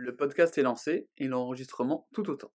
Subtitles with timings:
[0.00, 2.52] Le podcast est lancé et l'enregistrement tout autant.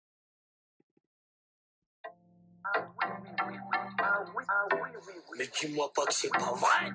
[5.37, 6.93] Mais dis-moi pas que c'est pas vrai.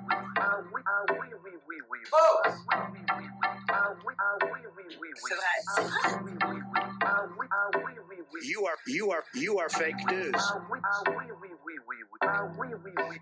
[5.17, 5.99] C'est vrai, c'est vrai.
[8.43, 10.33] You are, you are, you are fake news.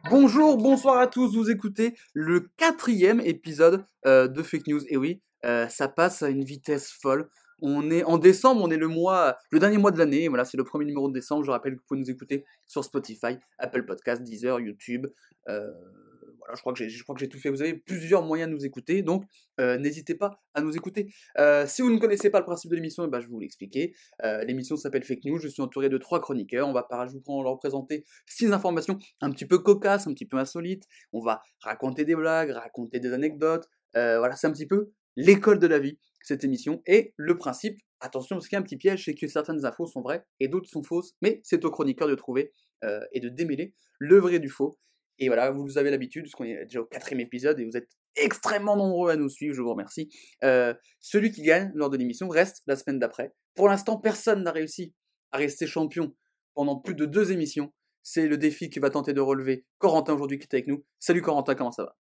[0.08, 4.82] Bonjour, bonsoir à tous, vous écoutez le quatrième épisode euh, de Fake News.
[4.88, 7.28] Et oui, euh, ça passe à une vitesse folle.
[7.62, 10.28] On est en décembre, on est le mois, le dernier mois de l'année.
[10.28, 11.45] Voilà, c'est le premier numéro de décembre.
[11.45, 15.06] Je rappelle que vous pouvez nous écouter sur Spotify, Apple Podcast, Deezer, YouTube.
[15.48, 15.70] Euh,
[16.38, 17.48] voilà, je crois que j'ai, je crois que j'ai tout fait.
[17.48, 19.24] Vous avez plusieurs moyens de nous écouter, donc
[19.59, 21.09] euh, n'hésitez pas à nous écouter.
[21.66, 23.95] Si vous ne connaissez pas le principe de l'émission, eh ben, je vais vous l'expliquer.
[24.23, 25.38] L'émission s'appelle Fake News.
[25.38, 26.68] Je suis entouré de trois chroniqueurs.
[26.68, 30.37] On va je vous leur présenter six informations un petit peu cocasses, un petit peu
[30.37, 30.84] insolites.
[31.12, 33.66] On va raconter des blagues, raconter des anecdotes.
[33.95, 36.83] Voilà, c'est un petit peu l'école de la vie cette émission.
[36.87, 39.87] Et le principe, attention, parce qu'il y a un petit piège, c'est que certaines infos
[39.87, 42.52] sont vraies et d'autres sont fausses, mais c'est au chroniqueur de trouver
[42.85, 44.79] euh, et de démêler le vrai du faux.
[45.18, 47.88] Et voilà, vous avez l'habitude, parce qu'on est déjà au quatrième épisode et vous êtes
[48.16, 50.10] extrêmement nombreux à nous suivre, je vous remercie.
[50.45, 53.33] Euh, celui qui gagne lors de l'émission reste la semaine d'après.
[53.55, 54.95] Pour l'instant, personne n'a réussi
[55.33, 56.15] à rester champion
[56.55, 57.73] pendant plus de deux émissions.
[58.02, 60.85] C'est le défi que va tenter de relever Corentin aujourd'hui qui est avec nous.
[60.99, 61.96] Salut Corentin, comment ça va?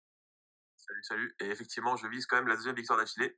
[0.90, 1.36] Salut, salut.
[1.40, 3.36] Et effectivement, je vise quand même la deuxième victoire d'affilée.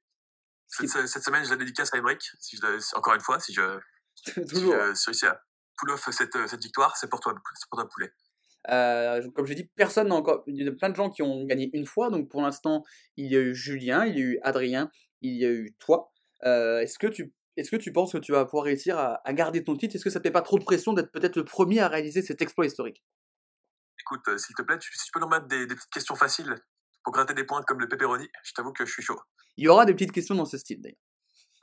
[0.69, 2.31] Cette, cette semaine, je la dédicace à Emmerich.
[2.41, 3.79] Si je, encore une fois, si je,
[4.15, 4.75] si Toujours.
[4.75, 5.43] je, si je réussis à
[5.77, 8.11] pull off cette, euh, cette victoire, c'est pour toi, c'est pour toi, poulet.
[8.71, 10.45] Euh, comme j'ai dit, personne n'a encore.
[10.47, 12.09] Il y a plein de gens qui ont gagné une fois.
[12.09, 12.85] Donc pour l'instant,
[13.17, 16.11] il y a eu Julien, il y a eu Adrien, il y a eu toi.
[16.45, 19.33] Euh, est-ce que tu est-ce que tu penses que tu vas pouvoir réussir à, à
[19.35, 19.95] garder ton titre?
[19.95, 21.89] Est-ce que ça ne te fait pas trop de pression d'être peut-être le premier à
[21.89, 23.05] réaliser cet exploit historique?
[24.01, 26.15] Écoute, euh, s'il te plaît, tu, si tu peux nous mettre des, des petites questions
[26.15, 26.57] faciles
[27.05, 29.19] pour gratter des points comme le pepperoni, je t'avoue que je suis chaud.
[29.57, 30.99] Il y aura des petites questions dans ce style d'ailleurs.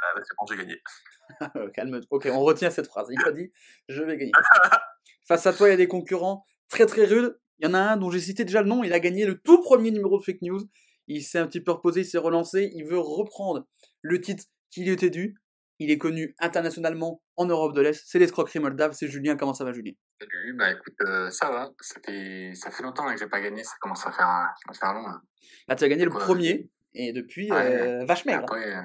[0.02, 0.82] Ah, bah, c'est bon, j'ai gagné.
[1.56, 2.02] Euh, Calme.
[2.10, 3.08] Ok, on retient cette phrase.
[3.12, 3.52] Il a dit
[3.88, 4.32] Je vais gagner.
[5.28, 7.40] Face à toi, il y a des concurrents très très rudes.
[7.60, 8.84] Il y en a un dont j'ai cité déjà le nom.
[8.84, 10.62] Il a gagné le tout premier numéro de Fake News.
[11.08, 12.72] Il s'est un petit peu reposé, il s'est relancé.
[12.74, 13.68] Il veut reprendre
[14.02, 15.36] le titre qui lui était dû.
[15.78, 18.04] Il est connu internationalement en Europe de l'Est.
[18.06, 18.92] C'est l'escroquerie moldave.
[18.94, 19.36] C'est Julien.
[19.38, 19.94] Comment ça va, Julien?
[20.22, 21.70] Salut, bah écoute, euh, ça va.
[21.80, 24.54] Ça fait, ça fait longtemps là, que j'ai pas gagné, ça commence à faire, à
[24.78, 25.08] faire long.
[25.08, 25.22] Là.
[25.70, 26.70] Là, tu as gagné le Quoi premier.
[26.94, 28.02] Et depuis, Ouais.
[28.02, 28.40] euh, vache maigre.
[28.44, 28.82] Après, euh,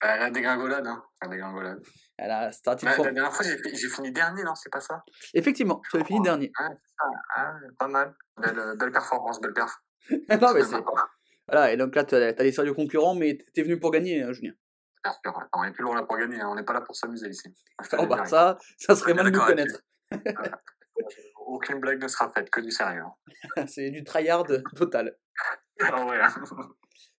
[0.00, 1.02] bah, la dégringolade, hein.
[1.20, 1.82] La dégringolade.
[2.16, 3.04] Elle a starté fort.
[3.04, 5.02] la dernière fois, j'ai fi- j'ai fini dernier, non C'est pas ça?
[5.34, 6.50] Effectivement, tu avais fini dernier.
[6.58, 6.66] Ouais,
[6.98, 7.04] ça.
[7.36, 8.14] Ah, pas mal.
[8.40, 9.76] Belle, euh, belle performance, belle perf.
[10.40, 10.76] non, mais c'est.
[11.46, 14.32] Voilà, et donc là, tu as, des sérieux concurrents, mais t'es venu pour gagner, hein,
[14.32, 14.52] Julien.
[15.54, 16.48] On est plus loin là pour gagner, hein.
[16.50, 17.48] on n'est pas là pour s'amuser ici.
[17.98, 19.80] Oh, bah, ça, ça serait mal de nous connaître.
[21.46, 23.02] Aucune blague ne sera faite, que du sérieux.
[23.56, 23.66] hein.
[23.66, 24.44] C'est du tryhard
[24.76, 25.16] total.
[25.82, 26.18] Ah ouais.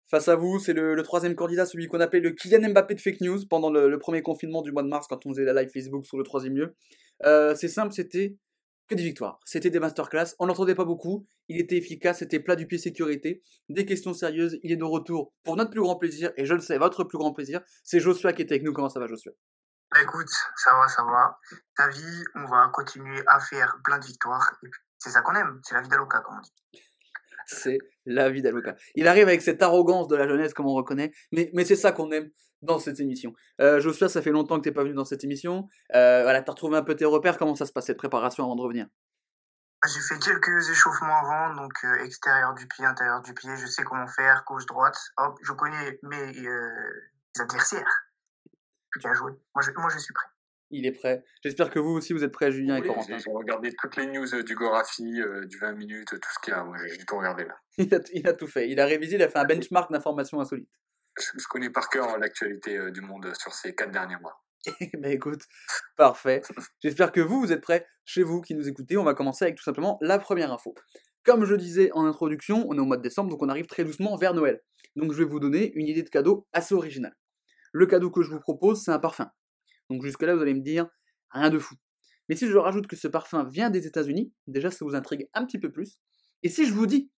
[0.10, 3.00] Face à vous, c'est le, le troisième candidat, celui qu'on appelait le Kylian Mbappé de
[3.00, 5.54] fake news pendant le, le premier confinement du mois de mars quand on faisait la
[5.54, 6.76] live Facebook sur le troisième lieu.
[7.26, 8.36] Euh, c'est simple, c'était
[8.90, 9.40] que des victoires.
[9.46, 10.36] C'était des masterclass.
[10.40, 11.26] On n'entendait pas beaucoup.
[11.48, 12.20] Il était efficace.
[12.20, 13.44] C'était plat du pied sécurité.
[13.70, 14.60] Des questions sérieuses.
[14.64, 16.32] Il est de retour pour notre plus grand plaisir.
[16.36, 17.62] Et je le sais, votre plus grand plaisir.
[17.84, 18.74] C'est Joshua qui était avec nous.
[18.74, 19.32] Comment ça va, Joshua?
[19.92, 21.38] Bah, écoute, ça va, ça va.
[21.76, 24.58] Ta vie, on va continuer à faire plein de victoires.
[24.64, 25.60] Et puis, c'est ça qu'on aime.
[25.64, 26.82] C'est la vie d'Aloca, comme on dit.
[27.52, 28.76] C'est la vie d'Aloca.
[28.94, 31.92] Il arrive avec cette arrogance de la jeunesse, comme on reconnaît, mais, mais c'est ça
[31.92, 32.30] qu'on aime
[32.62, 33.34] dans cette émission.
[33.62, 35.68] Euh, Joshua, ça fait longtemps que t'es pas venu dans cette émission.
[35.96, 37.38] Euh, voilà, t'as retrouvé un peu tes repères.
[37.38, 38.88] Comment ça se passe cette préparation avant de revenir?
[39.82, 43.56] Bah, J'ai fait quelques échauffements avant, donc euh, extérieur du pied, intérieur du pied.
[43.56, 44.98] Je sais comment faire, gauche, droite.
[45.18, 48.06] Hop, je connais mes euh, adversaires.
[48.98, 49.32] Bien joué.
[49.56, 50.28] Moi je, moi, je suis prêt.
[50.72, 51.24] Il est prêt.
[51.44, 53.18] J'espère que vous aussi vous êtes prêts, Julien et Corentin.
[53.18, 56.54] J'ai regardé toutes les news euh, du Gorafi, euh, du 20 minutes, tout ce qu'il
[56.54, 56.64] y a.
[56.64, 57.56] Moi, j'ai j'ai tout regardé là.
[57.78, 58.70] Il a, il a tout fait.
[58.70, 60.70] Il a révisé, il a fait un benchmark d'informations insolites.
[61.20, 64.42] Je, connais par cœur euh, l'actualité euh, du monde sur ces quatre derniers mois.
[65.00, 65.42] bah écoute,
[65.96, 66.42] parfait.
[66.82, 68.98] J'espère que vous, vous êtes prêts chez vous qui nous écoutez.
[68.98, 70.74] On va commencer avec tout simplement la première info.
[71.24, 73.84] Comme je disais en introduction, on est au mois de décembre, donc on arrive très
[73.84, 74.62] doucement vers Noël.
[74.96, 77.16] Donc je vais vous donner une idée de cadeau assez originale.
[77.72, 79.30] Le cadeau que je vous propose, c'est un parfum.
[79.90, 80.88] Donc jusque-là, vous allez me dire,
[81.32, 81.76] rien de fou.
[82.28, 85.46] Mais si je rajoute que ce parfum vient des États-Unis, déjà ça vous intrigue un
[85.46, 86.00] petit peu plus.
[86.44, 87.12] Et si je vous dis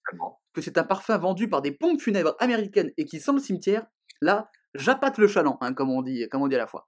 [0.54, 3.86] que c'est un parfum vendu par des pompes funèbres américaines et qui sent le cimetière,
[4.22, 6.88] là, j'appâte le chaland, hein, comme, on dit, comme on dit à la fois.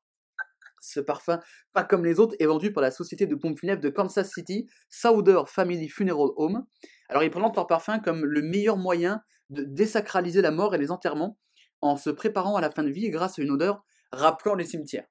[0.82, 1.40] Ce parfum,
[1.72, 4.68] pas comme les autres, est vendu par la société de pompes funèbres de Kansas City,
[4.90, 6.66] Sauder Family Funeral Home.
[7.08, 10.92] Alors ils présentent leur parfum comme le meilleur moyen de désacraliser la mort et les
[10.92, 11.38] enterrements
[11.80, 15.06] en se préparant à la fin de vie grâce à une odeur rappelant les cimetières.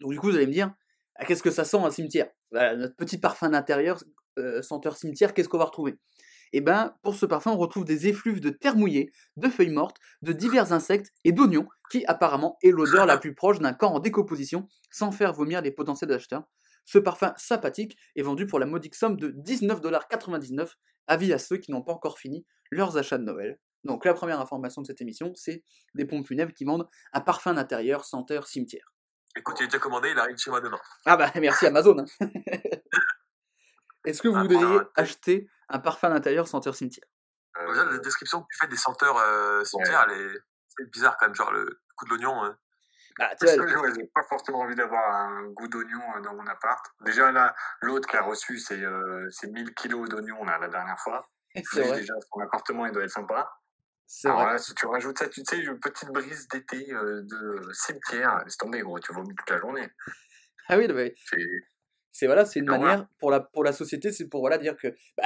[0.00, 0.74] Donc du coup, vous allez me dire,
[1.14, 2.28] ah, qu'est-ce que ça sent un cimetière?
[2.50, 4.02] Voilà, Notre petit parfum d'intérieur,
[4.38, 5.98] euh, senteur cimetière, qu'est-ce qu'on va retrouver?
[6.52, 9.96] Et ben, pour ce parfum, on retrouve des effluves de terre mouillée, de feuilles mortes,
[10.22, 14.00] de divers insectes et d'oignons, qui apparemment est l'odeur la plus proche d'un corps en
[14.00, 16.44] décomposition, sans faire vomir les potentiels acheteurs.
[16.84, 20.74] Ce parfum sympathique est vendu pour la modique somme de 19,99$,
[21.06, 23.58] avis à ceux qui n'ont pas encore fini leurs achats de Noël.
[23.84, 25.64] Donc la première information de cette émission, c'est
[25.94, 28.92] des pompes funèbres qui vendent un parfum d'intérieur senteur cimetière.
[29.36, 30.78] Écoute, il est déjà commandé, il arrive chez moi demain.
[31.06, 31.96] Ah bah merci Amazon.
[31.98, 32.04] hein.
[34.04, 37.06] Est-ce que vous Ah, voudriez acheter un parfum d'intérieur senteur cimetière?
[37.68, 40.38] Déjà, la description que tu fais des senteurs euh, cimetières, elle est,
[40.68, 42.42] c'est bizarre quand même, genre le coup de l'oignon.
[42.42, 42.56] hein.
[43.18, 46.84] bah, Parce que pas forcément envie d'avoir un goût d'oignon euh, dans mon appart.
[47.02, 51.28] Déjà là, l'autre qui a reçu c'est euh, c'est 1000 kilos d'oignons la dernière fois.
[51.70, 53.50] c'est vrai, déjà son appartement il doit être sympa.
[54.24, 54.52] Alors vrai.
[54.52, 58.56] là, si tu rajoutes ça, tu sais, une petite brise d'été euh, de cimetière, laisse
[58.56, 59.88] tomber gros, tu vomis toute la journée.
[60.68, 61.14] Ah oui, mais
[62.12, 64.76] C'est voilà, c'est une Donc, manière pour la pour la société, c'est pour voilà dire
[64.76, 65.24] que bah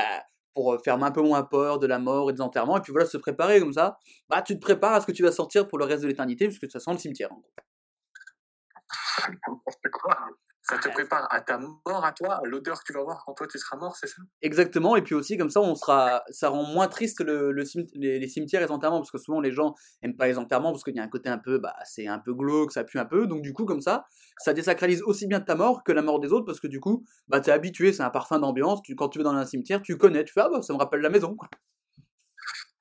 [0.54, 2.92] pour euh, faire un peu moins peur de la mort et des enterrements et puis
[2.92, 3.98] voilà se préparer comme ça.
[4.28, 6.46] Bah tu te prépares à ce que tu vas sortir pour le reste de l'éternité
[6.46, 7.32] puisque ça sent le cimetière.
[7.32, 7.50] en gros.
[10.68, 13.34] Ça te prépare à ta mort à toi, à l'odeur que tu vas avoir quand
[13.34, 14.16] toi tu seras mort, c'est ça?
[14.42, 17.86] Exactement, et puis aussi comme ça, on sera, ça rend moins triste le, le cim-
[17.94, 20.72] les, les cimetières et les enterrements, parce que souvent les gens aiment pas les enterrements
[20.72, 22.98] parce qu'il y a un côté un peu, bah c'est un peu glauque, ça pue
[22.98, 24.06] un peu, donc du coup comme ça,
[24.38, 27.04] ça désacralise aussi bien ta mort que la mort des autres, parce que du coup,
[27.28, 29.96] bah t'es habitué, c'est un parfum d'ambiance, tu, quand tu vas dans un cimetière, tu
[29.96, 31.48] connais, tu fais ah bah ça me rappelle la maison, quoi.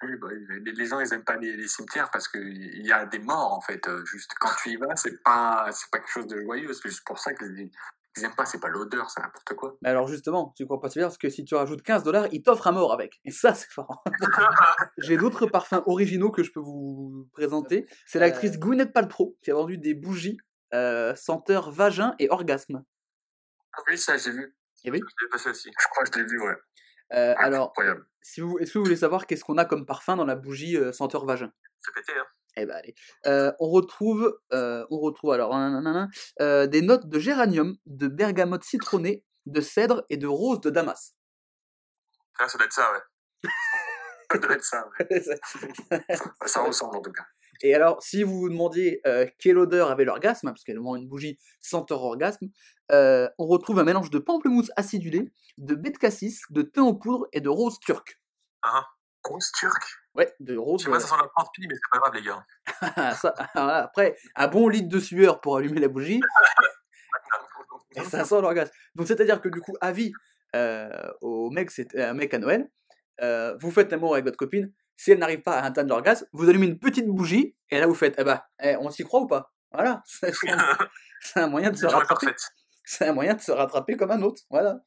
[0.01, 2.91] Oui, bah, oui, les, les gens ils aiment pas les, les cimetières parce qu'il y
[2.91, 3.87] a des morts en fait.
[3.87, 6.71] euh, Juste quand tu y vas, c'est pas c'est pas quelque chose de joyeux.
[6.73, 7.69] C'est juste pour ça qu'ils
[8.17, 8.45] ils aiment pas.
[8.45, 9.77] C'est pas l'odeur, c'est n'importe quoi.
[9.81, 12.27] Mais alors justement, tu crois pas si bien, parce que si tu rajoutes 15 dollars,
[12.31, 14.03] ils t'offrent un mort avec, et ça c'est fort.
[14.97, 19.55] J'ai d'autres parfums originaux que je peux vous présenter, c'est l'actrice Gwyneth Paltrow qui a
[19.55, 20.37] vendu des bougies
[20.73, 22.83] euh, senteur vagin et orgasme.
[23.87, 24.55] Oui, ça j'ai vu.
[24.83, 25.69] Je l'ai passé aussi.
[25.79, 26.55] Je crois que je l'ai vu, ouais.
[27.13, 28.05] Euh, alors, Incroyable.
[28.21, 30.77] Si vous, est-ce que vous voulez savoir qu'est-ce qu'on a comme parfum dans la bougie
[30.77, 31.51] euh, senteur vagin?
[31.79, 32.25] C'est pété, hein.
[32.57, 32.95] Eh ben allez.
[33.25, 35.53] Euh, on retrouve, euh, on retrouve alors
[36.41, 41.15] euh, des notes de géranium, de bergamote citronnée, de cèdre et de rose de Damas.
[42.39, 43.49] Ah, ça doit être ça, ouais.
[44.31, 44.87] Ça doit être ça.
[44.99, 45.21] ouais.
[46.45, 47.25] ça ressemble en tout cas.
[47.61, 51.07] Et alors, si vous vous demandiez euh, quelle odeur avait l'orgasme, parce qu'elle vend une
[51.07, 52.47] bougie senteur orgasme,
[52.91, 56.95] euh, on retrouve un mélange de pamplemousse acidulé, de baie de cassis, de thym en
[56.95, 58.19] poudre et de rose turque.
[59.23, 59.83] Grosse turque?
[60.13, 60.81] Ouais, de rose.
[60.83, 62.45] Tu vois, euh, ça sent la plante mais c'est pas grave, les gars.
[62.95, 66.21] Ah, ça- là, après, un bon litre de sueur pour allumer la bougie,
[67.95, 68.71] et ça sent l'orgasme.
[68.95, 70.11] Donc c'est-à-dire que du coup, avis
[70.55, 70.89] euh,
[71.21, 72.69] au mec, c'est un mec à Noël,
[73.59, 76.67] vous faites l'amour avec votre copine, si elle n'arrive pas à atteindre l'orgasme, vous allumez
[76.67, 79.53] une petite bougie, et là vous faites, eh ben, eh, on s'y croit ou pas?
[79.71, 80.01] Voilà,
[81.21, 82.33] c'est un moyen de se rattraper.
[82.83, 84.43] C'est un moyen de se rattraper comme un autre.
[84.49, 84.79] Voilà.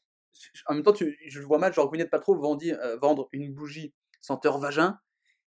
[0.67, 3.53] En même temps, tu, je le vois mal, genre Gwyneth Paltrow vendi- euh, vendre une
[3.53, 4.99] bougie senteur vagin,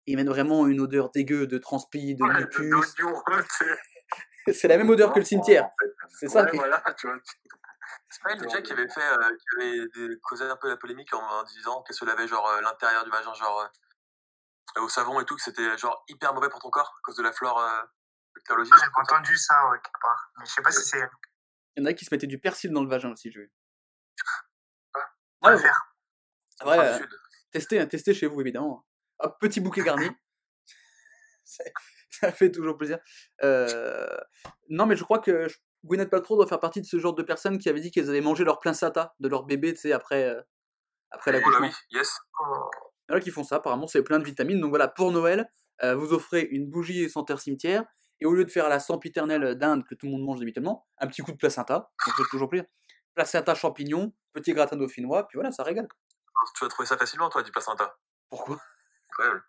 [0.06, 2.94] et mène vraiment une odeur dégueu de transpi, de Ouais, mucus.
[4.52, 5.64] c'est- la même odeur que le cimetière.
[5.64, 5.92] En fait.
[6.08, 7.16] C'est ça Ouais, qui- voilà, tu vois.
[8.08, 9.62] C'est pas elle déjà qui avait fait, euh, qui
[10.02, 13.04] avait causé un peu la polémique en, en disant qu'elle se lavait genre euh, l'intérieur
[13.04, 13.66] du vagin genre euh,
[14.78, 17.22] au savon et tout, que c'était genre hyper mauvais pour ton corps à cause de
[17.22, 17.82] la flore euh,
[18.34, 18.74] bactériologique.
[18.78, 20.30] J'ai entendu ça, ouais, quelque part.
[20.38, 21.08] Mais je sais pas si c'est.
[21.76, 23.52] Il y en a qui se mettaient du persil dans le vagin aussi, j'ai vu.
[24.94, 25.04] On va
[25.42, 25.94] Ah, le faire.
[26.66, 27.06] ouais, le euh,
[27.52, 28.86] testez, hein, testez chez vous, évidemment.
[29.20, 30.08] Hop, petit bouquet garni.
[32.10, 32.98] Ça fait toujours plaisir.
[33.42, 34.16] Euh,
[34.68, 37.22] Non, mais je crois que je- Gwyneth Paltrow doit faire partie de ce genre de
[37.22, 40.24] personnes qui avaient dit qu'elles allaient manger leur placenta de leur bébé, tu sais, après,
[40.28, 40.42] euh,
[41.10, 41.66] après Oh là l'accouchement.
[41.68, 42.18] oui, yes.
[42.40, 42.70] Oh,
[43.10, 44.60] Il y en a qui font ça, apparemment, c'est plein de vitamines.
[44.60, 45.50] Donc voilà, pour Noël,
[45.82, 47.84] euh, vous offrez une bougie senteur cimetière,
[48.20, 51.08] et au lieu de faire la sempiternelle d'Inde que tout le monde mange habituellement, un
[51.08, 52.68] petit coup de placenta, ça fait toujours plaisir.
[53.16, 55.88] Placenta champignon, petit gratin dauphinois, puis voilà, ça régale.
[56.54, 57.96] Tu vas trouver ça facilement, toi, du placenta.
[58.28, 58.58] Pourquoi?
[59.10, 59.42] Incroyable.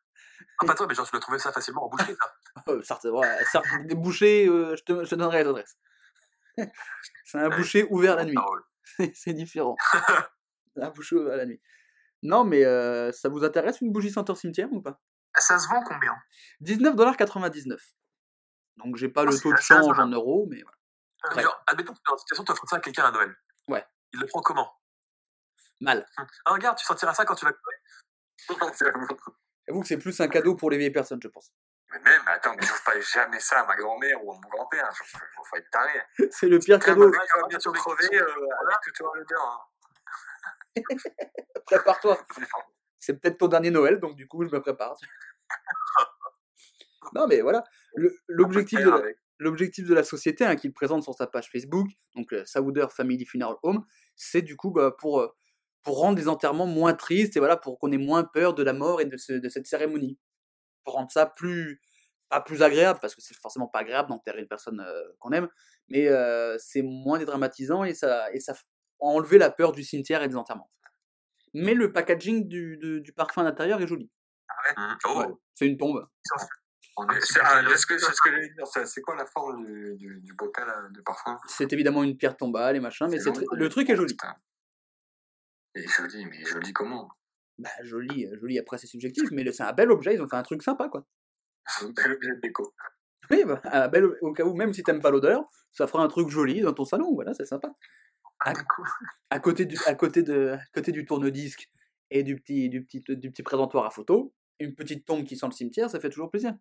[0.61, 2.33] Non, pas toi, mais genre, tu vas trouver ça facilement en boucherie, ça.
[2.67, 5.77] Euh, certes, ouais, certes, des bouchées, euh, je, te, je te donnerai l'adresse.
[7.25, 8.35] c'est un boucher ouvert la nuit.
[9.13, 9.75] C'est- différent.
[10.75, 11.61] Un boucher ouvert la nuit.
[12.23, 14.99] Non, mais euh, ça vous intéresse une bougie senteur cimetière ou pas?
[15.37, 16.15] Ça se vend combien?
[16.61, 17.77] 19,99$.
[18.77, 20.77] Donc j'ai pas Ah, le taux de change en euros, mais voilà.
[21.31, 21.43] Euh, Ouais.
[21.43, 23.35] Genre, admettons que dans une situation, tu offres ça à quelqu'un à Noël.
[23.67, 23.85] Ouais.
[24.13, 24.71] Il le prend comment?
[25.79, 26.05] Mal.
[26.17, 27.51] Ah, regarde, tu sentiras ça quand tu vas.
[29.67, 31.51] J'avoue que c'est plus un cadeau pour les vieilles personnes, je pense.
[31.91, 34.89] Mais même, attends, mais j'offre pas jamais ça à ma grand-mère ou à mon grand-père.
[34.93, 35.91] Je faut être taré.
[36.31, 37.11] C'est le pire cadeau.
[37.11, 39.70] va bientôt crever, euh, avec l'odeur.
[41.65, 42.17] Prépare-toi.
[42.99, 44.95] C'est peut-être ton dernier Noël, donc du coup, je me prépare.
[47.15, 47.63] non, mais voilà.
[48.27, 49.17] L'objectif de, la- Avec.
[49.39, 52.43] l'objectif de la société hein, qu'il présente sur sa page Facebook, donc euh,
[52.89, 53.83] Family Funeral Home,
[54.15, 55.27] c'est du coup bah, pour euh,
[55.83, 58.71] pour rendre les enterrements moins tristes et voilà, pour qu'on ait moins peur de la
[58.73, 60.19] mort et de, ce- de cette cérémonie.
[60.83, 61.81] Pour rendre ça plus,
[62.29, 65.49] pas plus agréable, parce que c'est forcément pas agréable d'enterrer une personne euh, qu'on aime,
[65.89, 68.53] mais euh, c'est moins dédramatisant et ça, et ça
[69.01, 70.69] enlever la peur du cimetière et des enterrements.
[71.53, 74.09] Mais le packaging du, de- du parfum à l'intérieur est joli.
[74.77, 74.97] Mhm.
[75.05, 76.07] Oh, Ouais, c'est une tombe.
[77.21, 78.67] C'est ah, est-ce que- c'est ce que j'allais dire.
[78.67, 81.37] C'est c'est quoi la forme du, du, du bocal euh, de parfum?
[81.47, 84.15] C'est évidemment une pierre tombale et machin, mais C'est le truc est joli.
[85.75, 87.09] Et joli, mais joli comment?
[87.57, 90.35] Bah, joli, euh, joli après c'est subjectif, mais c'est un bel objet, ils ont fait
[90.35, 91.05] un truc sympa quoi.
[91.65, 92.73] C'est un bel objet de déco.
[93.29, 96.07] Oui, bah, un bel, au cas où, même si t'aimes pas l'odeur, ça fera un
[96.09, 97.71] truc joli dans ton salon, voilà, c'est sympa.
[99.29, 101.69] À côté du, à côté de, à côté du tourne-disque
[102.09, 105.45] et du petit, du, petit, du petit présentoir à photo, une petite tombe qui sent
[105.47, 106.55] le cimetière, ça fait toujours plaisir.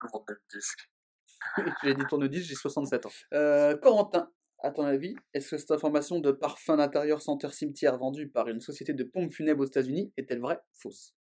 [1.82, 3.10] J'ai dit tourne-disque, j'ai 67 ans.
[3.32, 8.28] Euh, Corentin, à ton avis, est-ce que cette information de parfum d'intérieur senteur cimetière vendue
[8.28, 11.14] par une société de pompes funèbres aux États-Unis est-elle vraie Fausse?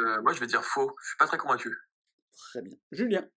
[0.00, 0.94] euh, moi, je vais dire faux.
[1.02, 1.76] Je suis pas très convaincu.
[2.32, 2.76] Très bien.
[2.90, 3.28] Julien,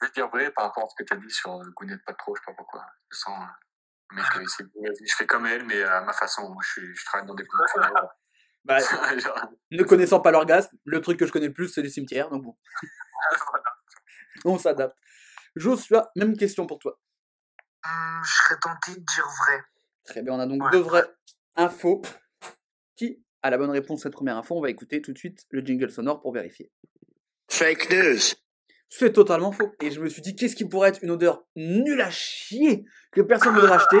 [0.00, 2.04] Je vais dire vrai par rapport à ce que tu as dit sur euh, Gwyneth
[2.04, 2.86] Paltrow, je sais pas pourquoi.
[3.10, 3.38] Je sens
[4.12, 6.48] mec, euh, je fais comme elle, mais à ma façon.
[6.48, 8.14] Moi, je, travaille dans des funèbres.
[8.64, 8.78] bah,
[9.18, 12.30] Genre, ne connaissant pas l'orgasme, le truc que je connais le plus, c'est les cimetières,
[12.30, 12.56] donc bon.
[14.44, 14.96] On s'adapte.
[15.56, 16.98] Joshua, même question pour toi.
[17.84, 19.62] hum, je serais tenté de dire vrai.
[20.04, 20.70] Très bien, on a donc Ouais.
[20.70, 21.06] deux vraies
[21.56, 22.02] infos.
[22.96, 24.56] Qui a la bonne réponse à cette première info?
[24.56, 26.72] On va écouter tout de suite le jingle sonore pour vérifier.
[27.50, 28.34] Fake news.
[28.88, 29.70] C'est totalement faux.
[29.82, 33.20] Et je me suis dit, qu'est-ce qui pourrait être une odeur nulle à chier que
[33.20, 34.00] personne ne voudrait acheter?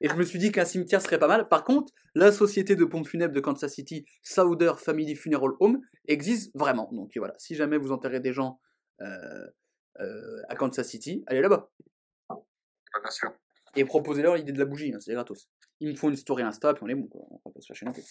[0.00, 1.48] Et je me suis dit qu'un cimetière serait pas mal.
[1.48, 6.50] Par contre, la société de pompes funèbres de Kansas City, Sauder Family Funeral Home, existe
[6.54, 6.90] vraiment.
[6.92, 8.60] Donc voilà, si jamais vous enterrez des gens
[9.00, 9.46] euh,
[10.00, 11.70] euh, à Kansas City, allez là-bas.
[12.28, 13.32] bien sûr.
[13.76, 15.48] Et proposez-leur l'idée de la bougie, hein, c'est gratos.
[15.80, 17.22] Ils me font une story Insta, puis on est bon, quoi.
[17.30, 18.04] on va pas se fâcher non plus.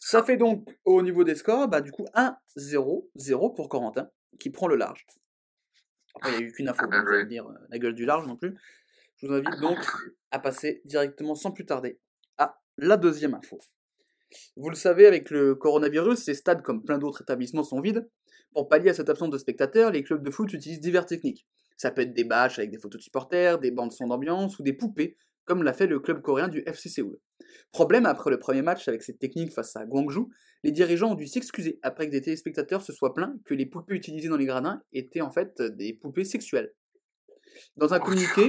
[0.00, 4.08] Ça fait donc, au niveau des scores, bah, du coup, 1-0-0 pour Corentin,
[4.38, 5.06] qui prend le large.
[6.14, 7.94] Après, il n'y a eu qu'une info, Ah, bien vous allez dire euh, la gueule
[7.94, 8.56] du large non plus.
[9.16, 9.78] Je vous invite donc
[10.30, 11.98] à passer directement, sans plus tarder,
[12.38, 13.58] à la deuxième info.
[14.56, 18.08] Vous le savez, avec le coronavirus, ces stades, comme plein d'autres établissements, sont vides.
[18.52, 21.46] Pour pallier à cette absence de spectateurs, les clubs de foot utilisent diverses techniques.
[21.76, 24.62] Ça peut être des bâches avec des photos de supporters, des bandes son d'ambiance ou
[24.62, 25.16] des poupées,
[25.50, 27.18] comme l'a fait le club coréen du FC Séoul.
[27.72, 30.26] Problème, après le premier match avec cette technique face à Gwangju,
[30.62, 33.96] les dirigeants ont dû s'excuser après que des téléspectateurs se soient plaints que les poupées
[33.96, 36.72] utilisées dans les gradins étaient en fait des poupées sexuelles.
[37.74, 38.48] Dans un communiqué,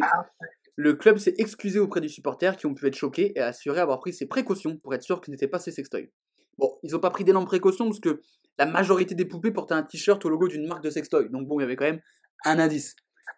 [0.75, 3.79] le club s'est excusé auprès des supporters qui ont pu être choqués et a assuré
[3.79, 6.11] avoir pris ses précautions pour être sûr que ce n'était pas ces sextoys.
[6.59, 8.21] Bon, ils n'ont pas pris d'énormes précautions parce que
[8.59, 11.29] la majorité des poupées portaient un t-shirt au logo d'une marque de sextoy.
[11.31, 12.01] Donc bon, il y avait quand même
[12.45, 12.95] un indice.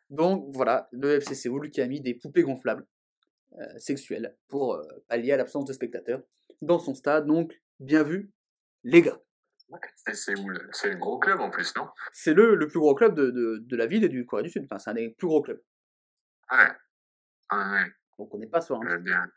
[0.10, 2.86] Donc voilà, le FC Séoul qui a mis des poupées gonflables
[3.60, 6.22] euh, sexuelles pour euh, pallier à l'absence de spectateurs
[6.62, 7.26] dans son stade.
[7.26, 8.32] Donc bien vu,
[8.84, 9.20] les gars.
[10.14, 11.88] C'est le- gros club en plus, non?
[12.12, 14.50] C'est le, le plus gros club de, de, de la ville et du Corée du
[14.50, 14.66] Sud.
[14.66, 15.62] Enfin, c'est un des plus gros clubs.
[16.52, 16.58] Ouais.
[17.52, 17.92] Ouais, ouais.
[18.20, 19.32] Donc on n'est pas sur un bien.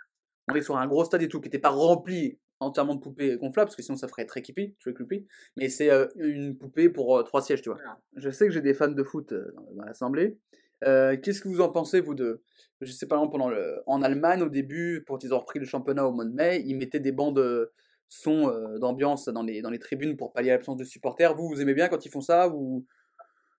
[0.48, 3.36] on est sur un gros stade et tout qui n'était pas rempli entièrement de poupées
[3.36, 5.26] gonflables parce que sinon ça ferait très creepy, très creepy.
[5.56, 7.78] Mais c'est euh, une poupée pour euh, trois sièges, tu vois.
[8.16, 10.38] Je sais que j'ai des fans de foot euh, dans l'assemblée.
[10.84, 12.42] Euh, Qu'est-ce que vous en pensez, vous, de.
[12.80, 16.06] Je sais pas, pendant le, en Allemagne, au début, quand ils ont repris le championnat
[16.06, 17.72] au mois de mai, ils mettaient des bandes euh,
[18.08, 21.34] son euh, d'ambiance dans les, dans les tribunes pour pallier l'absence de supporters.
[21.34, 22.86] Vous, vous aimez bien quand ils font ça ou,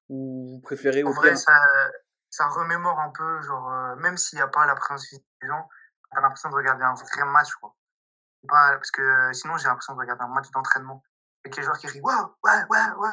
[0.09, 1.53] ou vous préférez En vrai, ça,
[2.29, 5.47] ça remémore un peu, genre, euh, même s'il n'y a pas la présence physique des
[5.47, 5.67] gens,
[6.11, 7.75] t'as l'impression de regarder un vrai match, quoi.
[8.47, 11.03] Pas, parce que euh, sinon, j'ai l'impression de regarder un match d'entraînement.
[11.43, 13.09] Avec les joueurs qui rient, waouh, ouais, ouais, ouais.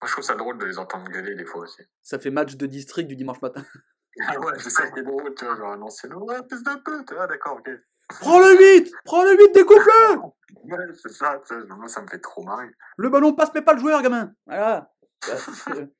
[0.00, 1.82] Moi, je trouve ça drôle de les entendre gueuler des fois aussi.
[2.02, 3.62] Ça fait match de district du dimanche matin.
[4.26, 6.10] Ah ouais, c'est ça qui est drôle, tu vois, genre un ancien.
[6.10, 7.70] Ouais, pisse de pute, ah d'accord, ok.
[8.08, 10.18] Prends le 8 Prends le 8, découpe-le
[10.64, 12.68] Ouais, c'est ça, tu vois, moi ça me fait trop marrer.
[12.96, 14.32] Le ballon passe, mais pas le joueur, gamin.
[14.46, 14.92] Voilà.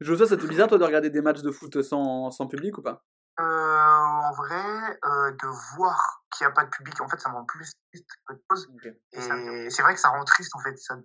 [0.00, 2.82] José, ça te bizarre, toi, de regarder des matchs de foot sans, sans public ou
[2.82, 3.04] pas?
[3.40, 7.30] Euh, en vrai, euh, de voir qu'il n'y a pas de public, en fait, ça
[7.30, 8.68] me rend plus triste qu'autre chose.
[9.12, 10.76] Et c'est vrai que ça rend triste, en fait.
[10.78, 10.96] Ça,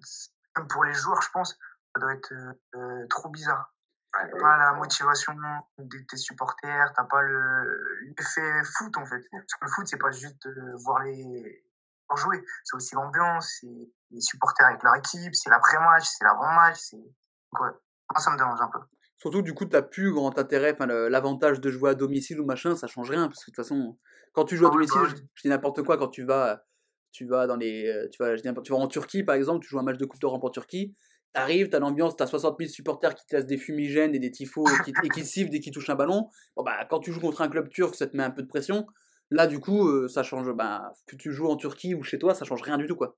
[0.57, 1.57] même pour les joueurs, je pense,
[1.97, 3.73] ça doit être euh, euh, trop bizarre.
[4.15, 5.33] Ouais, T'as pas la motivation
[5.79, 9.21] de tes supporters, t'as pas le l'effet foot, en fait.
[9.31, 11.63] Parce que le foot, c'est pas juste euh, voir les
[12.07, 16.77] voir jouer, c'est aussi l'ambiance, c'est les supporters avec leur équipe, c'est l'après-match, c'est l'avant-match,
[16.77, 16.95] c'est...
[16.95, 17.71] Donc, ouais,
[18.11, 18.79] moi, ça me dérange un peu.
[19.17, 22.77] Surtout, du coup, t'as plus grand intérêt, enfin, l'avantage de jouer à domicile ou machin,
[22.77, 23.97] ça change rien, parce que de toute façon,
[24.31, 26.63] quand tu joues à Ah oui, domicile, bah je, dis n'importe quoi, quand tu vas,
[27.11, 29.69] tu vas dans les, tu vas, je dis tu vas en Turquie, par exemple, tu
[29.69, 30.95] joues un match de Coupe d'Europe en Turquie,
[31.33, 34.65] t'arrives, t'as l'ambiance, t'as 60 000 supporters qui te laissent des fumigènes et des tifos
[34.67, 36.29] et qui, et qui sifflent dès qu'ils touchent un ballon.
[36.55, 38.47] Bon, bah, quand tu joues contre un club turc, ça te met un peu de
[38.47, 38.87] pression.
[39.29, 40.51] Là, du coup, euh, ça change.
[40.53, 43.17] Bah, que tu joues en Turquie ou chez toi, ça change rien du tout, quoi.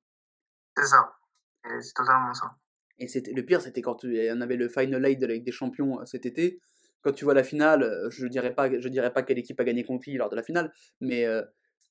[0.78, 1.12] C'est ça.
[1.82, 2.52] C'est totalement ça.
[2.98, 5.46] Et c'était le pire, c'était quand tu, on avait le Final Eight de la Ligue
[5.46, 6.60] des Champions euh, cet été.
[7.02, 9.64] Quand tu vois la finale, euh, je dirais pas, je dirais pas quelle équipe a
[9.64, 11.42] gagné qui lors de la finale, mais euh,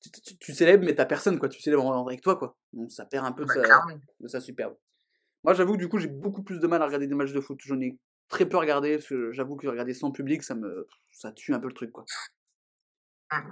[0.01, 1.49] tu, tu- tu célèbres, mais t'as personne, quoi.
[1.49, 2.57] Tu célèbres en- avec toi, quoi.
[2.73, 3.85] Donc ça perd un peu de Bah, sa,
[4.19, 4.75] de sa superbe.
[5.43, 7.41] Moi, j'avoue, que du coup, j'ai beaucoup plus de mal à regarder des matchs de
[7.41, 7.59] foot.
[7.63, 11.31] J'en ai très peu regardé, parce que j'avoue que regarder sans public, ça me, ça
[11.31, 12.05] tue un peu le truc, quoi.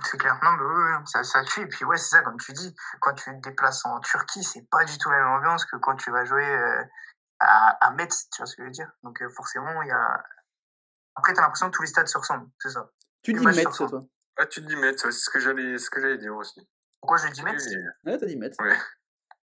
[0.03, 0.39] C'est clair.
[0.44, 1.62] Non, mais oui, oui, ça, ça tue.
[1.62, 4.67] Et puis, ouais, c'est ça, comme tu dis, quand tu te déplaces en Turquie, c'est
[4.70, 6.84] pas du tout la même ambiance que quand tu vas jouer euh,
[7.39, 8.91] à, à Metz, tu vois ce que je veux dire?
[9.03, 10.24] Donc, euh, forcément, il y a.
[11.15, 12.91] Après, t'as l'impression que tous les stades se ressemblent, c'est ça.
[13.24, 14.06] Tu Le dis Metz, toi.
[14.38, 16.67] Ah, tu te dis Metz, ouais, c'est ce que j'allais, ce que j'allais dire aussi.
[17.01, 17.63] Pourquoi je dis Metz?
[18.06, 18.56] Ouais, t'as dit Metz.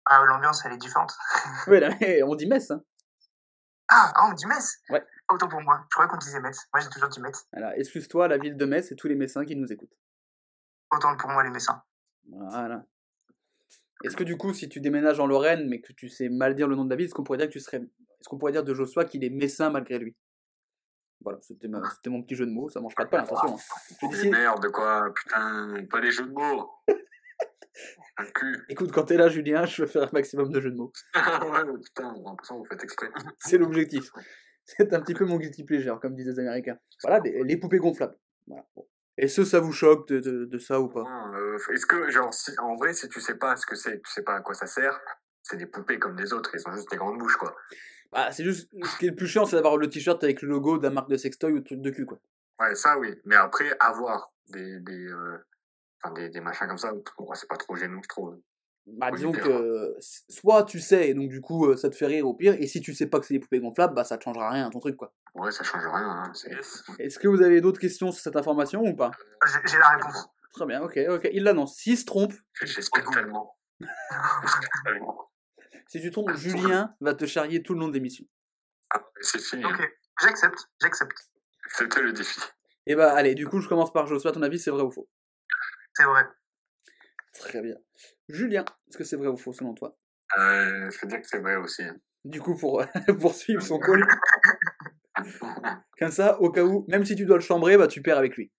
[0.07, 1.13] Ah, l'ambiance, elle est différente.
[1.67, 1.91] Là,
[2.27, 2.83] on dit Metz, hein.
[3.89, 4.79] Ah, ah, on dit Metz?
[4.91, 5.05] Ouais.
[5.31, 5.81] Autant pour moi.
[5.91, 6.59] Je croyais qu'on disait Metz.
[6.73, 7.47] Moi, j'ai toujours dit Metz.
[7.53, 9.97] Alors, excuse-toi, la ville de Metz et tous les Messins qui nous écoutent.
[10.93, 11.83] Autant pour moi, les Messins.
[12.29, 12.85] Voilà.
[14.05, 16.69] Est-ce que du coup, si tu déménages en Lorraine, mais que tu sais mal dire
[16.69, 18.53] le nom de la ville, est-ce qu'on pourrait dire que tu serais, est-ce qu'on pourrait
[18.53, 20.17] dire de Joshua qu'il est messin malgré lui?
[21.23, 22.69] Voilà, c'était, ma- mon petit jeu de mots.
[22.69, 23.57] Ça mange pas de pain, attention.
[23.57, 23.61] hein.
[24.03, 26.71] Je dis Mais si- merde, quoi, putain, pas des jeux de mots.
[28.19, 28.65] Un cul.
[28.69, 30.93] Écoute, quand t'es là, Julien, je vais faire un maximum de jeux de mots.
[31.15, 31.23] ouais,
[31.67, 33.09] mais putain, j'ai l'impression que vous faites exprès.
[33.39, 34.11] C'est l'objectif.
[34.65, 36.79] C'est un petit peu mon guilty pleasure, comme disent les Américains.
[37.03, 38.17] Voilà, des- les poupées gonflables.
[38.47, 38.65] Voilà.
[38.75, 38.87] Bon.
[39.19, 41.05] Est-ce que ça vous choque de, de- de ça ou pas?
[41.35, 44.11] Euh, Est-ce que, genre, si, en vrai, si tu sais pas ce que c'est, tu
[44.11, 44.99] sais pas à quoi ça sert,
[45.43, 47.55] c'est des poupées comme des autres, ils ont juste des grandes bouches, quoi.
[48.13, 50.49] bah, C'est juste, ce qui est le plus chiant, c'est d'avoir le t-shirt avec le
[50.49, 52.19] logo d'un marque de sextoy ou de truc de cul, quoi.
[52.59, 53.15] Ouais, ça, oui.
[53.25, 55.39] Mais après, avoir des, des, euh,
[56.07, 58.39] enfin, des, des machins comme ça, bon, c'est pas trop gênant, je trouve.
[58.87, 61.97] Bah, disons que euh, s- soit tu sais, et donc du coup euh, ça te
[61.97, 64.05] fait rire au pire, et si tu sais pas que c'est des poupées gonflables, bah
[64.05, 65.13] ça te changera rien à ton truc quoi.
[65.35, 66.33] Ouais, ça change rien, hein.
[67.01, 69.11] Est-ce que vous avez d'autres questions sur cette information ou pas?
[69.45, 70.29] J'ai j'ai la réponse.
[70.53, 71.29] Très bien, ok, ok.
[71.33, 71.77] Il l'annonce.
[71.77, 72.33] S'il se trompe,
[72.63, 73.57] J'espère tellement.
[75.89, 78.25] Si tu trompes, Julien va te charrier tout le long de l'émission.
[78.91, 79.65] Ah, c'est fini.
[79.65, 79.83] Ok,
[80.23, 81.19] j'accepte, j'accepte.
[81.69, 82.41] C'était le défi.
[82.87, 84.91] Et bah allez, du coup je commence par Joshua, à ton avis c'est vrai ou
[84.93, 85.09] faux?
[85.97, 86.25] C'est vrai.
[87.33, 87.77] Très bien.
[88.29, 89.97] Julien, est-ce que c'est vrai ou faux selon toi?
[90.37, 91.85] Euh, je veux dire que c'est vrai aussi.
[92.25, 92.85] Du coup pour
[93.21, 94.07] poursuivre son call,
[95.99, 98.37] comme ça, au cas où, même si tu dois le chambrer, bah tu perds avec
[98.37, 98.53] lui.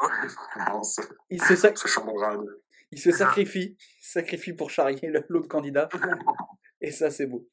[0.00, 0.80] Non,
[1.30, 1.78] Il se, sac-
[2.90, 5.88] il se sacrifie, il se sacrifie pour charrier l'autre candidat.
[6.80, 7.48] Et ça, c'est beau.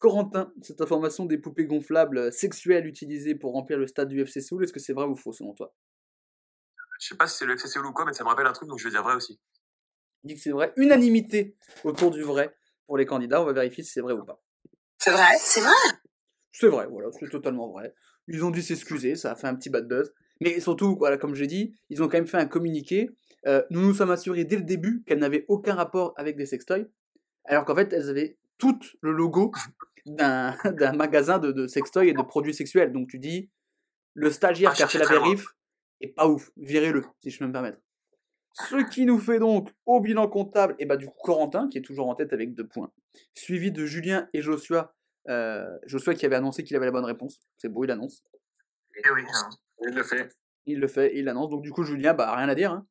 [0.00, 4.62] Corentin, cette information des poupées gonflables sexuelles utilisées pour remplir le stade du FC Séoul,
[4.62, 5.74] est-ce que c'est vrai ou faux selon toi?
[7.00, 8.52] Je sais pas si c'est le FC Séoul ou quoi, mais ça me rappelle un
[8.52, 9.40] truc, donc je vais dire vrai aussi.
[10.22, 10.72] Il dit que c'est vrai.
[10.76, 12.54] Unanimité autour du vrai
[12.86, 13.40] pour les candidats.
[13.40, 14.42] On va vérifier si c'est vrai ou pas.
[14.98, 15.72] C'est vrai, c'est vrai.
[16.52, 17.94] C'est vrai, voilà, c'est totalement vrai.
[18.28, 20.12] Ils ont dû s'excuser, ça a fait un petit bad buzz.
[20.40, 23.08] Mais surtout, voilà, comme j'ai dit, ils ont quand même fait un communiqué.
[23.46, 26.86] Euh, nous nous sommes assurés dès le début qu'elles n'avaient aucun rapport avec des sextoys,
[27.46, 29.52] alors qu'en fait, elles avaient tout le logo
[30.06, 32.92] d'un d'un magasin de, de sextoys et de produits sexuels.
[32.92, 33.50] Donc tu dis,
[34.12, 35.46] le stagiaire Ah, qui a fait la vérif
[36.00, 37.78] est pas ouf, virez-le, si je peux me permettre.
[38.54, 41.82] Ce qui nous fait donc au bilan comptable, et bah du coup Corentin, qui est
[41.82, 42.92] toujours en tête avec deux points,
[43.34, 44.94] suivi de Julien et Joshua.
[45.28, 47.40] Euh, Joshua qui avait annoncé qu'il avait la bonne réponse.
[47.58, 48.24] C'est beau, il annonce.
[48.96, 49.50] Et oui, hein.
[49.82, 50.28] Il le fait.
[50.66, 51.50] Il le fait, il l'annonce.
[51.50, 52.72] Donc du coup Julien, bah rien à dire.
[52.72, 52.86] Hein.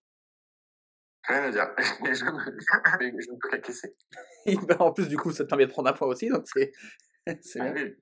[1.27, 1.67] Rien à dire.
[1.77, 3.95] je, je ne peux qu'acquiescer.
[4.67, 6.71] Bah, en plus du coup ça te permet de prendre un point aussi, donc c'est
[7.41, 7.95] c'est Ah oui.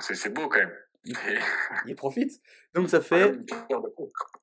[0.00, 0.72] C'est beau quand même.
[1.86, 2.40] Il profite.
[2.74, 3.38] Donc ça fait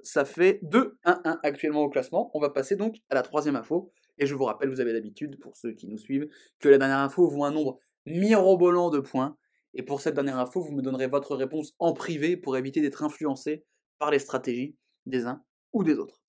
[0.02, 2.32] ça fait 2-1-1 actuellement au classement.
[2.34, 3.92] On va passer donc à la troisième info.
[4.18, 6.28] Et je vous rappelle, vous avez l'habitude, pour ceux qui nous suivent,
[6.60, 9.38] que la dernière info vaut un nombre mirobolant de points.
[9.74, 13.04] Et pour cette dernière info, vous me donnerez votre réponse en privé pour éviter d'être
[13.04, 13.66] influencé
[13.98, 16.22] par les stratégies des uns ou des autres.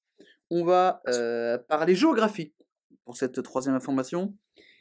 [0.51, 2.55] On va euh, parler géographie
[3.05, 4.35] pour cette troisième information.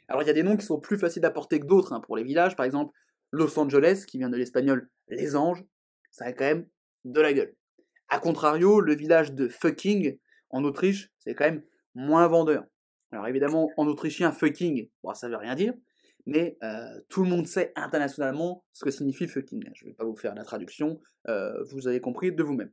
[0.08, 2.00] Alors il y a des noms qui sont plus faciles à porter que d'autres hein,
[2.00, 2.56] pour les villages.
[2.56, 2.92] Par exemple,
[3.34, 5.64] Los Angeles, qui vient de l'espagnol les anges,
[6.12, 6.68] ça a quand même
[7.04, 7.54] de la gueule.
[8.08, 10.18] A contrario, le village de fucking
[10.50, 12.64] en Autriche, c'est quand même moins vendeur.
[13.10, 15.74] Alors évidemment, en autrichien, fucking, bon, ça veut rien dire,
[16.26, 19.62] mais euh, tout le monde sait internationalement ce que signifie fucking.
[19.74, 22.70] Je ne vais pas vous faire la traduction, euh, vous avez compris de vous-même.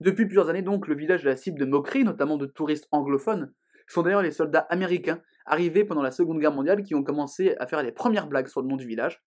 [0.00, 3.52] Depuis plusieurs années donc, le village est la cible de moqueries, notamment de touristes anglophones,
[3.88, 7.66] sont d'ailleurs les soldats américains arrivés pendant la Seconde Guerre mondiale qui ont commencé à
[7.66, 9.22] faire les premières blagues sur le nom du village.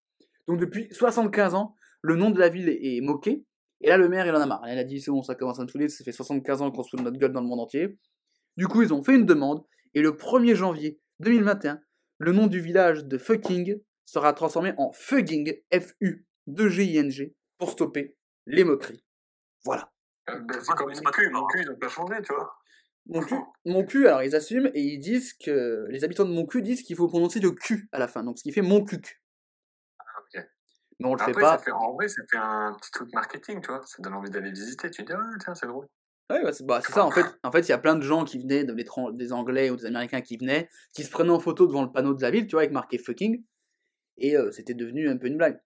[0.48, 3.44] Donc depuis 75 ans, le nom de la ville est moqué,
[3.80, 4.64] et là, le maire, il en a marre.
[4.66, 6.82] Il a dit, c'est bon, ça commence à me saouler, ça fait 75 ans qu'on
[6.82, 7.96] se fout de notre gueule dans le monde entier.
[8.56, 11.80] Du coup, ils ont fait une demande, et le 1er janvier 2021,
[12.18, 19.04] le nom du village de Fucking sera transformé en Fugging, F-U-2-G-I-N-G, pour stopper les moqueries.
[19.64, 19.92] Voilà.
[20.30, 22.34] Euh, ben, Ouais, c'est comme mon pas cul, mon cul, ils ont pas changé, tu
[22.34, 22.52] vois.
[23.06, 26.46] Mon cul, mon cul, alors ils assument et ils disent que les habitants de mon
[26.46, 28.84] cul disent qu'il faut prononcer le cul à la fin, donc ce qui fait mon
[28.84, 29.22] cuc.
[31.00, 31.58] Mais on le fait Après, pas.
[31.58, 33.82] ça fait, en vrai, ça fait un petit truc marketing, tu vois.
[33.86, 34.90] Ça donne envie d'aller visiter.
[34.90, 35.86] Tu te dis, ah, tiens, c'est drôle.
[36.30, 38.02] Ouais, bah, c'est bah, c'est ça, en fait, en fait, il y a plein de
[38.02, 38.74] gens qui venaient, de
[39.12, 42.14] des Anglais ou des Américains qui venaient, qui se prenaient en photo devant le panneau
[42.14, 43.42] de la ville, tu vois, avec marqué fucking,
[44.18, 45.60] et euh, c'était devenu un peu une blague.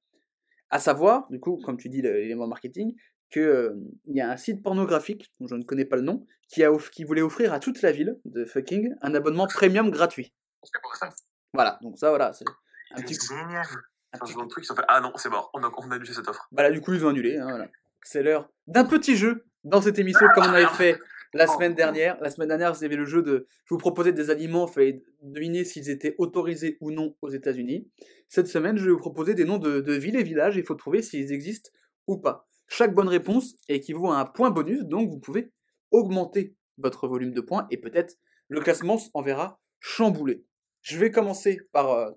[0.71, 2.95] À savoir, du coup, comme tu dis, l'élément marketing,
[3.31, 3.75] qu'il
[4.07, 7.05] y a un site pornographique, dont je ne connais pas le nom, qui, a qui
[7.05, 10.35] voulait offrir à toute la ville de fucking un abonnement premium gratuit.
[10.63, 11.09] C'est pour ça.
[11.55, 12.45] Voilà, donc ça, voilà, c'est
[12.93, 13.67] un petit C'est génial.
[14.13, 16.29] Un truc, ils ont fait Ah non, c'est mort, on a, on a annulé cette
[16.29, 16.49] offre.
[16.53, 17.37] Bah là, du coup, ils ont annulé.
[17.37, 17.69] hein, voilà.
[18.05, 20.99] C'est l'heure d'un petit jeu dans cette émission, comme on avait fait
[21.35, 22.19] la semaine dernière.
[22.21, 23.47] La semaine dernière, vous avez le jeu de.
[23.65, 27.89] Je vous proposais des aliments, il fallait deviner s'ils étaient autorisés ou non aux États-Unis.
[28.29, 30.57] Cette semaine, je vais vous proposer des noms de, de villes et villages.
[30.57, 31.71] Il faut trouver s'ils existent
[32.07, 32.49] ou pas.
[32.69, 35.53] Chaque bonne réponse équivaut à un point bonus, donc vous pouvez
[35.91, 38.17] augmenter votre volume de points et peut-être
[38.49, 40.45] le classement s'enverra chamboulé.
[40.81, 42.11] Je vais commencer par, euh,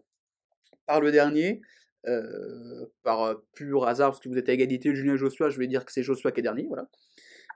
[0.85, 1.61] par le dernier
[2.07, 5.59] euh, par euh, pur hasard, parce que vous êtes à égalité, Julien et Joshua, je
[5.59, 6.89] vais dire que c'est Joshua qui est dernier, voilà.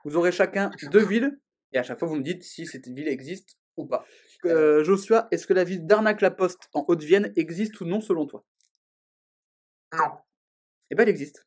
[0.04, 1.38] Vous aurez chacun deux villes,
[1.72, 4.04] et à chaque fois vous me dites si cette ville existe ou pas.
[4.46, 8.44] Euh, Joshua, est-ce que la ville d'Arnac-la-Poste en Haute-Vienne existe ou non selon toi?
[9.92, 10.10] Non.
[10.90, 11.46] Eh ben elle existe.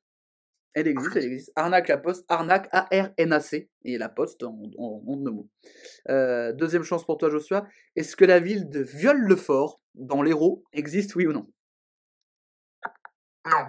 [0.73, 1.51] Elle existe, elle existe.
[1.55, 5.49] Arnac-la-Poste, Arnac, A-R-N-A-C, et la Poste en, en, en deux mots.
[6.09, 11.15] Euh, deuxième chance pour toi Joshua, est-ce que la ville de Viol-le-Fort, dans l'Hérault, existe
[11.15, 11.47] oui ou non?
[13.45, 13.67] Non.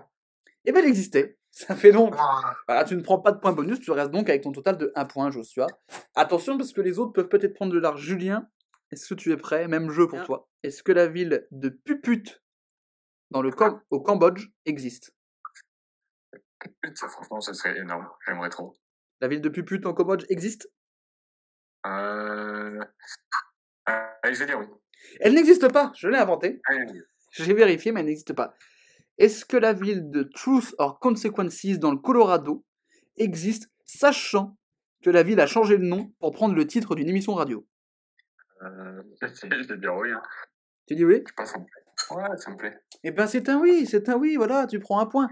[0.65, 1.39] Eh ben elle existait.
[1.51, 2.57] Ça fait donc Voilà.
[2.67, 4.91] Voilà, tu ne prends pas de points bonus, tu restes donc avec ton total de
[4.97, 5.67] 1 point, Joshua.
[6.17, 7.97] Attention, parce que les autres peuvent peut-être prendre de l'art.
[7.97, 8.49] Julien,
[8.91, 9.69] est-ce que tu es prêt?
[9.69, 10.27] Même jeu pour Bien.
[10.27, 10.49] toi.
[10.65, 12.43] Est-ce que la ville de Puput,
[13.31, 15.15] dans le Cam- au Cambodge, existe?
[16.95, 18.09] Ça, franchement, ça serait énorme.
[18.27, 18.75] J'aimerais trop.
[19.21, 20.69] La ville de Puput en Cambodge existe?
[21.87, 22.81] Euh...
[22.81, 22.85] euh,
[24.23, 24.67] allez, je vais dire oui.
[25.21, 26.61] Elle n'existe pas, je l'ai inventée.
[27.31, 28.55] J'ai vérifié, mais elle n'existe pas.
[29.19, 32.65] Est-ce que la ville de Truth or Consequences dans le Colorado
[33.17, 34.57] existe, sachant
[35.03, 37.67] que la ville a changé de nom pour prendre le titre d'une émission radio?
[38.63, 40.11] Euh, je vais dire oui.
[40.11, 40.23] Hein.
[40.87, 41.23] Tu dis oui?
[41.39, 42.17] Je me plaît.
[42.17, 42.79] Ouais, ça me plaît.
[43.05, 45.29] Eh ben c'est un oui, c'est un oui, voilà, tu prends un point.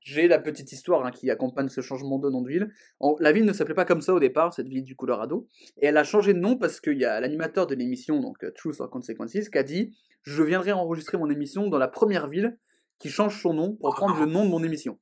[0.00, 2.72] J'ai la petite histoire hein, qui accompagne ce changement de nom de ville.
[3.00, 5.48] En- la ville ne s'appelait pas comme ça au départ, cette ville du Colorado,
[5.80, 8.50] et elle a changé de nom parce qu'il y a l'animateur de l'émission, donc euh,
[8.54, 12.58] Truth or Consequences, qui a dit Je viendrai enregistrer mon émission dans la première ville
[12.98, 14.98] qui change son nom pour prendre le nom de mon émission.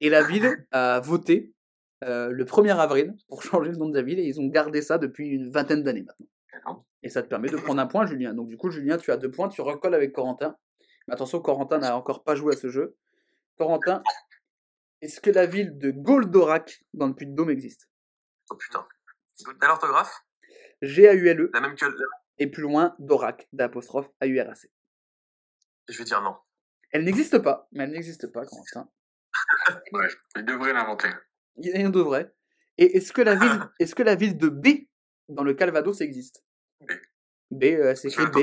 [0.00, 1.52] Et la ville a voté
[2.04, 4.82] euh, le 1er avril pour changer le nom de la ville, et ils ont gardé
[4.82, 6.26] ça depuis une vingtaine d'années maintenant.
[7.02, 8.34] Et ça te permet de prendre un point, Julien.
[8.34, 10.56] Donc du coup, Julien, tu as deux points, tu recolles avec Corentin.
[11.08, 12.94] Mais attention, Corentin n'a encore pas joué à ce jeu.
[13.56, 14.02] Corentin,
[15.00, 17.88] est-ce que la ville de Goldorak, dans le Puy-de-Dôme, existe?
[18.50, 18.86] Oh putain.
[19.58, 20.14] T'as l'orthographe?
[20.82, 21.86] G-A-U-L-E, La même que.
[22.38, 24.70] et plus loin, Dorak, d'apostrophe A-U-R-A-C.
[25.88, 26.36] Je vais dire non.
[26.92, 28.88] Elle n'existe pas, mais elle n'existe pas, Corentin.
[29.92, 31.08] Ouais, il devrait l'inventer.
[31.56, 32.34] Il y en a de vrai.
[32.78, 34.88] Et est-ce que, la ville, est-ce que la ville de B,
[35.28, 36.44] dans le Calvados, existe?
[36.80, 36.92] B.
[37.50, 38.38] B, euh, c'est écrit B,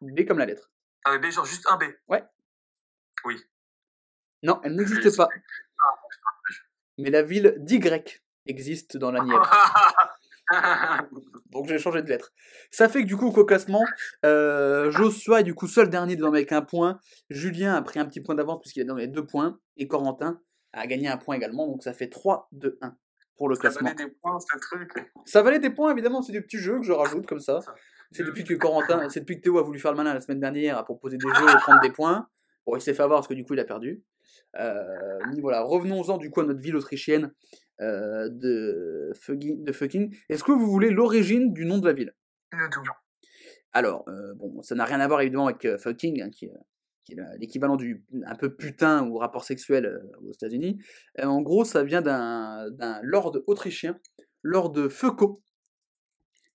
[0.00, 0.70] B comme la lettre.
[1.04, 1.84] Ah, mais B, genre juste un B.
[4.42, 5.28] Non, elle n'existe pas.
[6.98, 7.80] Mais la ville d'Y
[8.46, 9.50] existe dans la Nièvre.
[11.52, 12.32] Donc j'ai changé de lettre.
[12.70, 13.84] Ça fait que du coup, qu'au classement,
[14.24, 16.98] euh, Joshua est du coup seul dernier devant avec un point.
[17.28, 19.58] Julien a pris un petit point d'avance puisqu'il est dans les deux points.
[19.76, 20.40] Et Corentin
[20.72, 21.66] a gagné un point également.
[21.66, 22.96] Donc ça fait 3, 2, 1
[23.36, 23.88] pour le Ça classement.
[23.88, 25.12] valait des points, ce truc.
[25.24, 27.60] Ça valait des points évidemment, c'est des petits jeux que je rajoute comme ça.
[28.12, 30.40] C'est depuis que Corentin, c'est depuis que Théo a voulu faire le malin la semaine
[30.40, 32.28] dernière à proposer des jeux et prendre des points.
[32.66, 34.02] Bon, il s'est fait avoir parce que du coup il a perdu.
[34.58, 37.32] Euh, mais voilà, revenons-en du coup à notre ville autrichienne
[37.80, 40.14] euh, de, fucking, de fucking.
[40.28, 42.14] Est-ce que vous voulez l'origine du nom de la ville?
[42.52, 42.68] Le.
[43.72, 46.52] Alors, euh, bon, ça n'a rien à voir évidemment avec euh, fucking, hein, qui, est-
[47.04, 50.78] qui est la- l'équivalent du un peu putain ou rapport sexuel aux États-Unis.
[51.22, 53.98] En gros, ça vient d'un lord autrichien,
[54.42, 55.42] Lord Feuco,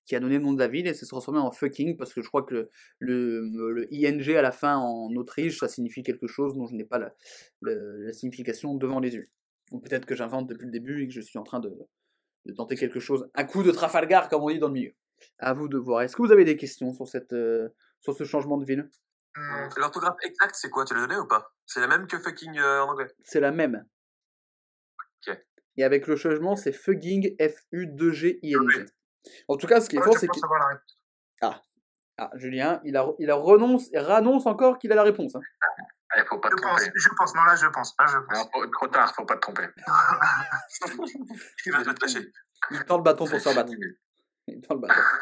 [0.05, 2.21] qui a donné le nom de la ville et s'est transformé en fucking parce que
[2.21, 6.27] je crois que le, le, le ing à la fin en Autriche, ça signifie quelque
[6.27, 9.27] chose dont je n'ai pas la signification devant les yeux.
[9.71, 11.75] Ou peut-être que j'invente depuis le début et que je suis en train de,
[12.45, 13.29] de tenter quelque chose.
[13.33, 14.93] Un coup de Trafalgar, comme on dit dans le milieu.
[15.39, 16.01] À vous de voir.
[16.01, 17.69] Est-ce que vous avez des questions sur, cette, euh,
[18.01, 18.89] sur ce changement de ville?
[19.37, 19.69] Non.
[19.77, 20.85] L'orthographe exacte, c'est quoi?
[20.85, 21.53] Tu l'as donné ou pas?
[21.65, 23.07] C'est la même que fucking euh, en anglais?
[23.21, 23.85] C'est la même.
[25.27, 25.37] Ok.
[25.77, 28.85] Et avec le changement, c'est fugging, F-U-2-G-I-N-G.
[29.47, 30.33] En tout cas, ce qui est fort, c'est que.
[30.33, 31.61] réponse.
[32.17, 35.35] Ah, Julien, il a, il a renonce, il rannonce encore qu'il a la réponse.
[35.35, 35.41] hein.
[36.17, 36.91] Il faut pas te Je pense, tromper.
[36.95, 37.35] je pense.
[37.35, 37.95] Non, là, je pense.
[37.99, 38.37] Là, je pense.
[38.37, 39.67] Non, faut- trop tard, faut pas te tromper.
[41.65, 42.31] Il va te lâcher.
[42.71, 43.71] Il tend le bâton pour se rebattre.
[44.47, 45.19] Dans le bâtard.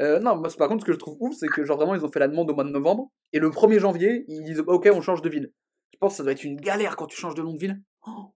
[0.00, 2.04] Euh, non, moi, par contre, ce que je trouve ouf, c'est que genre vraiment, ils
[2.04, 4.88] ont fait la demande au mois de novembre, et le 1er janvier, ils disent Ok,
[4.92, 5.52] on change de ville.
[5.92, 7.80] Je pense que ça doit être une galère quand tu changes de nom de ville.
[8.06, 8.32] Oh,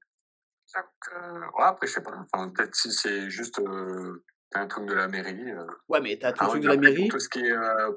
[0.75, 2.12] Donc, euh, ouais, après, je sais pas.
[2.33, 5.53] Enfin, peut-être si c'est juste euh, un truc de la mairie.
[5.53, 5.66] euh.
[5.88, 7.92] Ouais, mais t'as tout Ah le truc de la mairie, Tout ce qui est euh,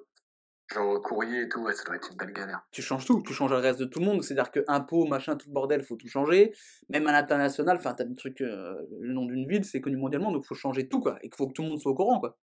[0.74, 2.62] genre courrier et tout, ouais, ça doit être une belle galère.
[2.72, 5.36] tu changes tout, tu changes le reste de tout le monde, c'est-à-dire que impôts, machin,
[5.36, 6.54] tout le bordel, faut tout changer.
[6.90, 10.32] Même à l'international, enfin, t'as des trucs, euh, le nom d'une ville, c'est connu mondialement,
[10.32, 12.20] donc faut changer tout, quoi, et qu'il faut que tout le monde soit au courant,
[12.20, 12.38] quoi.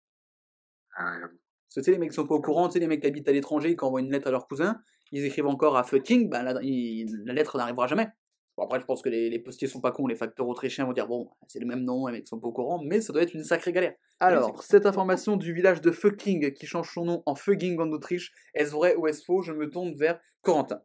[1.00, 2.88] Euh, Parce que tu sais, les mecs qui sont pas au courant, tu sais, les
[2.88, 4.81] mecs qui habitent à l'étranger, qui envoient une lettre à leur cousin,
[5.12, 8.09] ils écrivent encore à fucking, bah, la, il- la lettre n'arrivera jamais.
[8.58, 10.92] Bon, après, je pense que les, les postiers sont pas cons, les facteurs autrichiens vont
[10.92, 13.22] dire, bon, c'est le même nom, les mecs sont pas au courant, mais ça doit
[13.22, 13.94] être une sacrée galère.
[14.18, 18.32] Alors, cette information du village de Fucking qui change son nom en Fugging en Autriche,
[18.54, 19.42] est-ce vrai ou est-ce faux?
[19.42, 20.82] Je me tourne vers Corentin.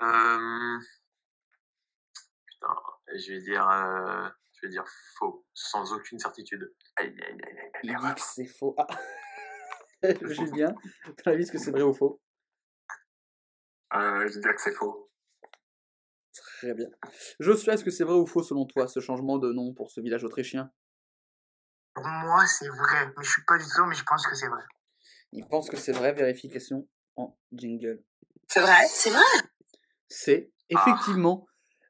[0.00, 0.78] Euh...
[2.46, 2.74] Putain,
[3.14, 4.86] je vais dire, euh, je vais dire
[5.18, 6.72] faux, sans aucune certitude.
[6.96, 8.74] aïe, aïe, aïe, aïe, Il aïe, dit que c'est faux.
[8.78, 8.86] Ah
[10.22, 10.74] Julien,
[11.22, 12.18] ton avis, est-ce que c'est vrai ou faux?
[13.94, 15.11] Euh, je dirais que c'est faux.
[16.62, 16.86] Très bien.
[17.40, 20.00] Joshua, est-ce que c'est vrai ou faux selon toi ce changement de nom pour ce
[20.00, 20.70] village autrichien?
[21.92, 24.46] Pour moi, c'est vrai, mais je suis pas du tout, mais je pense que c'est
[24.46, 24.62] vrai.
[25.32, 28.00] Il pense que c'est vrai, vérification en jingle.
[28.46, 29.48] C'est vrai, c'est vrai.
[30.06, 31.48] C'est effectivement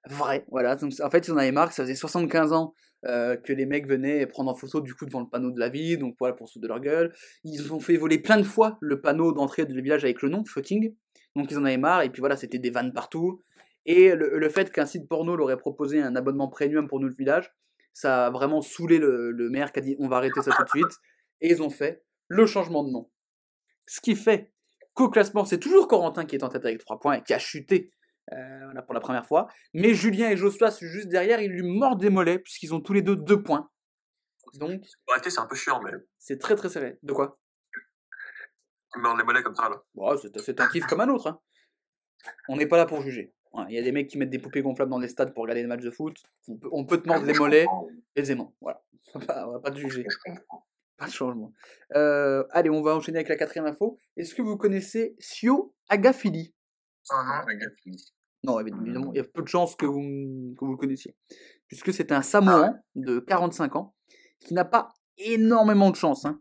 [0.09, 0.47] vrai.
[0.49, 2.73] Voilà, donc, en fait, ils en avaient marre, que ça faisait 75 ans
[3.05, 5.69] euh, que les mecs venaient prendre en photo du coup devant le panneau de la
[5.69, 7.15] ville, donc voilà, pour se de leur gueule.
[7.45, 10.47] Ils ont fait voler plein de fois le panneau d'entrée du village avec le nom,
[10.47, 10.95] fucking.
[11.37, 13.43] Donc ils en avaient marre, et puis voilà, c'était des vannes partout.
[13.87, 17.09] Et le, le fait qu'un site porno leur ait proposé un abonnement premium pour nous
[17.09, 17.53] le village,
[17.93, 20.63] ça a vraiment saoulé le, le maire qui a dit on va arrêter ça tout
[20.63, 20.99] de suite.
[21.41, 23.11] Et ils ont fait le changement de nom.
[23.87, 24.53] Ce qui fait
[24.95, 27.39] qu'au classement, c'est toujours Corentin qui est en tête avec 3 points et qui a
[27.39, 27.93] chuté
[28.33, 29.49] euh, voilà, pour la première fois.
[29.75, 33.03] Mais Julien et Joshua, juste derrière, ils lui mordent des mollets puisqu'ils ont tous les
[33.03, 33.69] deux 2 points.
[34.55, 36.99] Donc, réalité, c'est un peu chiant, mais c'est très très serré.
[37.03, 37.41] De quoi?
[38.93, 39.83] Tu me meurs les mollets comme ça, là.
[39.95, 41.27] Bon, c'est un kiff comme un autre.
[41.27, 41.41] hein.
[42.49, 43.33] On n'est pas là pour juger.
[43.69, 45.63] Il y a des mecs qui mettent des poupées gonflables dans les stades pour regarder
[45.63, 46.17] des matchs de foot.
[46.49, 47.67] On peut, on peut te mordre les mollets
[48.17, 48.55] aisément.
[48.61, 48.83] Voilà.
[49.15, 50.07] On va pas, on va pas te juger.
[50.97, 51.53] Pas de changement.
[51.97, 53.99] Euh, allez, on va enchaîner avec la quatrième info.
[54.17, 56.55] Est-ce que vous connaissez Sio Agafili?
[57.11, 57.15] Oh
[58.45, 58.61] non.
[58.61, 61.15] Évidemment, il y a peu de chances que vous, que vous le connaissiez.
[61.69, 63.95] Puisque c'est un Samoan de 45 ans
[64.41, 66.25] qui n'a pas énormément de chance.
[66.25, 66.41] hein.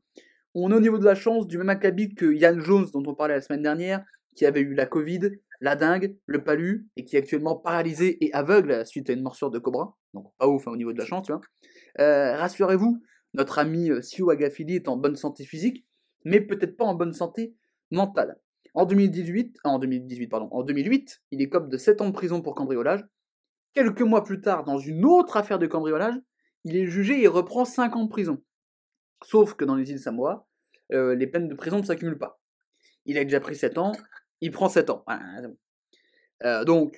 [0.54, 3.15] On est au niveau de la chance du même acabit que Yann Jones, dont on
[3.15, 4.04] parlait la semaine dernière,
[4.36, 8.34] qui avait eu la Covid, la dingue, le palu, et qui est actuellement paralysé et
[8.34, 9.95] aveugle suite à une morsure de cobra.
[10.13, 11.28] Donc pas ouf hein, au niveau de la chance.
[12.00, 13.02] Euh, Rassurez-vous,
[13.36, 15.86] notre ami euh, Sio Agafili est en bonne santé physique,
[16.26, 17.56] mais peut-être pas en bonne santé
[17.91, 18.39] mentale.
[18.74, 22.41] En 2018, ah, en 2018 pardon, en 2008, il écope de 7 ans de prison
[22.41, 23.06] pour cambriolage.
[23.74, 26.15] Quelques mois plus tard, dans une autre affaire de cambriolage,
[26.63, 28.41] il est jugé et reprend 5 ans de prison.
[29.24, 30.47] Sauf que dans les îles Samoa,
[30.93, 32.41] euh, les peines de prison ne s'accumulent pas.
[33.06, 33.91] Il a déjà pris 7 ans,
[34.42, 35.06] il prend 7 ans.
[36.44, 36.98] Euh, donc,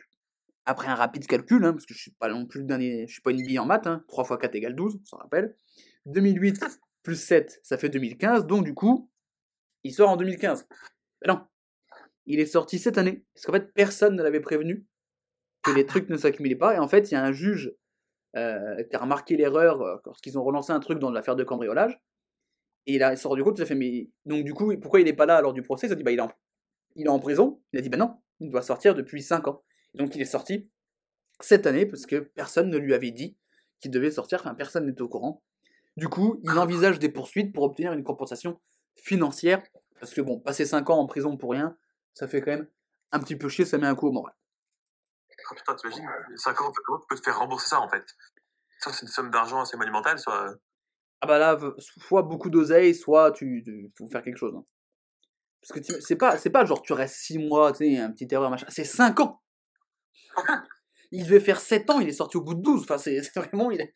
[0.66, 3.14] après un rapide calcul, hein, parce que je suis pas non plus le dernier, je
[3.14, 5.56] suis pas une bille en maths, hein, 3 x 4 égale 12, on s'en rappelle.
[6.06, 6.64] 2008
[7.04, 9.10] plus 7, ça fait 2015, donc du coup,
[9.84, 10.68] il sort en 2015.
[11.22, 11.42] Ben non,
[12.26, 14.86] il est sorti cette année, parce qu'en fait, personne ne l'avait prévenu
[15.64, 17.74] que les trucs ne s'accumulaient pas, et en fait, il y a un juge
[18.38, 22.00] euh, qui a remarqué l'erreur euh, lorsqu'ils ont relancé un truc dans l'affaire de cambriolage,
[22.86, 25.02] et il, a, il s'est rendu compte, il a fait, mais donc du coup, pourquoi
[25.02, 25.88] il n'est pas là lors du procès?
[25.88, 26.32] Il a dit, bah il est, en,
[26.96, 29.64] il est en prison, il a dit, bah non, il doit sortir depuis 5 ans.
[29.94, 30.70] Et donc il est sorti
[31.40, 33.38] cette année, parce que personne ne lui avait dit
[33.80, 35.44] qu'il devait sortir, enfin personne n'était au courant.
[35.98, 38.60] Du coup, il envisage des poursuites pour obtenir une compensation
[38.96, 39.62] financière,
[40.00, 41.78] parce que bon, passer 5 ans en prison pour rien,
[42.14, 42.68] ça fait quand même
[43.12, 44.34] un petit peu chier, ça met un coup au moral.
[45.52, 48.06] Oh, putain, t'imagines 5 ans, tu peux te faire rembourser ça, en fait
[48.80, 50.56] Soit c'est une somme d'argent assez monumentale, soit.
[51.22, 54.54] Ah bah là, soit beaucoup d'oseille, soit tu, tu faut faire quelque chose.
[54.56, 54.66] hein.
[55.68, 58.28] Parce que c'est pas, c'est pas genre tu restes 6 mois, tu sais, un petit
[58.32, 58.66] erreur, machin.
[58.70, 59.42] C'est 5 ans.
[61.12, 62.82] il devait faire 7 ans, il est sorti au bout de 12.
[62.84, 63.72] Enfin, c'est vraiment.
[63.72, 63.94] Il est...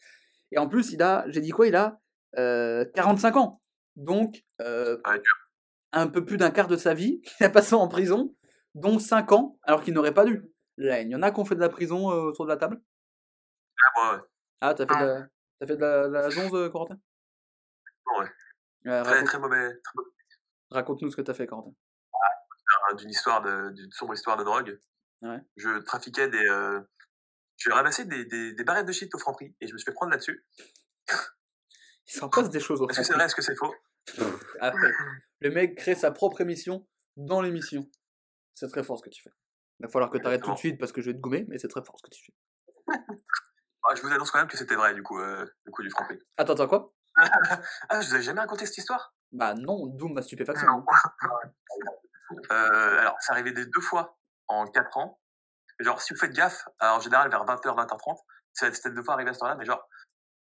[0.52, 2.00] Et en plus, il a, j'ai dit quoi Il a
[2.38, 3.62] euh, 45 ans.
[3.98, 5.22] Donc, euh, Ouais.
[5.92, 8.34] un peu plus d'un quart de sa vie, il a passé en prison,
[8.76, 10.44] dont 5 ans, alors qu'il n'aurait pas dû.
[10.78, 12.58] Là, il y en a qui ont fait de la prison euh, autour de la
[12.58, 12.80] table
[13.78, 14.22] Ah, moi, ouais.
[14.62, 15.28] Ah, t'as fait de la,
[15.60, 16.98] t'as fait de la, de la zonze, euh, Corentin
[18.20, 18.26] Ouais.
[18.86, 19.68] Ouais, Très, raconte- très mauvais.
[19.82, 20.10] Très mauvais.
[20.70, 21.72] Raconte-nous ce que t'as fait, Corentin.
[22.90, 24.80] hein, d'une histoire de, d'une sombre histoire de drogue.
[25.22, 25.40] Ouais.
[25.56, 26.80] Je trafiquais des, euh,
[27.58, 29.94] je ramassais des, des, des barrettes de shit au Franprix et je me suis fait
[29.94, 30.46] prendre là-dessus.
[31.10, 33.74] Il s'en passe des choses au Est-ce que c'est vrai, est-ce que c'est faux?
[34.62, 34.92] Après,
[35.40, 37.90] le mec crée sa propre émission dans l'émission.
[38.54, 39.32] C'est très fort ce que tu fais.
[39.80, 41.46] Il va falloir que tu arrêtes tout de suite parce que je vais te gommer,
[41.48, 42.34] mais c'est très fort ce que tu fais.
[43.90, 45.90] Ah, Je vous annonce quand même que c'était vrai du coup, euh, le coup du
[45.90, 46.20] Franprix.
[46.36, 46.94] Attends, attends, quoi?
[47.90, 49.16] Ah, je vous avais jamais raconté cette histoire?
[49.32, 50.68] Bah non, Doom ma stupéfaction.
[50.68, 50.86] Non.
[52.52, 55.20] euh, Alors, c'est arrivé des deux fois en 4 ans.
[55.80, 58.18] Genre, si vous faites gaffe, alors, en général, vers 20h, 20h30,
[58.54, 59.88] c'est- c'était deux fois arrivé à ce temps-là, mais genre,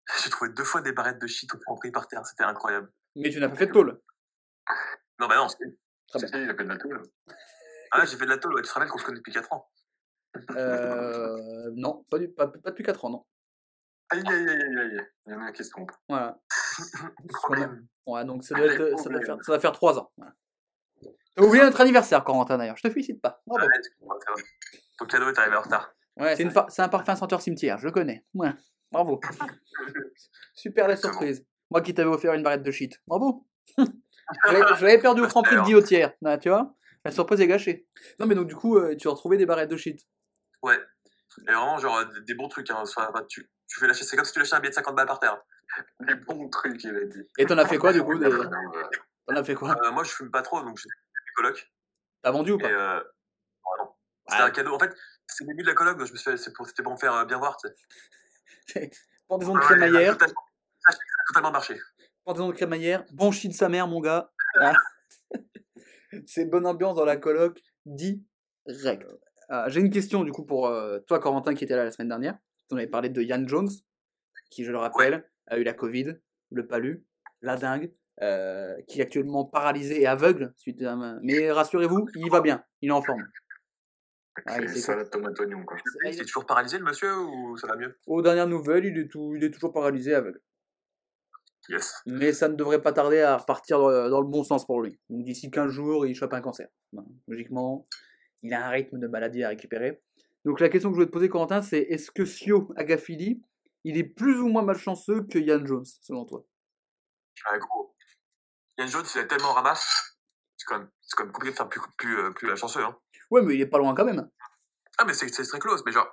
[0.23, 2.91] j'ai trouvé deux fois des barrettes de shit au pris par terre, c'était incroyable.
[3.15, 4.01] Mais tu n'as pas fait de tôle.
[5.19, 5.57] Non, bah non, c'est-
[6.07, 6.27] Très bien.
[6.27, 7.03] Si, a fait de la toule.
[7.91, 9.51] ah, j'ai fait de la tôle, ouais, tu te rappelles qu'on se connaît depuis 4
[9.53, 9.69] ans.
[10.51, 13.25] Euh, non, pas, du, pas, pas depuis 4 ans, non.
[14.11, 15.07] Aïe, aïe, aïe, aïe, aïe.
[15.27, 15.91] Il y en a qui se trompe.
[16.07, 16.39] Voilà.
[17.29, 17.87] Problème.
[18.05, 20.11] Ouais, donc ça doit, Allez, être, ça doit, faire, ça doit faire 3 ans.
[20.17, 20.33] Voilà.
[21.35, 22.75] T'as oublié notre anniversaire, Corentin, d'ailleurs.
[22.77, 23.41] Je te félicite pas.
[23.45, 23.65] Bravo.
[23.65, 24.13] Ouais.
[24.97, 25.93] Ton cadeau est arrivé en retard.
[26.17, 28.25] Ouais, c'est, une fa- c'est un parfum senteur cimetière, je connais.
[28.33, 28.51] Ouais,
[28.91, 29.21] bravo.
[30.53, 31.01] Super la bon.
[31.01, 31.45] surprise.
[31.71, 32.99] Moi qui t'avais offert une barrette de shit.
[33.07, 33.47] Bravo.
[33.77, 33.81] je
[34.81, 36.13] l'avais- perdu au franc prix de guillotière.
[36.25, 37.87] Ah, tu vois La surprise est gâchée.
[38.19, 40.01] Non, mais donc du coup, euh, tu as retrouvé des barrettes de shit.
[40.61, 40.77] Ouais.
[41.41, 42.69] Et vraiment, genre, des, des bons trucs.
[42.71, 44.95] Hein, soit, tu, tu fais lâcher, c'est comme si tu lâchais un billet de 50
[44.95, 45.41] balles par terre.
[46.01, 47.21] Les bons trucs, il a dit.
[47.37, 48.49] Et t'en as fait quoi du coup des- Euh,
[49.27, 51.71] T'en as fait quoi Euh, moi, je fume pas trop, donc j'ai des colocs.
[52.23, 53.03] T'as vendu ou pas euh,
[53.79, 53.91] non.
[54.27, 54.73] C'était un cadeau.
[54.73, 54.95] En fait,
[55.27, 56.93] c'est le début de la coloc, donc je me suis fait, c'est pour, c'était pour
[56.93, 57.57] me faire euh, bien voir.
[59.27, 60.17] Pendaison de crémaillère.
[60.19, 60.33] Ça, ça
[60.91, 60.93] a
[61.27, 61.79] totalement marché.
[62.25, 63.05] Pendaison de crémaillère.
[63.11, 64.31] Bon shit de sa mère, mon gars.
[64.59, 64.73] Ah.
[66.25, 67.59] c'est bonne ambiance dans la coloc.
[67.85, 69.05] Direct.
[69.49, 72.09] Ah, J'ai une question du coup pour euh, toi, Corentin, qui était là la semaine
[72.09, 72.37] dernière.
[72.71, 73.69] On avait parlé de Yann Jones,
[74.51, 76.15] qui, je le rappelle, a eu la Covid,
[76.51, 77.05] le palu,
[77.41, 80.53] la dingue, euh, qui est actuellement paralysé et aveugle.
[80.57, 83.23] Suite à Mais rassurez-vous, il va bien, il est en forme.
[84.45, 85.77] Ah, il C'est s'est- salade tomate oignon, quoi.
[86.05, 87.97] Il est toujours paralysé, le monsieur, ou ça va mieux?
[88.07, 90.39] Aux dernières nouvelles, il est, tout, il est toujours paralysé et aveugle.
[91.69, 91.93] Yes.
[92.07, 94.99] Mais ça ne devrait pas tarder à repartir dans, dans le bon sens pour lui.
[95.09, 96.67] Donc d'ici 15 jours, il chope un cancer.
[97.27, 97.87] Logiquement,
[98.41, 100.01] il a un rythme de maladie à récupérer.
[100.45, 103.41] Donc la question que je voulais te poser, Corentin, c'est est-ce que Sio Agafili,
[103.83, 106.45] il est plus ou moins malchanceux que Yann Jones, selon toi?
[107.45, 107.95] Ah, gros.
[108.77, 110.17] Yann Jones, il a tellement ramasse.
[110.57, 112.97] C'est quand même, c'est quand même compliqué de faire plus, plus, euh, plus chanceux, hein.
[113.31, 114.29] Ouais, mais il est pas loin quand même.
[114.97, 116.07] Ah, mais c'est c'est très close, mais genre,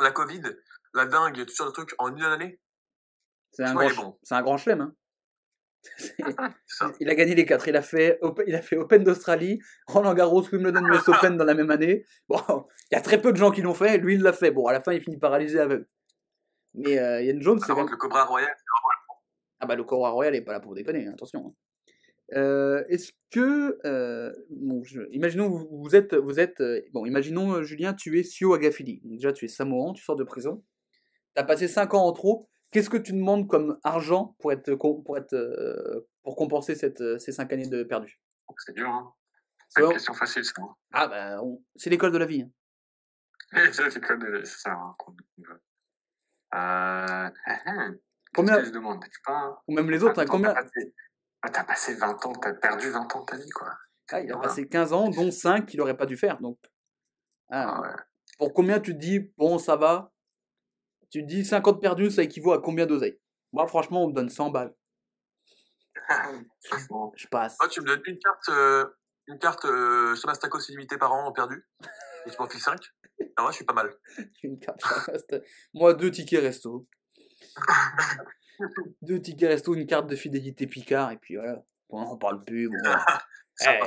[0.00, 0.42] la Covid,
[0.94, 2.60] la dingue, tout ce truc en une année,
[3.52, 4.18] C'est un, grand, bon.
[4.22, 4.80] c'est un grand chelem.
[4.80, 4.94] hein.
[7.00, 7.68] Il a gagné les quatre.
[7.68, 11.44] Il a fait Open, il a fait Open d'Australie, Roland Garros, Wimbledon, US Open dans
[11.44, 12.04] la même année.
[12.28, 12.40] Bon,
[12.90, 13.98] il y a très peu de gens qui l'ont fait.
[13.98, 14.50] Lui, il l'a fait.
[14.50, 15.86] Bon, à la fin, il finit paralysé aveugle.
[16.74, 18.54] Mais euh, Yann Jones, c'est Par contre, le Cobra Royal,
[19.60, 21.46] Ah bah le Cobra Royal est pas là pour déconner, hein, attention.
[21.48, 21.54] hein.
[22.36, 27.60] Euh, Est-ce que, euh, bon, je- imaginons vous, vous êtes, vous êtes, euh, bon, imaginons
[27.62, 29.00] Julien, tu es Sio Agafili.
[29.02, 30.62] Donc, déjà, tu es Samoan, tu sors de prison.
[31.34, 32.48] Tu as passé 5 ans en trop.
[32.70, 37.52] Qu'est-ce que tu demandes comme argent pour être, pour être, pour compenser cette, ces 5
[37.52, 38.20] années de perdu?
[38.58, 39.12] C'est dur, hein.
[39.68, 40.52] C'est une question facile, ça.
[40.62, 40.74] hein.
[40.92, 42.42] Ah bah, on- c'est l'école de la vie.
[42.42, 42.50] hein.
[43.72, 44.72] Ça, c'est comme de- c'est ça.
[44.72, 44.94] hein,
[46.54, 47.30] Euh,
[47.64, 47.94] Combien-
[48.34, 49.04] Combien que je demande?
[49.04, 49.62] Je pas.
[49.68, 50.94] Ou même les autres, hein, combien T'as passé...
[51.42, 53.72] ah, t'as passé 20 ans, t'as perdu 20 ans de ta vie, quoi.
[54.12, 56.38] Ah, Il a passé 15 ans, dont 5 qu'il aurait pas dû faire.
[56.40, 56.58] Donc,
[57.50, 57.94] ah, Ah ouais.
[58.38, 60.12] Pour combien tu te dis, bon, ça va?
[61.10, 63.20] Tu te dis 50 perdus, ça équivaut à combien d'oseille
[63.52, 64.74] Moi, franchement, on me donne 100 balles.
[67.16, 67.56] Je passe.
[67.60, 68.86] moi, tu me donnes une carte, euh,
[69.26, 71.66] une carte, euh, Tacos illimité par an perdu,
[72.26, 72.80] et tu m'en files 5.
[73.36, 73.90] Ah, moi, je suis pas mal.
[74.42, 75.42] Une carte reste.
[75.74, 76.86] Moi, deux tickets resto.
[79.02, 81.62] deux tickets resto, une carte de fidélité Picard, et puis voilà.
[81.88, 82.68] On n'en parle plus.
[82.68, 83.04] bon, voilà.
[83.62, 83.78] Eh,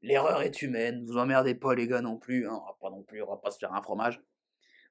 [0.00, 3.02] L'erreur est humaine, vous emmerdez pas les gars non plus, hein, on va pas non
[3.02, 4.18] plus, on va pas se faire un fromage.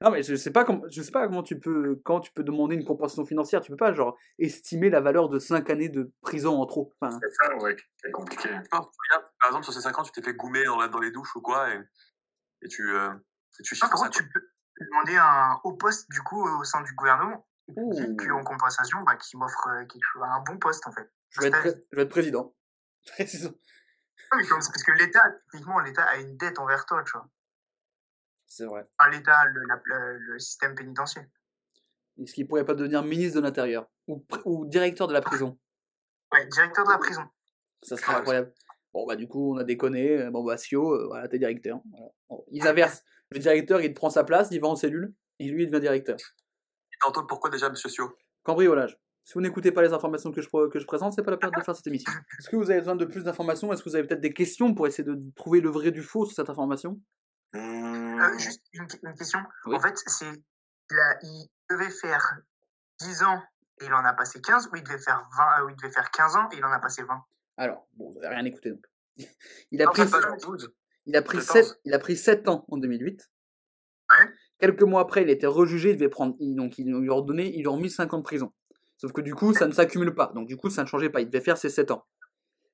[0.00, 2.44] Non mais je sais pas comment, je sais pas comment tu peux, quand tu peux
[2.44, 6.12] demander une compensation financière, tu peux pas genre estimer la valeur de 5 années de
[6.20, 6.92] prison en trop.
[7.00, 8.48] Enfin, c'est ça, ouais, c'est compliqué.
[8.70, 8.88] Par
[9.46, 11.40] exemple, sur ces 5 ans, tu t'es fait goumer dans, la- dans les douches ou
[11.40, 11.78] quoi, et,
[12.64, 13.12] et tu, euh,
[13.58, 14.04] et tu Ah, chiffres par ça.
[14.06, 14.40] contre, tu peux
[14.80, 17.46] demander un haut poste du coup au sein du gouvernement.
[17.68, 21.10] Et puis, en compensation, bah, qui m'offre euh, un bon poste en fait.
[21.30, 22.54] je vais être, pré- je vais être président.
[23.06, 23.52] Président.
[24.36, 27.28] Mais comme- parce que l'État, techniquement, l'État a une dette envers toi, tu vois.
[28.46, 28.86] C'est vrai.
[28.98, 31.26] Enfin, l'État, le, la- le, le système pénitentiaire.
[32.18, 35.58] Est-ce qu'il pourrait pas devenir ministre de l'Intérieur ou, ou directeur de la prison
[36.32, 37.28] Ouais, directeur de la prison.
[37.82, 38.52] Ça serait incroyable.
[38.94, 40.18] Bon bah du coup on a déconné.
[40.18, 41.80] euh, Bon bah Sio, euh, voilà t'es directeur.
[41.90, 42.06] Voilà.
[42.30, 43.02] Bon, ils inversent.
[43.30, 46.16] Le directeur il prend sa place, il va en cellule et lui il devient directeur.
[46.16, 48.16] Et tantôt, pourquoi déjà, monsieur Sio?
[48.44, 48.96] Cambriolage.
[49.24, 51.50] Si vous n'écoutez pas les informations que je, que je présente, c'est pas la peine
[51.50, 52.12] de faire cette émission.
[52.38, 53.72] Est-ce que vous avez besoin de plus d'informations?
[53.72, 56.26] Est-ce que vous avez peut-être des questions pour essayer de trouver le vrai du faux
[56.26, 57.00] sur cette information?
[57.56, 59.38] Euh, juste une, une question.
[59.66, 59.76] Oui.
[59.76, 62.22] En fait, c'est il, a- il devait faire
[63.00, 63.42] 10 ans
[63.80, 65.90] et il en a passé 15, ou il devait faire 20, euh, ou il devait
[65.92, 67.24] faire 15 ans et il en a passé 20.
[67.56, 68.84] Alors, bon, vous n'avez rien écouté donc.
[69.70, 70.74] Il a, Non, pris, c'est pas 12.
[71.06, 71.68] il, a pris 14.
[71.68, 73.30] 7, il a pris 7 ans en 2008.
[74.10, 74.26] Ouais.
[74.58, 77.60] Quelques mois après, il était rejugé, il devait prendre, donc ils lui ont donné, ils
[77.60, 78.52] lui ont mis 5 ans de prison.
[78.96, 80.32] Sauf que du coup, ça ne s'accumule pas.
[80.34, 81.20] Donc du coup, ça ne changeait pas.
[81.20, 82.06] Il devait faire ses 7 ans.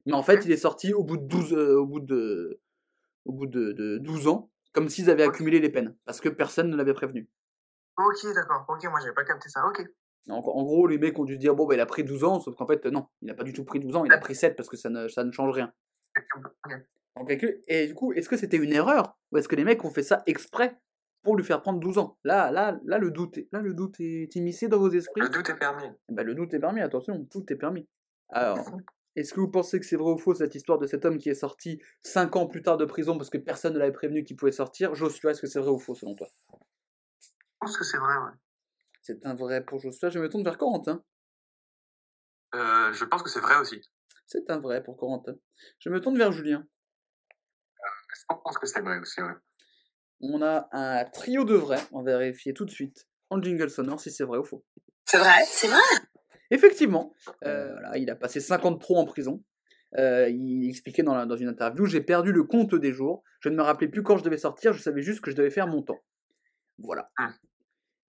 [0.07, 2.61] Mais en fait, il est sorti au bout de 12, euh, au bout de,
[3.24, 5.97] au bout de, de 12 ans, comme s'ils avaient accumulé les peines.
[6.05, 7.28] Parce que personne ne l'avait prévenu.
[7.99, 8.64] Ok, d'accord.
[8.68, 9.66] Ok, moi j'avais pas capté ça.
[9.66, 9.85] Ok.
[10.27, 12.25] Donc, en gros, les mecs ont dû se dire, bon, bah, il a pris 12
[12.25, 14.18] ans, sauf qu'en fait, non, il n'a pas du tout pris 12 ans, il a
[14.18, 15.73] pris 7 parce que ça ne, ça ne change rien.
[16.37, 16.73] Ok.
[17.16, 19.85] En calcul- Et du coup, est-ce que c'était une erreur Ou est-ce que les mecs
[19.85, 20.79] ont fait ça exprès
[21.23, 22.18] pour lui faire prendre 12 ans?
[22.25, 25.23] Là, là, là, le doute est, là, le doute est immiscé dans vos esprits.
[25.23, 25.85] Le doute est permis.
[26.09, 27.89] Eh ben, le doute est permis, attention, tout est permis.
[28.29, 28.59] Alors,
[29.16, 31.29] est-ce que vous pensez que c'est vrai ou faux cette histoire de cet homme qui
[31.31, 34.37] est sorti 5 ans plus tard de prison parce que personne ne l'avait prévenu qu'il
[34.37, 34.95] pouvait sortir?
[34.95, 36.29] Joshua, est-ce que c'est vrai ou faux selon toi?
[36.53, 37.29] Je
[37.61, 38.33] pense que c'est vrai, ouais.
[39.03, 41.03] C'est un vrai pour Joshua, je me tourne vers Corentin.
[42.55, 43.80] Euh, je pense que c'est vrai aussi.
[44.26, 45.34] C'est un vrai pour Corentin.
[45.78, 46.66] Je me tourne vers Julien.
[48.14, 49.32] Je pense que c'est vrai aussi, ouais.
[50.20, 54.01] On a un trio de vrais, on va vérifier tout de suite en jingle sonore
[54.01, 54.64] si c'est vrai ou faux.
[55.07, 55.78] C'est vrai, c'est vrai.
[56.51, 59.42] Effectivement, euh, voilà, il a passé 50 trop en prison.
[59.98, 63.22] Euh, il expliquait dans, la- dans une interview J'ai perdu le compte des jours.
[63.40, 64.72] Je ne me rappelais plus quand je devais sortir.
[64.72, 66.01] Je savais juste que je devais faire mon temps.
[66.78, 67.11] Voilà.
[67.18, 67.32] Ah.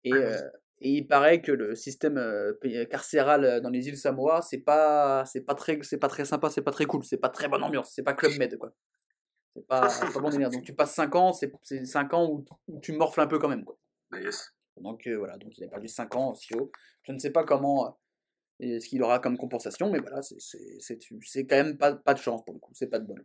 [0.05, 0.37] Et, euh,
[0.81, 4.59] et il paraît que le système euh, pay- carcéral euh, dans les îles Samoa, c'est
[4.59, 7.49] pas, c'est pas très, c'est pas très sympa, c'est pas très cool, c'est pas très
[7.49, 8.73] bonne ambiance, c'est pas Club Med quoi.
[9.57, 10.51] C'est pas, c'est pas bon délire.
[10.51, 13.39] Donc tu passes 5 ans, c'est, c'est 5 ans où, où tu morfles un peu
[13.39, 13.77] quand même quoi.
[14.13, 14.55] Mais yes.
[14.77, 16.71] Donc euh, voilà, donc il a perdu 5 ans aussi haut.
[17.03, 17.99] Je ne sais pas comment,
[18.63, 20.39] euh, ce qu'il aura comme compensation, mais voilà, c'est-
[20.81, 23.25] c'est quand même pas, pas de chance pour le coup, c'est pas de bol.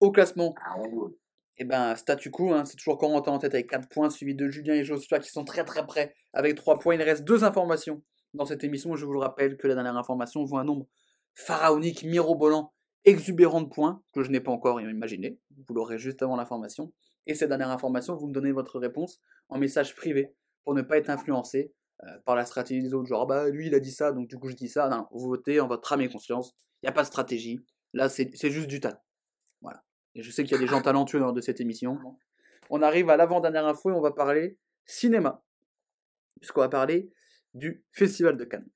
[0.00, 1.10] Au classement, Ah, ouais.
[1.58, 4.48] Eh ben, statu quo, hein, c'est toujours Corentin en tête avec 4 points, suivi de
[4.48, 6.94] Julien et Joshua qui sont très très près avec 3 points.
[6.94, 8.02] Il reste deux informations
[8.34, 8.94] dans cette émission.
[8.94, 10.86] Je vous le rappelle que la dernière information vaut un nombre
[11.34, 12.72] pharaonique, mirobolant,
[13.04, 15.38] exubérant de points que je n'ai pas encore imaginé.
[15.66, 16.92] Vous l'aurez juste avant l'information.
[17.26, 20.34] Et cette dernière information, vous me donnez votre réponse en message privé
[20.64, 21.72] pour ne pas être influencé
[22.04, 23.08] euh, par la stratégie des autres.
[23.08, 25.08] Genre, bah lui il a dit ça, donc du coup je dis ça.
[25.10, 26.54] Vous votez en votre âme et conscience.
[26.82, 27.64] Il n'y a pas de stratégie.
[27.94, 29.00] Là, c'est c'est juste du talent.
[29.62, 29.82] Voilà.
[30.16, 31.98] Et je sais qu'il y a des gens talentueux lors de cette émission.
[32.70, 35.44] On arrive à l'avant-dernière info et on va parler cinéma.
[36.40, 37.12] Puisqu'on va parler
[37.52, 38.68] du Festival de Cannes.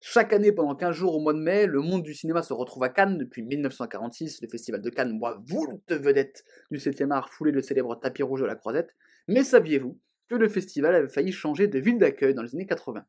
[0.00, 2.82] Chaque année, pendant 15 jours au mois de mai, le monde du cinéma se retrouve
[2.82, 3.18] à Cannes.
[3.18, 8.22] Depuis 1946, le Festival de Cannes voit voulte vedette du 7e art le célèbre tapis
[8.22, 8.96] rouge de la Croisette.
[9.28, 13.04] Mais saviez-vous que le festival avait failli changer de ville d'accueil dans les années 80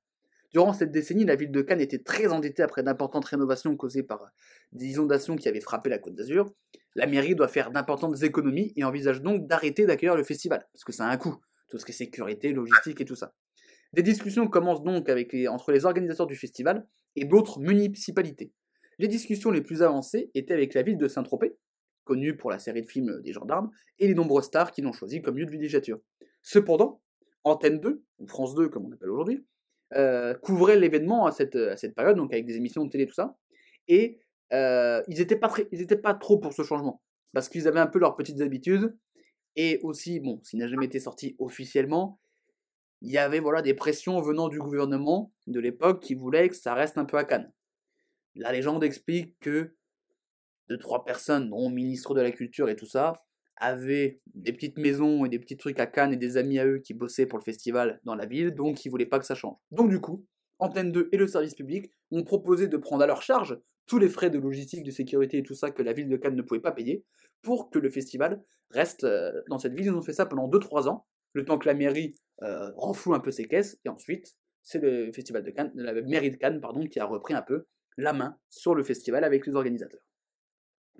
[0.53, 4.31] Durant cette décennie, la ville de Cannes était très endettée après d'importantes rénovations causées par
[4.73, 6.53] des inondations qui avaient frappé la Côte d'Azur.
[6.95, 10.91] La mairie doit faire d'importantes économies et envisage donc d'arrêter d'accueillir le festival, parce que
[10.91, 11.37] ça a un coût,
[11.69, 13.33] tout ce qui est sécurité, logistique et tout ça.
[13.93, 15.09] Des discussions commencent donc
[15.49, 16.85] entre les organisateurs du festival
[17.15, 18.51] et d'autres municipalités.
[18.99, 21.55] Les discussions les plus avancées étaient avec la ville de Saint-Tropez,
[22.03, 25.21] connue pour la série de films des gendarmes, et les nombreuses stars qui l'ont choisi
[25.21, 25.99] comme lieu de villégiature.
[26.41, 27.01] Cependant,
[27.45, 29.45] Antenne 2, ou France 2 comme on appelle aujourd'hui,
[29.93, 33.13] euh, couvrait l'événement à cette, à cette période, donc avec des émissions de télé, tout
[33.13, 33.37] ça,
[33.87, 34.19] et
[34.53, 35.51] euh, ils n'étaient pas,
[36.01, 37.01] pas trop pour ce changement,
[37.33, 38.95] parce qu'ils avaient un peu leurs petites habitudes,
[39.55, 42.19] et aussi, bon, s'il n'a jamais été sorti officiellement,
[43.01, 46.73] il y avait voilà des pressions venant du gouvernement de l'époque qui voulait que ça
[46.73, 47.51] reste un peu à Cannes.
[48.35, 49.75] La légende explique que
[50.69, 53.23] deux, trois personnes, dont ministre de la Culture et tout ça,
[53.61, 56.79] avaient des petites maisons et des petits trucs à Cannes et des amis à eux
[56.79, 59.55] qui bossaient pour le festival dans la ville, donc ils voulaient pas que ça change.
[59.71, 60.25] Donc du coup,
[60.59, 63.57] Antenne 2 et le service public ont proposé de prendre à leur charge
[63.87, 66.35] tous les frais de logistique, de sécurité et tout ça que la ville de Cannes
[66.35, 67.05] ne pouvait pas payer
[67.41, 69.87] pour que le festival reste euh, dans cette ville.
[69.87, 73.19] Ils ont fait ça pendant 2-3 ans, le temps que la mairie euh, renfloue un
[73.19, 76.85] peu ses caisses, et ensuite, c'est le festival de Cannes, la mairie de Cannes, pardon,
[76.85, 77.65] qui a repris un peu
[77.97, 80.01] la main sur le festival avec les organisateurs.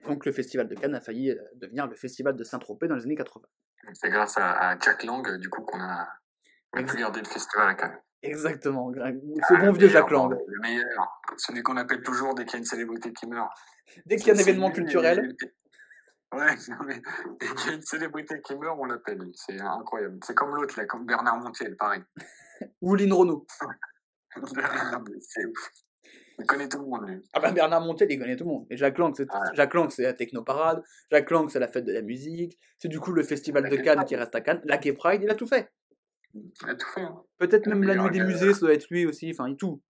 [0.06, 3.04] Donc le festival de Cannes a failli euh, devenir le festival de Saint-Tropez dans les
[3.04, 3.46] années 80.
[3.94, 6.08] C'est grâce à, à Jack Lang, euh, du coup, qu'on a,
[6.74, 8.00] on a pu le festival à Cannes.
[8.24, 9.12] Exactement, gra-
[9.48, 10.32] ce Ah, bon vieux Jacques Lang.
[10.48, 11.22] Le meilleur.
[11.38, 13.50] Celui qu'on appelle toujours dès qu'il y a une célébrité qui meurt.
[14.06, 15.36] Dès qu'il y a un événement culturel,
[16.34, 17.02] Ouais, mais
[17.39, 19.22] dès qu'il y a une célébrité qui meurt, on l'appelle.
[19.34, 20.18] C'est incroyable.
[20.24, 22.04] C'est comme l'autre, là, comme Bernard Montiel, pareil.
[22.82, 23.46] ou Lynn Renault.
[25.20, 25.70] C'est ouf.
[26.42, 27.22] Il connaît tout le monde, lui.
[27.34, 28.66] Ah bah Bernard Montiel, il connaît tout le monde.
[28.70, 29.39] Et Jacques Lang, c'est Ouais.
[29.54, 30.84] Jacques Lang, c'est la technoparade.
[31.12, 32.60] Jacques Lang, c'est la fête de la musique.
[32.80, 34.62] C'est du coup le festival La de Cannes qui reste à Cannes.
[34.66, 35.72] La Gay Pride, il a tout fait.
[36.34, 37.02] Il a tout fait.
[37.02, 37.22] hein.
[37.38, 39.32] Peut-être même la nuit des musées, ça doit être lui aussi.
[39.32, 39.82] Enfin, il tout.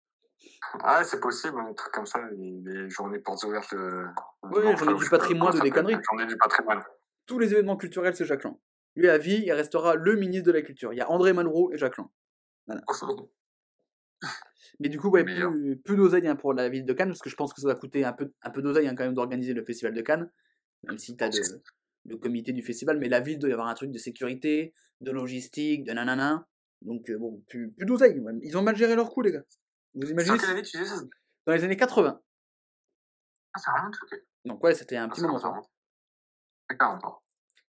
[0.84, 3.74] Ah, c'est possible, un truc comme ça, les, les journées portes ouvertes.
[3.74, 4.06] euh,
[4.44, 5.98] Ouais, dimanche, journée là, du patrimoine ou des conneries.
[6.10, 6.82] Journée du patrimoine.
[7.28, 8.58] Tous les événements culturels, c'est Jacques Lang.
[8.96, 10.94] Lui, à vie, il restera le ministre de la Culture.
[10.94, 12.10] Il y a André Malraux et Jacques Lang.
[14.80, 15.52] Mais du coup, ouais, Meilleur.
[15.52, 17.68] plus, plus d'oseille hein, pour la ville de Cannes, parce que je pense que ça
[17.68, 20.32] va coûter un peu, un peu d'oseille hein, quand même d'organiser le festival de Cannes,
[20.84, 21.62] même si tu as le,
[22.06, 25.12] le comité du festival, mais la ville doit y avoir un truc de sécurité, de
[25.12, 26.48] logistique, de nanana.
[26.82, 28.20] Donc euh, bon, plus, plus d'oseille.
[28.20, 28.34] ouais.
[28.42, 29.44] Ils ont mal géré leur coup, les gars.
[29.94, 30.96] Vous imaginez année tu ça
[31.46, 32.20] Dans les années 80.
[33.54, 33.96] Ah, ça remonte.
[34.46, 35.38] Donc ouais, c'était un Ah, petit moment.
[35.38, 35.50] ça ça.
[35.50, 35.70] remonte.
[36.70, 37.20] C'est 40 ans.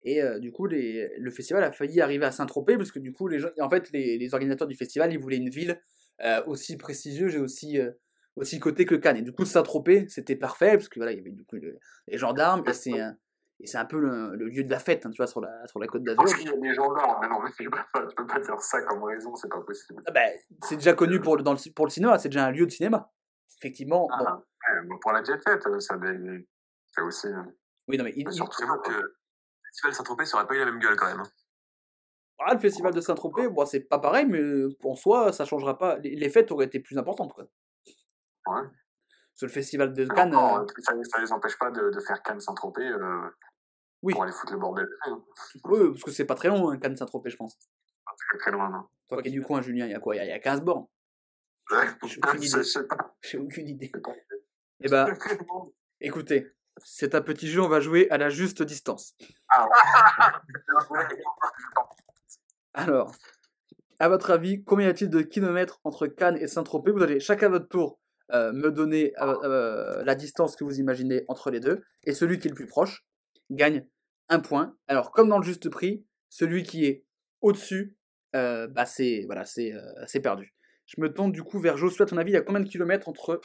[0.04, 3.12] Et euh, du coup, les- le festival a failli arriver à Saint-Tropez parce que du
[3.14, 5.82] coup, les gens, en fait, les, les organisateurs du festival, ils voulaient une ville
[6.24, 7.92] euh, aussi prestigieuse et aussi euh,
[8.36, 9.18] aussi cotée que Cannes.
[9.18, 11.78] Et du coup, Saint-Tropez, c'était parfait parce que voilà, il y avait du coup le-
[12.08, 13.16] les gendarmes et c'est un,
[13.60, 15.68] et c'est un peu le, le lieu de la fête, hein, tu vois, sur la
[15.68, 16.24] sur la côte d'Azur.
[16.24, 18.40] Parce qu'il y a des gendarmes, mais non, mais tu peux pas, tu peux pas
[18.40, 20.02] dire ça comme raison, c'est pas possible.
[20.08, 20.32] Ah ben,
[20.64, 22.72] c'est déjà connu pour le, dans le, pour le cinéma, c'est déjà un lieu de
[22.72, 23.12] cinéma.
[23.58, 24.08] Effectivement.
[24.08, 24.26] bon.
[24.26, 25.98] Ah, ouais, bon, pour la jet euh, ça
[26.92, 27.28] c'est aussi.
[27.28, 27.44] euh,
[27.88, 29.14] Oui, non, mais il- il- surtout J'avoue que le
[29.68, 31.24] festival Saint-Tropez, ça aurait pas eu la même gueule quand même.
[32.40, 32.46] Hein.
[32.46, 34.42] voilà, le festival de Saint-Tropez, bon, c'est pas pareil, mais
[34.84, 35.98] en soi, ça changera pas.
[36.00, 37.46] Les, fêtes auraient été plus importantes, quoi.
[38.48, 38.62] Ouais.
[39.36, 40.34] Sur le festival de Cannes.
[40.34, 43.30] euh, ça, ça les empêche pas de, de faire Cannes Saint-Tropez euh,
[44.02, 44.14] Oui.
[44.14, 44.88] pour aller foutre le bordel.
[45.06, 45.24] hein.
[45.66, 47.58] Oui, parce que c'est pas très long, hein, Cannes Saint-Tropez, je pense.
[48.32, 50.16] C'est très loin, non Toi qui es du coin, Julien, il y a quoi?
[50.16, 50.88] Il y a- il y a 15 bornes.
[52.04, 52.64] J'ai aucune idée.
[53.22, 53.92] J'ai aucune idée.
[54.82, 55.08] Eh bah,
[56.02, 56.52] écoutez,
[56.84, 59.16] c'est un petit jeu, on va jouer à la juste distance.
[59.50, 59.68] Ah,
[62.80, 63.14] Alors,
[64.00, 66.92] à votre avis, combien y a-t-il de kilomètres entre Cannes et Saint-Tropez?
[66.92, 68.00] Vous allez chacun à votre tour
[68.32, 72.40] euh, me donner euh, euh, la distance que vous imaginez entre les deux, et celui
[72.40, 73.06] qui est le plus proche
[73.50, 73.86] gagne
[74.30, 74.78] un point.
[74.88, 77.04] Alors, comme dans le juste prix, celui qui est
[77.42, 77.98] au-dessus,
[78.36, 79.74] euh, bah c'est voilà, c'est
[80.22, 80.54] perdu.
[80.86, 82.06] Je me tourne du coup vers Joshua.
[82.06, 83.42] À ton avis, il y a combien de kilomètres entre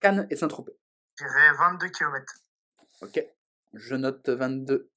[0.00, 0.78] Cannes et Saint-Tropez?
[1.18, 2.24] Je dirais 22 km.
[3.02, 3.26] Ok,
[3.72, 4.88] je note 22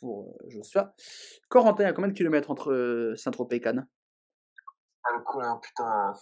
[0.00, 0.94] pour Joshua.
[1.48, 3.86] Corentin, combien de kilomètres entre Saint-Tropez et Cannes
[5.04, 6.14] Ah, le coup, hein, putain.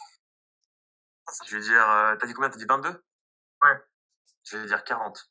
[1.46, 1.88] Je vais dire.
[1.90, 2.50] euh, T'as dit combien?
[2.50, 3.76] T'as dit 22 Ouais.
[4.44, 5.30] Je vais dire 40.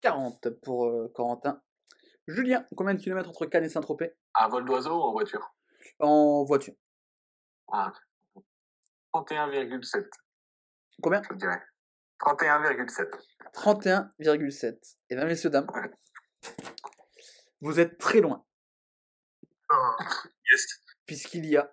[0.00, 1.60] 40 pour euh, Corentin.
[2.28, 4.12] Julien, combien de kilomètres entre Cannes et Saint-Tropez?
[4.34, 5.54] À vol d'oiseau ou en voiture?
[5.98, 6.74] En voiture.
[7.72, 7.92] ah.
[9.14, 10.08] 31,7,
[11.02, 11.20] Combien?
[11.30, 11.60] Je dirais.
[12.20, 13.10] 31,7.
[13.52, 14.96] 31,7.
[15.10, 15.90] Et bien, messieurs, dames, Ouais.
[17.62, 18.44] Vous êtes très loin,
[19.70, 19.96] Oh,
[20.50, 20.80] Yes.
[21.06, 21.72] puisqu'il y a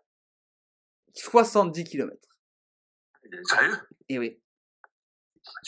[1.14, 2.30] 70 kilomètres.
[3.44, 3.76] Sérieux?
[4.08, 4.42] Et oui,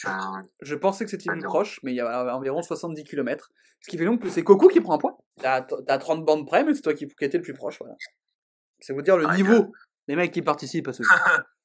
[0.05, 3.51] Ah, je pensais que c'était Pas plus proche, mais il y a environ 70 kilomètres.
[3.82, 5.17] Ce qui fait donc que c'est Coco qui prend un point.
[5.41, 7.80] T'as t'as 30 bandes près, mais c'est toi qui, qui étais le plus proche.
[7.80, 7.95] Voilà.
[8.80, 9.74] C'est vous dire le Ah, niveau
[10.07, 11.09] des mecs qui participent à ce jeu.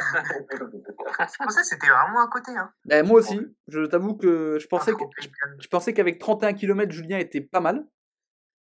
[0.00, 2.52] Je pensais que c'était vraiment à côté.
[2.52, 2.72] Hein.
[2.84, 5.04] Ben, moi aussi, je t'avoue que je pensais que.
[5.60, 7.86] Je pensais qu'avec 31 km, Julien était pas mal,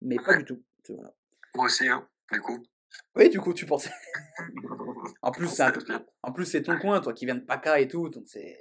[0.02, 0.62] mais pas du tout.
[0.88, 1.12] Voilà.
[1.54, 2.62] Moi aussi, hein, du coup.
[3.16, 3.90] Oui, du coup, tu pensais.
[5.22, 5.64] En plus, c'est
[6.22, 8.56] en plus, c'est ton coin, toi, qui viens de PACA et tout, donc c'est.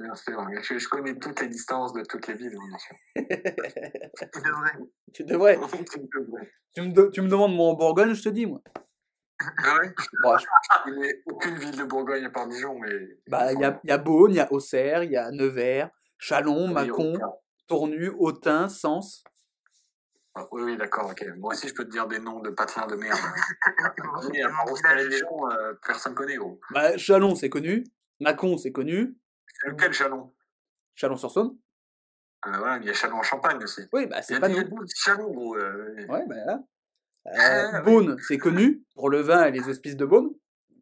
[0.00, 2.96] Bien sûr, je, je connais toutes les distances de toutes les villes, bien sûr.
[4.32, 4.78] Tu devrais.
[5.14, 5.58] Tu devrais.
[6.74, 8.60] Tu me, de- tu me demandes mon Bourgogne, je te dis, moi.
[9.40, 9.94] Ah ouais?
[10.22, 10.46] Bon, je-
[10.86, 13.18] Il n'y a aucune ville de Bourgogne à part Dijon, mais.
[13.28, 15.30] bah, il y a, il y a Beaune, il y a Auxerre, il y a
[15.30, 17.12] Nevers, Chalon, Mâcon,
[17.66, 19.22] Tournu, Autun, Sens.
[20.34, 21.24] Ah, Oui, oui, d'accord, ok.
[21.36, 23.18] Moi aussi, je peux te dire des noms de patelins de merde.
[24.32, 25.20] Mais à Mon part Auxerre et village.
[25.20, 26.60] Dijon, euh, personne connaît, gros.
[26.70, 27.84] Bah, Chalon, c'est connu.
[28.20, 29.16] Mâcon, c'est connu.
[29.60, 30.32] C'est lequel Chalon?
[30.94, 31.56] Chalon-sur-Saône.
[32.46, 33.82] euh, voilà, Il y a Chalon en Champagne aussi.
[33.92, 34.68] Oui, bah, Il y c'est a pas il y a nous.
[34.68, 35.56] beaucoup de Chalon, gros.
[35.56, 36.60] euh, Ouais, bah, là.
[37.36, 40.30] Ah, Euh, Beaune, c'est connu pour le vin et les hospices de Beaune.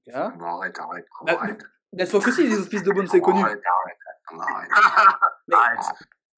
[0.07, 0.12] Bon,
[0.59, 1.07] arrête, arrête.
[1.24, 1.62] Bah, arrête.
[1.92, 3.40] Bien sûr que si, les hospices de Beaune, c'est connu.
[3.42, 4.40] Arrête, arrête.
[4.49, 4.70] arrête.
[5.49, 5.78] Mais- Arrête.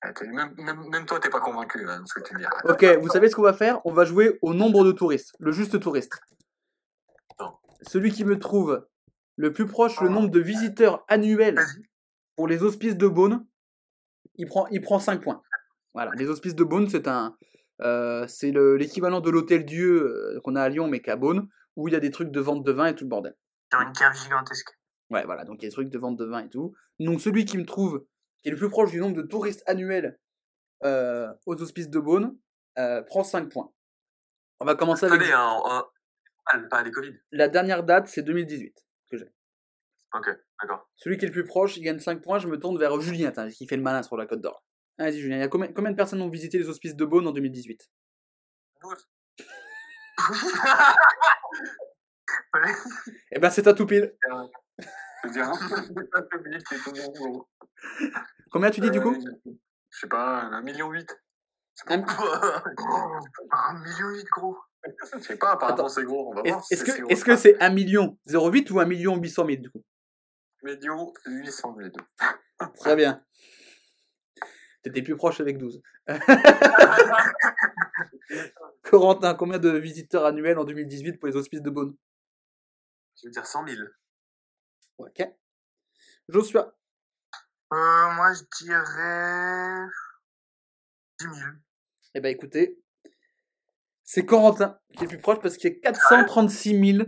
[0.00, 0.22] Arrête.
[0.22, 2.44] Même, même, même toi, t'es pas convaincu hein, de ce que tu dis.
[2.64, 3.80] Ok, vous savez ce qu'on va faire?
[3.84, 6.20] On va jouer au nombre de touristes, le juste touriste.
[7.40, 7.52] Non.
[7.82, 8.86] Celui qui me trouve
[9.36, 11.58] le plus proche le nombre de visiteurs annuels
[12.36, 13.44] pour les hospices de Beaune,
[14.36, 15.42] il prend, il prend 5 points.
[15.94, 17.36] Voilà, les hospices de Beaune, c'est un,
[17.82, 20.02] euh, c'est le- l'équivalent de l'hôtel Dieu
[20.36, 22.40] euh, qu'on a à Lyon, mais qu'à Beaune, où il y a des trucs de
[22.40, 23.34] vente de vin et tout le bordel.
[23.72, 24.70] Sur une cave gigantesque.
[25.10, 26.74] Ouais, voilà, donc il y a des trucs de vente de vin et tout.
[26.98, 28.04] Donc celui qui me trouve,
[28.42, 30.18] qui est le plus proche du nombre de touristes annuels
[30.84, 32.36] euh, aux hospices de Beaune,
[32.78, 33.72] euh, prend 5 points.
[34.60, 37.14] On va commencer avec Attendez, hein, on- on- pas les Covid.
[37.32, 38.74] la dernière date, c'est 2018
[39.10, 39.28] que j'ai.
[40.14, 40.28] Ok,
[40.62, 40.88] d'accord.
[40.96, 42.38] Celui qui est le plus proche, il gagne 5 points.
[42.38, 44.64] Je me tourne vers Julien, qui fait le malin sur la Côte d'Or.
[44.98, 47.26] Vas-y, Julien, il y a combien, combien de personnes ont visité les hospices de Beaune
[47.26, 47.88] en 2018
[48.84, 48.94] Ouais.
[53.30, 54.14] Eh ben, c'est à tout pile.
[58.50, 59.14] Combien tu dis du coup?
[59.14, 59.52] Euh,
[59.90, 61.08] Je sais pas, un million huit.
[61.86, 62.02] Un-
[63.52, 64.56] un million huit, gros.
[65.14, 66.64] Je sais pas, apparemment c'est gros, on va Est- voir.
[66.64, 69.82] si Est-ce que c'est 1 million 08 ou 1 million 800 000 du coup?
[70.62, 71.90] Million 800 000.
[72.76, 73.22] Très bien.
[74.88, 75.82] T'étais plus proche avec 12.
[78.82, 81.94] Corentin, combien de visiteurs annuels en 2018 pour les hospices de Beaune?
[83.20, 83.82] Je veux dire 100 000.
[84.96, 85.28] Ok.
[86.30, 86.74] Joshua?
[87.70, 89.84] Euh, moi, je dirais
[91.20, 91.50] 10 000.
[92.14, 92.80] Eh ben écoutez,
[94.04, 97.04] c'est Corentin qui est le plus proche parce qu'il y a 436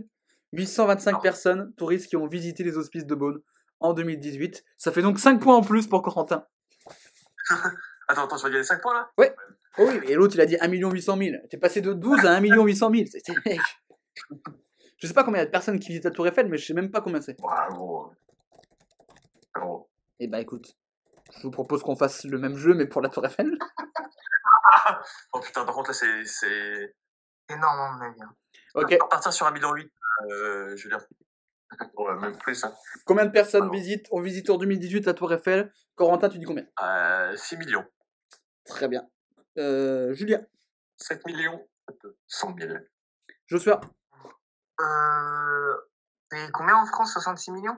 [0.53, 3.41] 825 personnes touristes qui ont visité les hospices de Beaune
[3.79, 4.63] en 2018.
[4.77, 6.45] Ça fait donc 5 points en plus pour Corentin.
[8.07, 9.11] Attends, attends, tu vas gagner 5 points là
[9.77, 11.35] Oh oui, et l'autre il a dit 1 800 000.
[11.49, 13.05] T'es passé de 12 à 1 800 000.
[13.09, 13.57] C'est- c'est-
[14.97, 16.57] Je sais pas combien il y a de personnes qui visitent la Tour Eiffel, mais
[16.57, 17.39] je sais même pas combien c'est.
[17.39, 18.11] Bravo.
[19.55, 19.89] Bravo.
[20.19, 20.75] Eh ben écoute,
[21.37, 23.57] je vous propose qu'on fasse le même jeu, mais pour la Tour Eiffel.
[25.33, 26.25] Oh putain, par contre là, c'est.
[26.25, 26.95] c'est...
[27.49, 28.21] Énorme, mon avis.
[28.21, 28.33] hein.
[28.75, 28.95] Ok.
[28.99, 29.73] On va partir sur 1,8 million,
[30.29, 30.99] euh, Julien.
[31.97, 32.63] Ouais, même plus.
[32.63, 32.73] Hein.
[33.05, 33.73] Combien de personnes Alors.
[33.73, 35.71] visitent, ont visité en 2018 la Tour Eiffel?
[35.95, 36.65] Corentin, tu dis combien?
[36.81, 37.85] Euh, 6 millions.
[38.65, 39.07] Très bien.
[39.57, 40.45] Euh, Julien,
[40.97, 41.67] 7 millions
[42.27, 42.73] 100 000.
[43.47, 43.81] Joshua,
[44.79, 45.75] Euh,
[46.33, 47.13] et combien en France?
[47.13, 47.77] 66 millions?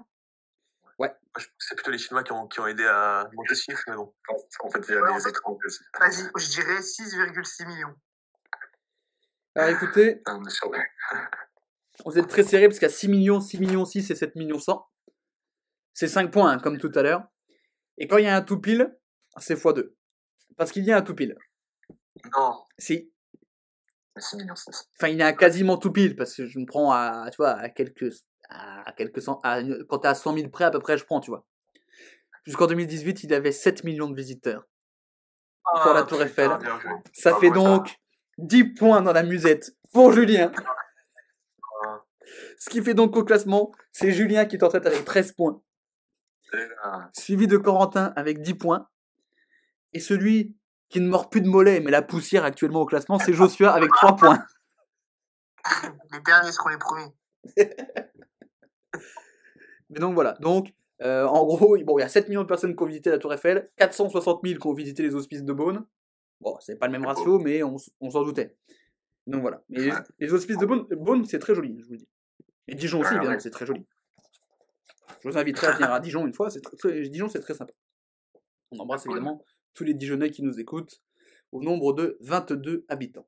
[1.36, 3.96] Que C'est plutôt les Chinois qui ont, qui ont aidé à monter ce chiffre, mais
[3.96, 4.14] bon.
[4.60, 7.96] En fait, il y a Ouais, des que c'est- Vas-y, je dirais 6,6 millions.
[9.56, 10.38] alors écoutez, Ah,
[12.06, 13.60] on est sur le- vous êtes très serré parce qu'il y a 6 millions, 6
[13.60, 14.86] millions 6 et 7 millions 100.
[15.94, 17.24] C'est 5 points, hein, comme tout à l'heure.
[17.98, 18.96] Et quand il y a un tout pile,
[19.38, 19.94] c'est x2.
[20.58, 21.36] Parce qu'il y a un tout pile.
[22.36, 23.12] Non, Si,
[24.18, 24.90] 6 millions 6.
[24.98, 27.38] enfin il y a un quasiment tout pile parce que je me prends à, tu
[27.38, 28.12] vois, à quelques,
[28.50, 31.20] à quelques cent, à quand t'es à 100 000 près à peu près, je prends,
[31.20, 31.46] tu vois.
[32.46, 34.68] Jusqu'en 2018, il avait 7 millions de visiteurs.
[35.82, 36.52] Pour la Tour Eiffel.
[37.14, 37.96] Ça Pas fait donc
[38.38, 40.52] 10 points dans la musette pour Julien.
[42.58, 45.62] Ce qui fait donc au classement, c'est Julien qui est en tête avec 13 points,
[47.14, 48.88] suivi de Corentin avec 10 points.
[49.94, 50.56] Et celui
[50.90, 53.90] qui ne mord plus de mollet, mais la poussière actuellement au classement, c'est Joshua avec
[53.92, 54.46] 3 points.
[56.12, 57.14] Les derniers seront les premiers.
[59.90, 60.34] Mais donc voilà.
[60.40, 63.10] Donc, euh, en gros, bon, il y a 7 millions de personnes qui ont visité
[63.10, 65.86] la Tour Eiffel, 460 000 qui ont visité les hospices de Beaune.
[66.42, 68.58] Bon, c'est pas le même ratio, mais on, s'en doutait.
[69.28, 69.64] Donc voilà.
[69.70, 72.10] Mais les, les hospices de Beaune, Beaune, c'est très joli, je vous le dis.
[72.68, 73.86] Et Dijon aussi, évidemment, c'est très joli.
[75.22, 76.50] Je vous inviterai à venir à Dijon une fois.
[76.50, 77.74] C'est très- très- Dijon, c'est très sympa.
[78.72, 79.14] On embrasse Cool.
[79.14, 79.44] évidemment
[79.74, 81.02] tous les Dijonnais qui nous écoutent,
[81.52, 83.28] au nombre de 22 habitants.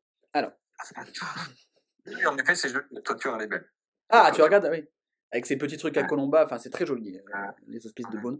[2.07, 2.85] oui, en effet, c'est joli.
[2.91, 3.67] La toiture, elle est belle.
[4.09, 4.87] Ah, tu regardes, ah oui.
[5.31, 6.03] Avec ces petits trucs à.
[6.03, 7.21] Colomba, enfin, c'est très joli, euh,
[7.67, 8.39] les hospices de Beaune.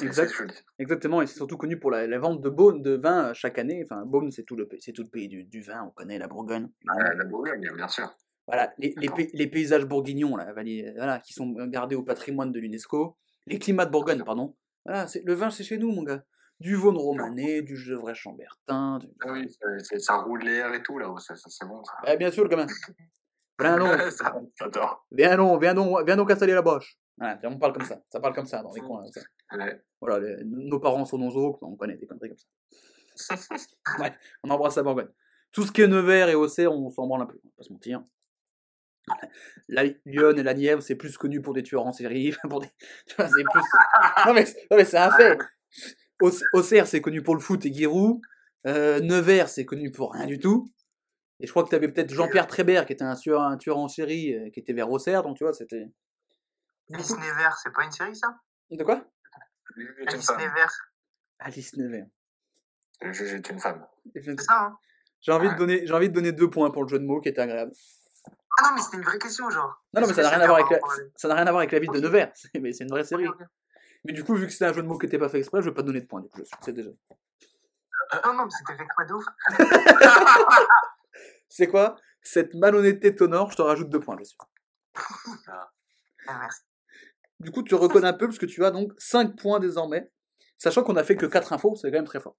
[0.00, 0.30] Exact.
[0.78, 3.58] Exactement, et c'est surtout connu pour la, la vente de Beaune, de vin euh, chaque
[3.58, 3.82] année.
[3.84, 6.68] Enfin, Beaune, c'est tout le, tout le pays du, du vin, on connaît la Bourgogne.
[6.90, 8.12] Euh, la Bourgogne, bien sûr.
[8.46, 13.16] Voilà, les, les, pay- les paysages bourguignons, voilà, qui sont gardés au patrimoine de l'UNESCO.
[13.46, 14.56] Les climats de Bourgogne, pardon.
[14.84, 16.24] Voilà, le vin, c'est chez nous, mon gars.
[16.60, 18.98] Du Vaune romanais, du Gevrey chambertin.
[18.98, 19.08] Du...
[19.24, 19.48] Ah oui,
[19.82, 21.12] c'est- ça roule l'air et tout, là.
[21.18, 21.92] Ça, ça, c'est bon, ça.
[22.06, 22.66] Eh, bien sûr, le gamin.
[23.60, 24.34] Viens donc, Ça,
[25.12, 26.96] viens donc, viens donc, viens donc installer la boche.
[27.18, 29.04] Voilà, on parle comme ça, ça parle comme ça dans les coins.
[29.12, 29.20] ça.
[29.56, 29.80] Ouais.
[30.00, 32.46] Voilà, les- nos parents sont nos oncles, on connaît des conneries comme ça.
[34.00, 34.12] Ouais,
[34.42, 35.08] on embrasse la Bourgogne.
[35.52, 37.62] Tout ce qui est Nevers et Auxerre, on s'en branle un peu, on va pas
[37.62, 38.02] se mentir.
[39.68, 42.34] La Lyon et la Nièvre, c'est plus connu pour des tueurs en série.
[42.48, 42.68] Pour des...
[43.06, 43.62] tu vois, c'est plus...
[44.26, 45.38] Non mais, non, mais c'est un fait.
[46.52, 48.20] Auxerre- c'est connu pour le foot et Giroud.
[48.66, 50.72] Euh, Nevers, c'est connu pour rien du tout.
[51.40, 53.78] Et je crois que tu avais peut-être Jean-Pierre Trébert, qui était un tueur, un tueur
[53.78, 55.90] en série, euh, qui était vers Auxerre, donc tu vois, c'était...
[56.90, 58.38] Miss Nevers, c'est pas une série ça?
[58.70, 59.04] De quoi?
[60.06, 60.30] Alice.
[60.30, 60.92] Nevers,
[61.40, 62.06] Alice Nevers.
[63.00, 63.84] Le juge est une femme.
[64.14, 64.78] c'est ça hein?
[65.20, 67.20] J'ai envie, de donner, j'ai envie de donner deux points pour le jeu de mots
[67.20, 67.72] qui était agréable.
[68.58, 69.82] Ah non, mais c'était une vraie question, genre.
[69.94, 70.78] Non, non, mais ça n'a rien à voir avec la,
[71.16, 72.32] ça n'a rien à voir avec la ville de Nevers.
[72.60, 73.26] Mais c'est une vraie série.
[74.04, 75.62] Mais du coup, vu que c'était un jeu de mots qui n'était pas fait exprès,
[75.62, 76.20] je vais pas te donner de points.
[76.20, 76.90] Du coup, je sais déjà.
[78.24, 79.24] Non, non, mais c'était fait quoi de ouf
[81.48, 81.96] C'est quoi?
[82.20, 84.36] Cette malhonnêteté t'honore, je te rajoute deux points, je suis.
[85.48, 85.70] Ah,
[86.38, 86.60] merci.
[87.40, 90.10] Du coup, tu reconnais un peu parce que tu as donc 5 points désormais.
[90.58, 92.36] Sachant qu'on a fait que 4 infos, c'est quand même très fort.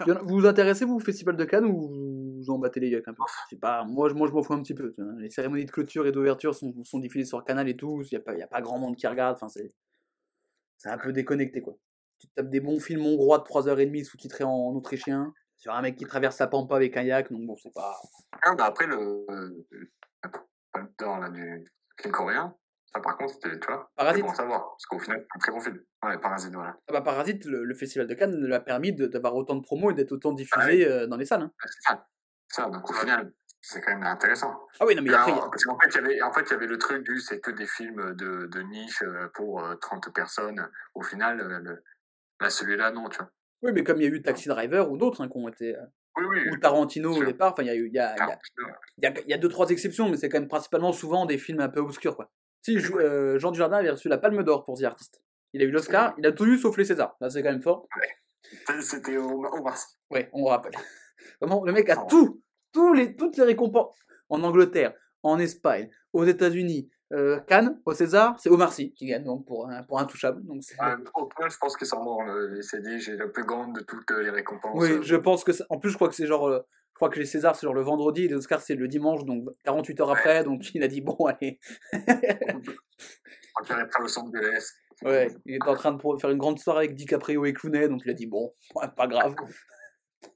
[0.00, 2.58] Il y en a- Vous vous intéressez, vous, au Festival de Cannes, ou vous en
[2.58, 4.74] battez les yeux un peu C'est pas, moi, je- moi, je m'en fous un petit
[4.74, 4.90] peu.
[4.92, 5.12] tu vois.
[5.18, 8.02] Les cérémonies de clôture et d'ouverture sont, sont diffusées sur Canal et tout.
[8.02, 9.34] Il n'y a, pas- il y a pas grand monde qui regarde.
[9.36, 9.68] Enfin, c'est
[10.78, 11.76] c'est un peu déconnecté, quoi.
[12.18, 16.04] Tu tapes des bons films hongrois de 3h30 sous-titrés en autrichien sur un mec qui
[16.04, 17.30] traverse la pampa avec un yak.
[17.32, 17.94] Donc, bon, c'est pas.
[18.42, 19.24] Ah, bah après, le.
[19.30, 19.90] euh, le
[20.98, 21.64] dans là, du
[22.00, 22.54] film coréen,
[22.96, 24.24] ça par contre, c'était, tu vois, Parasite.
[24.24, 24.60] bon à savoir.
[24.70, 25.80] Parce qu'au final, c'est un très bon film.
[26.04, 26.76] Ouais, Parasite, voilà.
[26.88, 29.90] Ah bah, Parasite, le, le Festival de Cannes lui a permis d'avoir autant de promos
[29.90, 31.42] et d'être autant diffusé euh, dans les salles.
[31.42, 31.52] hein.
[31.62, 32.06] Ouais, C'est ça.
[32.48, 34.54] Ça, donc au final, c'est quand même intéressant.
[34.78, 36.50] Ah oui, non, mais après, Alors, parce qu'en fait, il y avait, en fait, il
[36.50, 39.74] y avait le truc du c'est que des films de, de niche euh, pour euh,
[39.76, 40.68] 30 personnes.
[40.94, 41.82] Au final, euh, le,
[42.40, 43.30] là, celui-là, non, tu vois.
[43.62, 45.76] oui, mais comme il y a eu Taxi Driver ou d'autres hein, qui ont été.
[45.76, 45.80] euh,
[46.18, 46.50] Oui, oui.
[46.52, 48.14] ou Tarantino au départ, enfin, il y a, y, a,
[49.02, 51.60] y, a, y a deux, trois exceptions, mais c'est quand même principalement souvent des films
[51.60, 52.30] un peu obscurs, quoi.
[52.66, 55.22] Si, euh, Jean Dujardin avait reçu la Palme d'Or pour The Artist.
[55.52, 57.16] Il a eu l'Oscar, il a tout eu sauf les Césars.
[57.20, 57.86] Là, c'est quand même fort.
[58.80, 59.98] C'était au, au Mars.
[60.10, 60.72] Ouais, on rappelle.
[61.40, 62.06] Vraiment, le mec a Oh.
[62.10, 62.42] tout,
[62.72, 63.96] tous les, toutes les récompenses.
[64.28, 69.22] En Angleterre, en Espagne, aux États-Unis, euh, Cannes, au César, c'est Omar Sy qui gagne
[69.22, 70.44] donc pour un, pour Intouchable.
[70.44, 72.22] Donc c'est- Ouais, au point, je pense qu'il s'en mord.
[72.56, 74.74] Il s'est dit, j'ai la plus grande de toutes les récompenses.
[74.76, 75.52] Oui, je pense que.
[75.52, 76.62] ça- En plus, je crois que c'est genre.
[76.96, 79.26] Je crois que les Césars, c'est genre le vendredi et les Oscars, c'est le dimanche,
[79.26, 80.42] donc 48 heures après.
[80.44, 81.60] Donc il a dit, bon, allez.
[81.92, 84.70] On dirait pas Los Angeles.
[85.02, 88.00] Ouais, il était en train de faire une grande soirée avec DiCaprio et Clooney, donc
[88.06, 89.34] il a dit, bon, ouais, pas grave.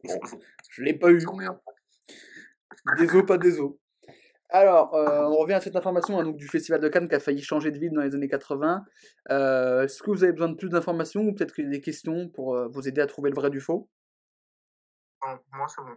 [0.05, 0.21] Bon,
[0.71, 1.25] Je l'ai pas eu.
[2.99, 3.73] Des os, pas des os.
[4.51, 7.21] Alors, euh, on revient à cette information hein, donc, du Festival de Cannes qui a
[7.21, 8.85] failli changer de ville dans les années 80.
[9.31, 11.81] Euh, Est-ce que vous avez besoin de plus d'informations ou peut-être qu'il y a des
[11.81, 13.89] questions pour euh, vous aider à trouver le vrai du faux?
[15.23, 15.97] Moi, c'est bon.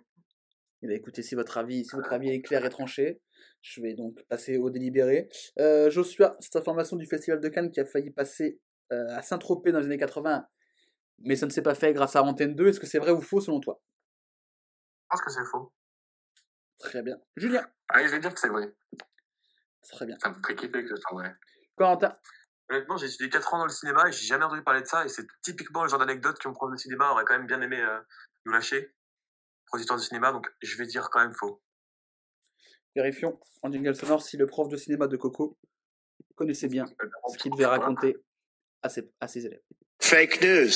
[0.84, 3.22] Eh bien, écoutez, si votre avis, si votre avis est clair et tranché,
[3.62, 5.30] je vais donc passer au délibéré.
[5.58, 8.60] Euh, Joshua, cette information du Festival de Cannes qui a failli passer
[8.92, 10.46] euh, à Saint-Tropez dans les années 80,
[11.20, 13.22] mais ça ne s'est pas fait grâce à Antenne 2, est-ce que c'est vrai ou
[13.22, 13.82] faux selon toi?
[15.04, 15.72] Je pense que c'est faux.
[16.80, 17.16] Très bien.
[17.38, 18.74] Julien, Allez, je vais dire que c'est vrai.
[19.90, 20.18] très bien.
[20.22, 21.34] Ça me ferait kiffer que ce soit vrai.
[21.78, 22.18] Corentin,
[22.70, 25.06] Honnêtement, j'ai étudié 4 ans dans le cinéma et j'ai jamais entendu parler de ça.
[25.06, 27.80] Et c'est typiquement le genre d'anecdote qu'un prof de cinéma aurait quand même bien aimé
[27.80, 28.00] euh,
[28.46, 28.94] nous lâcher.
[29.74, 31.60] Producteur de cinéma, donc je vais dire quand même faux.
[32.96, 35.58] vérifions en jingle sonore si le prof de cinéma de Coco
[36.36, 38.16] connaissait bien ce qu'il devait raconter
[38.84, 39.64] à ses, à ses élèves.
[40.00, 40.70] Fake news.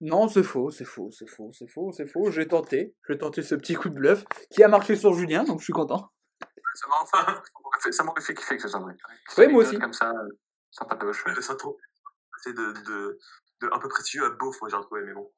[0.00, 2.30] Non, c'est faux, c'est faux, c'est faux, c'est faux, c'est faux.
[2.30, 5.58] J'ai tenté, j'ai tenté ce petit coup de bluff qui a marché sur Julien, donc
[5.58, 6.12] je suis content.
[6.74, 7.42] Ça m'a enfin,
[7.90, 8.94] ça m'aurait fait kiffer que ce soit vrai.
[9.36, 9.80] Oui, moi aussi.
[9.80, 10.28] Comme ça, euh,
[10.70, 13.18] c'est de, de,
[13.62, 15.28] de un peu prestigieux à beauf, moi j'ai retrouvé, mais bon.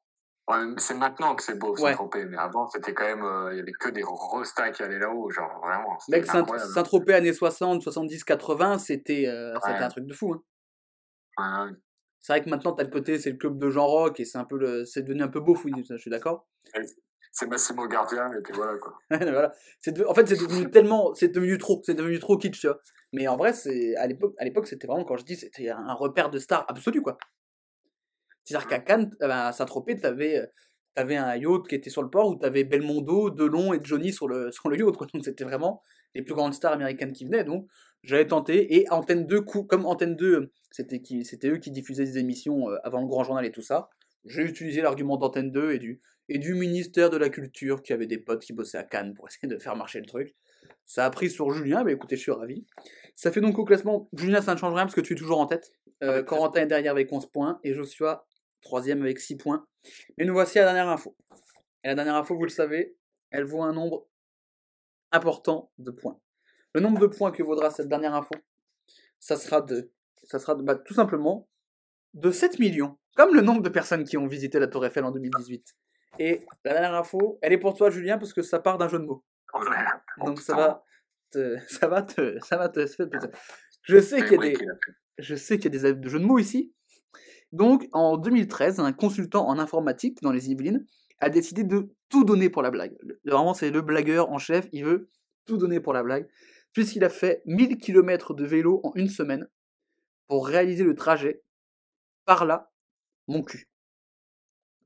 [0.47, 1.91] Ouais, c'est maintenant que c'est beau, Ouais.
[1.91, 2.25] Saint-Tropez.
[2.25, 5.29] Mais avant, c'était quand même, euh, il y avait que des rostas qui allaient là-haut,
[5.29, 5.97] genre vraiment.
[6.09, 6.25] Mec.
[6.25, 9.73] Saint-Tropez années 60, 70, 80, c'était euh, Ouais.
[9.73, 10.33] un truc de fou.
[10.33, 10.41] hein.
[11.69, 11.75] Ouais.
[12.19, 14.37] C'est vrai que maintenant, t'as le côté, c'est le club de Jean Rock et c'est
[14.37, 16.47] un peu le, c'est devenu un peu beau fou, je suis d'accord.
[17.33, 18.99] C'est Massimo Gardien, et puis voilà quoi.
[19.09, 19.53] voilà.
[19.87, 22.79] De- En fait, c'est devenu tellement, c'est devenu trop, c'est devenu trop kitsch, tu vois.
[23.13, 25.77] Mais en vrai, c'est à l'époque, à l'époque, c'était vraiment quand je dis, c'était un
[25.87, 27.17] un repère de star absolu, quoi.
[28.43, 30.45] C'est-à-dire qu'à Cannes, euh, à Saint-Tropez, t'avais, euh,
[30.95, 34.27] t'avais un yacht qui était sur le port où t'avais Belmondo, Delon et Johnny sur
[34.27, 35.07] le, sur le yacht, quoi.
[35.13, 35.81] Donc c'était vraiment
[36.15, 37.43] les plus grandes stars américaines qui venaient.
[37.43, 37.67] Donc
[38.03, 42.17] j'avais tenté et Antenne 2, cou- comme Antenne 2, euh, c'était eux qui diffusaient des
[42.17, 43.89] émissions euh, avant le Grand Journal et tout ça.
[44.25, 48.07] J'ai utilisé l'argument d'Antenne 2 et du, et du ministère de la Culture qui avait
[48.07, 50.35] des potes qui bossaient à Cannes pour essayer de faire marcher le truc.
[50.85, 52.65] Ça a pris sur Julien, mais écoutez, je suis ravi.
[53.15, 55.39] Ça fait donc au classement, Julien, ça ne change rien parce que tu es toujours
[55.39, 55.71] en tête.
[56.03, 58.25] Euh, Avec Corentin est derrière avec 11 points et Joshua,
[58.61, 59.65] troisième avec 6 points.
[60.17, 61.15] Mais nous voici à la dernière info.
[61.83, 62.95] Et la dernière info, vous le savez,
[63.31, 64.07] elle vaut un nombre
[65.11, 66.19] important de points.
[66.73, 68.33] Le nombre de points que vaudra cette dernière info,
[69.19, 69.91] ça sera de,
[70.23, 71.49] ça sera de, bah, tout simplement
[72.13, 75.11] de 7 millions, comme le nombre de personnes qui ont visité la Tour Eiffel en
[75.11, 75.75] 2018.
[76.19, 78.99] Et la dernière info, elle est pour toi, Julien, parce que ça part d'un jeu
[78.99, 79.23] de mots.
[80.17, 80.83] Donc ça va
[81.31, 82.85] te, ça va te, ça va te.
[83.83, 84.57] Je sais qu'il y a des,
[85.17, 86.73] je sais qu'il y a des de jeux de mots ici.
[87.51, 90.85] Donc, en 2013, un consultant en informatique dans les Yvelines
[91.19, 92.97] a décidé de tout donner pour la blague.
[93.25, 95.09] Vraiment, c'est le blagueur en chef, il veut
[95.45, 96.27] tout donner pour la blague,
[96.73, 99.47] puisqu'il a fait 1000 km de vélo en une semaine
[100.27, 101.43] pour réaliser le trajet
[102.25, 102.71] par là,
[103.27, 103.69] mon cul.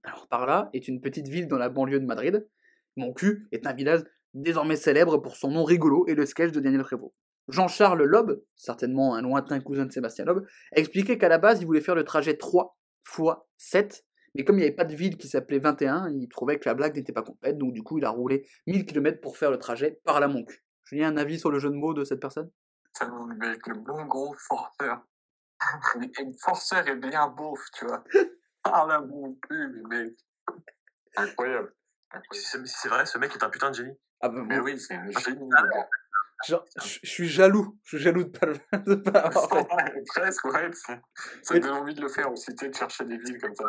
[0.04, 2.48] Alors, par là est une petite ville dans la banlieue de Madrid.
[2.96, 4.04] Mon cul est un village
[4.34, 7.14] désormais célèbre pour son nom rigolo et le sketch de Daniel Prévost.
[7.48, 11.66] Jean-Charles Loeb, certainement un lointain cousin de Sébastien Loeb, a expliqué qu'à la base, il
[11.66, 15.18] voulait faire le trajet 3 fois 7, mais comme il n'y avait pas de ville
[15.18, 18.06] qui s'appelait 21, il trouvait que la blague n'était pas complète, donc du coup, il
[18.06, 20.64] a roulé 1000 km pour faire le trajet par la Monque.
[20.86, 22.52] Julien, un avis sur le jeu de mots de cette personne?
[22.94, 25.02] Ça nous met avec le bon gros forceur.
[26.44, 28.04] Forceur est bien beauf, tu vois.
[28.64, 30.14] Ah là, mon cul, mais mec.
[31.16, 31.74] Incroyable.
[32.12, 32.28] Si Incroyable.
[32.32, 33.98] c'est si c'est vrai, ce mec est un putain de génie.
[34.22, 35.88] ah ben, Mais oui, c'est un génie, gars.
[36.48, 38.48] Genre, je je suis jaloux, je suis jaloux de pas,
[38.88, 39.74] de pas avoir fait.
[39.74, 40.70] Ouais, Presque, ouais.
[40.74, 41.00] Ça
[41.54, 43.66] Mais- donne envie de le faire aussi, tu de chercher des villes comme ça.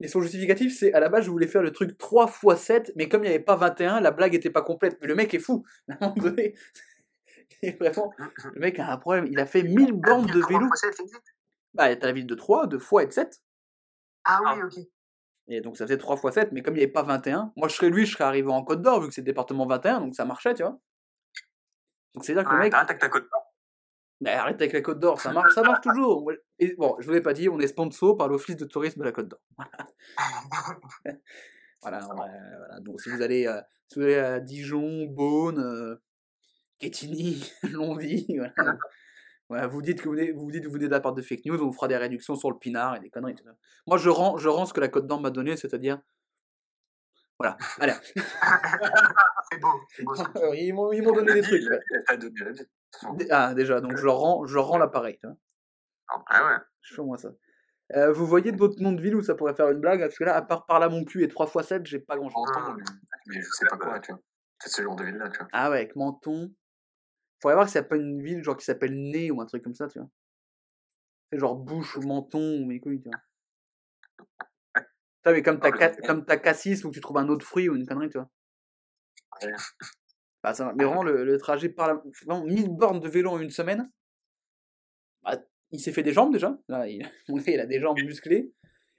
[0.00, 2.92] Et son justificatif, c'est à la base, je voulais faire le truc 3 x 7,
[2.96, 4.98] mais comme il n'y avait pas 21, la blague était pas complète.
[5.00, 5.64] Mais le mec est fou.
[5.88, 6.54] À un moment donné,
[7.62, 9.26] est vraiment, le mec a un problème.
[9.30, 10.68] Il a fait 1000 bandes de vélo.
[11.74, 13.40] Bah, t'as la ville de 3, de fois et de 7.
[14.24, 14.84] Ah oui, ok.
[15.48, 17.68] Et donc ça faisait 3 x 7, mais comme il n'y avait pas 21, moi
[17.68, 20.00] je serais lui, je serais arrivé en Côte d'Or, vu que c'est le département 21,
[20.00, 20.78] donc ça marchait, tu vois.
[22.14, 23.28] Donc c'est-à-dire que le mec, Arrête avec ta côte.
[24.20, 26.30] bah, arrête avec la Côte d'Or, ça marche, ça marche toujours.
[26.58, 29.04] Et bon, je vous l'ai pas dit, on est sponsor par l'Office de tourisme de
[29.04, 29.40] la Côte d'Or.
[31.80, 32.80] Voilà, voilà.
[32.80, 35.96] Donc si vous allez, euh, si vous allez à Dijon, Beaune, euh,
[36.78, 38.78] Quetigny, Longwy, voilà.
[39.48, 41.20] Voilà, vous dites que vous venez, vous dites que vous venez de la part de
[41.20, 43.34] fake news, on vous fera des réductions sur le pinard et des conneries.
[43.34, 43.54] tout ça.
[43.86, 46.00] Moi, je rends, je rends ce que la Côte d'Or m'a donné, c'est-à-dire.
[47.38, 47.56] Voilà.
[47.80, 47.94] Allez.
[49.50, 51.62] C'est beau, ils m'ont donné des trucs.
[51.68, 52.16] ouais.
[52.16, 55.18] Donné la Ah, déjà, donc je leur rends, je leur rends l'appareil.
[56.08, 56.56] Ah ouais.
[56.82, 57.30] Je fais moi ça.
[57.94, 60.00] Euh, vous voyez d'autres noms de villes où ça pourrait faire une blague?
[60.00, 62.16] Parce que là, à part par là mon cul et 3 x 7, j'ai pas
[62.16, 62.42] grand chose.
[62.56, 62.76] Menton,
[63.26, 64.20] mais- je sais pas quoi, tu vois.
[64.60, 65.48] C'est ce genre de ville-là, tu vois.
[65.52, 66.54] Ah ouais, avec Menton.
[67.40, 69.62] Faudrait voir s'il n'y a pas une ville genre qui s'appelle Nez ou un truc
[69.64, 70.08] comme ça, tu vois.
[71.30, 73.18] C'est genre Bouche ou Menton ou mes couilles, tu vois.
[75.26, 76.06] Mais comme t'as, Ah, ca- Menton.
[76.06, 78.28] comme t'as Cassis ou que tu trouves un autre fruit ou une connerie, tu vois.
[79.42, 79.52] Ouais.
[80.42, 80.72] Bah, ça.
[80.76, 82.02] Mais vraiment, le, le trajet par la...
[82.26, 83.90] Vraiment, 1000 bornes de vélo en une semaine.
[85.22, 85.38] Bah,
[85.70, 86.58] il s'est fait des jambes déjà.
[86.68, 87.08] Là, il...
[87.46, 88.52] il a des jambes musclées.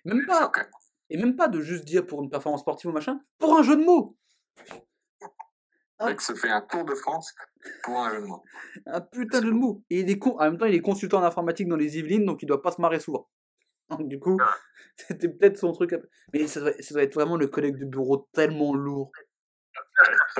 [0.06, 0.52] Même pas,
[1.10, 3.76] et même pas de juste dire pour une performance sportive ou machin, pour un jeu
[3.78, 4.18] de mots.
[6.00, 7.34] Le mec se fait un tour de France
[7.84, 8.44] pour un jeu de mots.
[8.86, 9.84] Un putain de jeu de mots.
[9.90, 10.32] Et il est con...
[10.38, 12.72] en même temps, il est consultant en informatique dans les Yvelines, donc il doit pas
[12.72, 13.30] se marrer souvent.
[13.90, 14.38] Donc, du coup,
[14.98, 15.94] c'était peut-être son truc.
[15.94, 16.00] à-
[16.34, 19.12] Mais ça doit, ça doit être vraiment le collègue de bureau tellement lourd.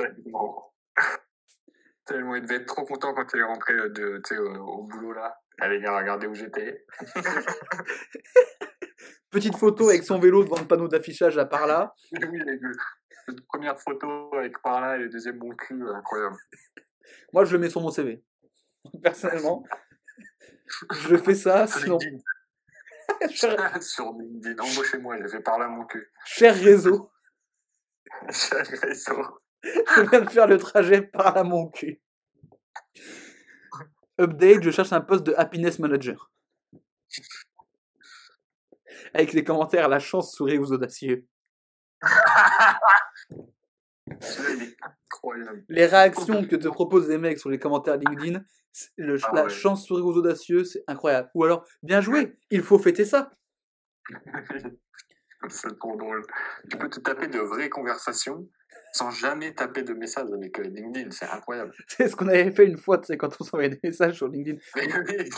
[2.06, 2.34] Tellement.
[2.36, 5.40] Il devait être trop content quand il est rentré euh, de, au, au boulot là.
[5.58, 6.84] Allez, gars, regardez où j'étais.
[9.30, 11.94] Petite photo avec son vélo devant le panneau d'affichage à part là.
[12.12, 12.76] Oui, avec le-
[13.28, 16.36] la première photo avec par là et le deuxième bon cul, euh, incroyable.
[17.32, 18.22] Moi, je le mets sur mon CV.
[19.02, 19.64] Personnellement,
[20.92, 21.66] je fais ça.
[21.66, 21.98] Sinon,
[23.80, 26.10] Sur LinkedIn, embauchez-moi, j'ai fait par là mon cul.
[26.24, 27.10] cher réseau,
[28.30, 29.40] Chaque réseau.
[29.62, 32.00] je viens de faire le trajet par là mon cul.
[34.20, 36.30] Update, je cherche un poste de happiness manager.
[39.12, 41.26] Avec les commentaires, la chance sourit aux audacieux.
[45.14, 45.64] Incroyable.
[45.68, 48.42] Les réactions que te proposent les mecs sur les commentaires LinkedIn,
[48.72, 49.50] c'est- le- Ah la ouais.
[49.50, 51.30] chance sourit aux audacieux, c'est incroyable.
[51.34, 53.30] Ou alors, bien joué, il faut fêter ça.
[55.48, 56.22] C'est trop drôle.
[56.70, 58.48] Tu peux te taper de vraies conversations
[58.94, 61.72] sans jamais taper de messages avec euh, LinkedIn, c'est incroyable.
[61.88, 64.28] C'est ce qu'on avait fait une fois, tu sais, quand on s'envoyait des messages sur
[64.28, 64.56] LinkedIn.
[64.76, 65.28] Mais oui,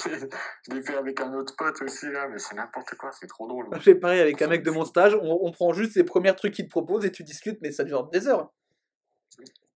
[0.68, 3.48] je l'ai fait avec un autre pote aussi là, mais c'est n'importe quoi, c'est trop
[3.48, 3.66] drôle.
[3.80, 6.54] J'ai pareil avec un mec de mon stage, on, on prend juste les premiers trucs
[6.54, 8.52] qu'il te propose et tu discutes, mais ça dure des heures.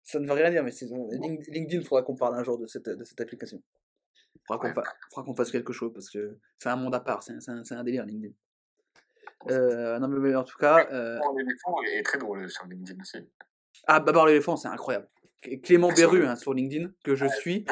[0.08, 0.72] Ça ne veut rien dire, mais
[1.50, 3.62] LinkedIn, il faudra qu'on parle un jour de cette, de cette application.
[4.36, 4.72] Il faudra
[5.26, 7.84] qu'on fasse quelque chose parce que c'est un monde à part, c'est un, c'est un-
[7.84, 8.34] délire LinkedIn.
[9.50, 13.18] Euh, non, mais, en tout cas, euh, L'éléphant est très drôle sur LinkedIn aussi.
[13.86, 15.10] ah, Babar l'éléphant, c'est incroyable.
[15.62, 17.66] Clément Berru hein, sur LinkedIn, que je suis.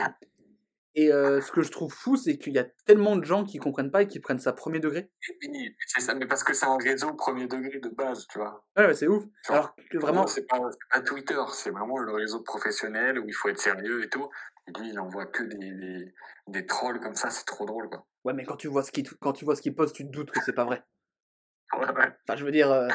[0.96, 3.58] Et euh, ce que je trouve fou, c'est qu'il y a tellement de gens qui
[3.58, 5.12] comprennent pas et qui prennent ça premier degré.
[5.44, 8.66] Oui, c'est ça, mais parce que c'est un réseau premier degré de base, tu vois.
[8.78, 9.24] Ouais, ouais, c'est ouf.
[9.46, 10.60] Genre, Alors que vraiment, c'est pas,
[11.06, 14.30] Twitter, c'est vraiment le réseau professionnel où il faut être sérieux et tout.
[14.68, 16.14] Et lui, il envoie que des, des,
[16.48, 18.06] des trolls comme ça, c'est trop drôle, quoi.
[18.24, 20.10] ouais, mais quand tu vois ce qu'il quand tu vois ce qu'il poste, tu te
[20.12, 20.84] doutes que c'est pas vrai.
[21.74, 22.08] Ouais, ouais.
[22.28, 22.88] Enfin, je veux dire, euh,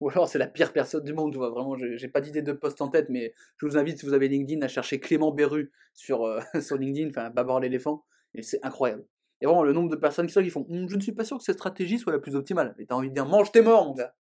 [0.00, 1.50] ou alors c'est la pire personne du monde, tu vois.
[1.50, 4.28] Vraiment, j'ai pas d'idée de post en tête, mais je vous invite, si vous avez
[4.28, 9.04] LinkedIn, à chercher Clément Berru sur, euh, sur LinkedIn, enfin, Babar l'éléphant, et c'est incroyable.
[9.40, 11.24] Et vraiment, le nombre de personnes qui sont qui font Hum, Je ne suis pas
[11.24, 12.74] sûr que cette stratégie soit la plus optimale.
[12.78, 14.14] Et t'as envie de dire Mange tes morts, mon gars.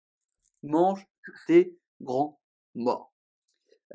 [0.63, 1.07] Mange
[1.47, 2.39] tes grands
[2.75, 3.13] morts.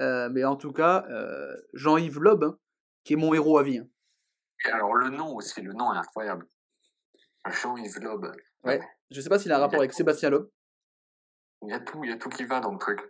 [0.01, 2.59] Euh, mais en tout cas, euh, Jean-Yves Loeb, hein,
[3.05, 3.79] qui est mon héros à vie.
[3.79, 3.89] hein.
[4.67, 6.47] Et alors, le nom aussi, le nom est incroyable.
[7.51, 8.27] Jean-Yves Loeb.
[8.65, 8.81] Ouais.
[9.11, 10.47] Je sais pas s'il a un rapport avec Sébastien Loeb.
[11.63, 13.01] Il y a tout, il y a tout qui va dans le truc.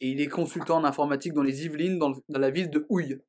[0.00, 2.86] Et il est consultant en informatique dans les Yvelines, dans, le- dans la ville de
[2.88, 3.20] Houille.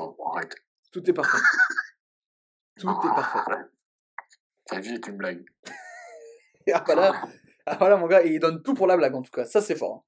[0.00, 0.54] Oh, arrête.
[0.92, 1.38] Tout est parfait.
[2.78, 3.40] Tout est parfait.
[4.66, 5.44] Ta vie est une blague.
[6.70, 7.22] Ah bah là,
[7.64, 9.62] ah voilà mon gars, et il donne tout pour la blague en tout cas, ça
[9.62, 9.94] c'est fort.
[9.94, 10.02] hein.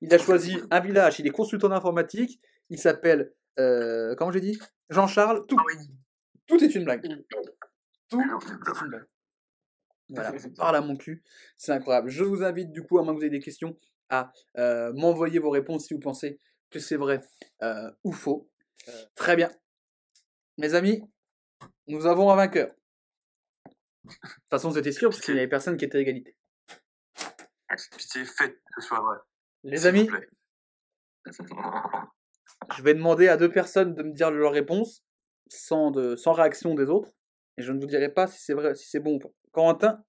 [0.00, 2.40] Il a choisi un village, il est consultant en informatique,
[2.70, 4.58] il s'appelle, euh, comment j'ai dit?
[4.88, 5.82] Jean-Charles, tout, Ah
[6.46, 7.02] tout est une blague.
[8.08, 9.04] Tout est une blague.
[10.10, 11.22] Voilà, parle à mon cul,
[11.56, 12.10] c'est incroyable.
[12.10, 13.78] Je vous invite du coup, à moins que vous ayez des questions,
[14.10, 16.38] à euh, m'envoyer vos réponses si vous pensez
[16.70, 17.20] que c'est vrai
[17.62, 18.50] euh, ou faux.
[19.14, 19.50] Très bien.
[20.58, 21.02] Mes amis,
[21.86, 22.74] nous avons un vainqueur.
[24.04, 26.36] De toute façon, c'était sûr, parce qu'il n'y avait personne qui était à égalité.
[27.96, 29.16] Pitié, faites que ce soit vrai.
[29.64, 30.08] Les vous amis,
[32.76, 35.02] je vais demander à deux personnes de me dire leur réponse
[35.48, 37.10] sans, de, sans réaction des autres.
[37.56, 39.30] Et je ne vous dirai pas si c'est vrai, si c'est bon ou pas.
[39.58, 40.04] Corentin,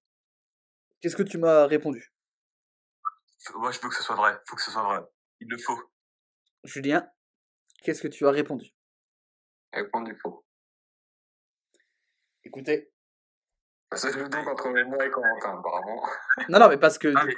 [1.00, 2.12] qu'est-ce que tu m'as répondu?
[3.54, 4.36] Moi, je veux que ce soit vrai.
[4.46, 4.98] Faut que ce soit vrai.
[5.40, 5.78] Il le faut.
[6.64, 7.08] Julien,
[7.84, 8.74] qu'est-ce que tu as répondu?
[9.72, 10.44] Répondu faux.
[12.42, 12.92] Écoutez,
[13.94, 16.02] Ça joue donc entre moi et Corentin, apparemment.
[16.48, 17.36] non, non, mais parce que, Allez.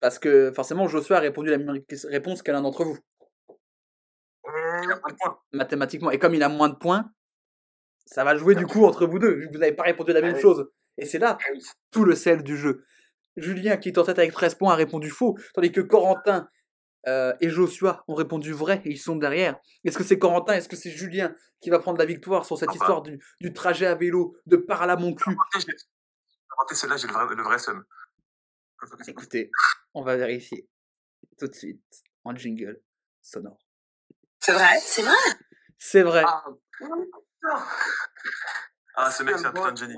[0.00, 2.98] parce que forcément, Josué a répondu la même réponse qu'à l'un d'entre vous,
[4.46, 5.40] Euh, Il a pas de points.
[5.52, 6.10] mathématiquement.
[6.10, 7.10] Et comme il a moins de points,
[8.06, 10.20] ça va jouer du coup entre vous deux, vu que vous n'avez pas répondu la
[10.22, 10.42] même Ah oui.
[10.42, 10.70] chose.
[10.98, 11.50] Et c'est là Ah
[11.90, 12.84] tout le sel du jeu.
[13.36, 16.48] Julien, qui est en tête avec 13 points, a répondu faux, tandis que Corentin
[17.06, 19.58] euh, et Joshua ont répondu vrai et ils sont derrière.
[19.84, 22.68] Est-ce que c'est Corentin Est-ce que c'est Julien qui va prendre la victoire sur cette
[22.70, 22.78] Ah bah.
[22.80, 25.36] histoire du, du trajet à vélo de Parla mon cul
[26.74, 27.84] celle-là, j'ai le vrai, le vrai seum.
[29.06, 29.50] Écoutez,
[29.94, 30.68] on va vérifier
[31.38, 31.82] tout de suite
[32.24, 32.80] en jingle
[33.22, 33.58] sonore.
[34.40, 34.78] C'est vrai?
[34.80, 35.14] C'est vrai
[35.78, 36.24] C'est vrai.
[36.26, 36.44] Ah,
[38.94, 39.96] Ah, ce mec, c'est un putain de génie.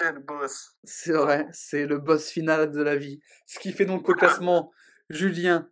[0.00, 0.78] Quel boss.
[0.82, 3.20] C'est vrai, c'est le boss final de la vie.
[3.44, 4.72] Ce qui fait donc au classement,
[5.10, 5.70] Julien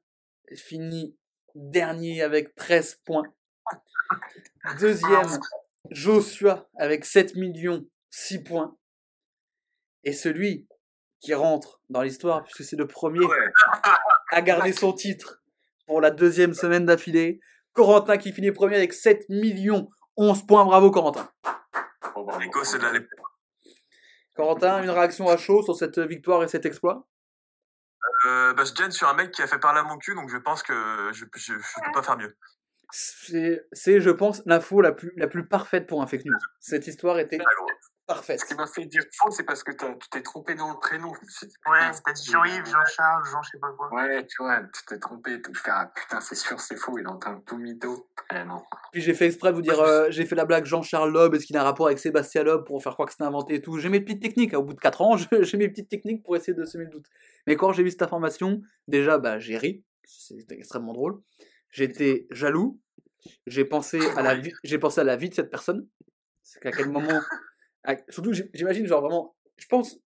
[0.54, 1.16] finit
[1.54, 3.24] dernier avec 13 points.
[4.78, 5.40] Deuxième,
[5.90, 8.76] Joshua avec 7 millions 6 points.
[10.04, 10.68] Et celui
[11.20, 13.26] qui rentre dans l'histoire, puisque c'est le premier
[14.30, 15.42] à garder son titre
[15.86, 17.40] pour la deuxième semaine d'affilée,
[17.72, 20.66] Corentin qui finit premier avec 7 millions 11 points.
[20.66, 21.30] Bravo Corentin.
[22.64, 22.92] C'est de la
[24.38, 27.08] Corentin, une réaction à chaud sur cette victoire et cet exploit?
[28.24, 30.30] Euh, bah, je gêne sur un mec qui a fait parler à mon cul, donc
[30.30, 30.72] je pense que
[31.12, 32.36] je, je peux pas faire mieux.
[32.92, 36.38] C'est, c'est, je pense, l'info la plus, la plus parfaite pour un fake news.
[36.60, 37.38] Cette histoire était
[38.08, 38.14] Gros.
[38.16, 38.40] parfaite.
[38.40, 40.78] Ce qui m'a fait dire faux, c'est parce que t'as- tu t'es trompé dans le
[40.78, 41.12] prénom.
[41.14, 43.70] Je me suis dit, Ouais, putain, t'as dit c'est- Jean-Yves, Jean-Charles, Jean je sais pas
[43.76, 43.92] quoi.
[43.92, 45.40] Ouais, tu vois, tu t'es trompé.
[45.46, 48.08] Je fais, ah putain, c'est sûr, c'est faux, il est en train de tout mytho.
[48.34, 48.62] Eh non.
[48.92, 51.44] Puis j'ai fait exprès de vous dire, euh, j'ai fait la blague Jean-Charles Loeb, est-ce
[51.46, 53.78] qu'il a un rapport avec Sébastien Loeb pour faire croire que c'était inventé et tout.
[53.78, 54.58] J'ai mes petites techniques, hein.
[54.58, 57.06] au bout de 4 ans, j'ai mes petites techniques pour essayer de semer le doute.
[57.46, 61.20] Mais quand j'ai vu cette information, déjà, bah, j'ai ri, c'était extrêmement drôle.
[61.70, 62.80] J'étais jaloux,
[63.46, 65.86] j'ai pensé, à la vie, j'ai pensé à la vie de cette personne.
[66.42, 67.20] C'est qu'à quel moment.
[67.84, 69.98] À- surtout, j'im- j'imagine, genre vraiment, je pense,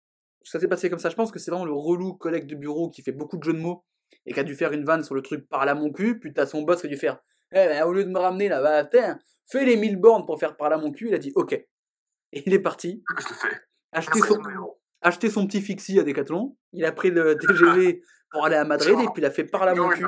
[0.43, 2.89] ça s'est passé comme ça, je pense que c'est vraiment le relou collègue de bureau
[2.89, 3.83] qui fait beaucoup de jeux de mots
[4.25, 6.33] et qui a dû faire une vanne sur le truc par là mon cul, puis
[6.33, 7.19] t'as son boss qui a dû faire
[7.53, 8.89] eh ben, au lieu de me ramener là, bah,
[9.45, 11.09] fais les 1000 bornes pour faire par là mon cul.
[11.09, 11.51] Il a dit OK.
[11.53, 11.67] Et
[12.45, 13.03] il est parti,
[13.91, 14.41] acheter son,
[15.01, 16.55] acheter son petit fixie à Decathlon.
[16.71, 18.01] Il a pris le TGV
[18.31, 20.05] pour aller à Madrid et puis il a fait par là mon cul.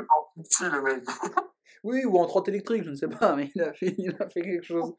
[1.84, 4.30] Oui, ou en trotte électrique, je ne sais pas, mais il a fait, il a
[4.30, 4.94] fait quelque chose.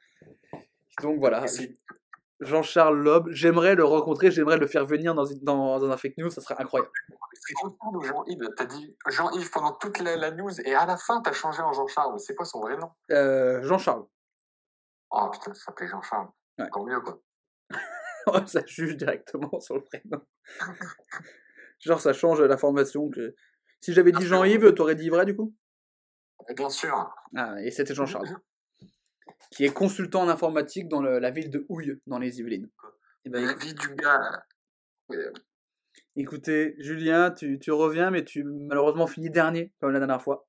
[1.02, 1.74] Donc voilà, C'est-
[2.40, 6.14] Jean-Charles Loeb, j'aimerais le rencontrer, j'aimerais le faire venir dans, une- dans, dans un fake
[6.18, 6.90] news, ça serait incroyable.
[8.02, 8.48] Jean-Yves.
[8.56, 11.72] T'as dit Jean-Yves pendant toute la, la news et à la fin, t'as changé en
[11.72, 12.18] Jean-Charles.
[12.18, 12.90] C'est quoi son vrai nom?
[13.12, 14.04] Euh, Jean-Charles.
[15.10, 16.28] Oh putain, ça s'appelait Jean-Charles.
[16.58, 16.64] Ouais.
[16.66, 17.20] Encore mieux, quoi.
[18.46, 20.24] Ça juge directement sur le prénom.
[21.80, 23.34] Genre, ça change la formation que.
[23.80, 25.54] Si j'avais dit Jean-Yves, t'aurais dit vrai du coup?
[26.48, 27.14] Et bien sûr.
[27.36, 28.28] Ah, et c'était Jean-Charles.
[29.54, 32.68] Qui est consultant en informatique dans le- la ville de Houille, dans les Yvelines.
[33.24, 34.44] Eh ben, La vie du gars.
[35.12, 35.32] euh,
[36.16, 40.46] écoutez, Julien, tu, tu reviens, mais tu malheureusement finis dernier, comme la dernière fois.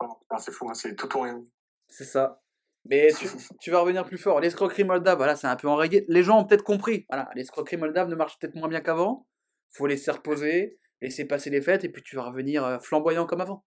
[0.00, 1.44] oh, putain, c'est fou, hein, c'est tout ou rien.
[1.88, 2.40] C'est ça.
[2.86, 3.28] Mais tu,
[3.60, 4.40] tu vas revenir plus fort.
[4.40, 6.04] L'escroquerie moldave, voilà, c'est un peu enrayé.
[6.08, 7.06] Les gens ont peut-être compris.
[7.10, 9.26] Voilà, l'escroquerie moldave ne marche peut-être moins bien qu'avant.
[9.70, 13.40] Faut laisser reposer, laisser passer les fêtes, et puis tu vas revenir euh, flamboyant comme
[13.42, 13.64] avant.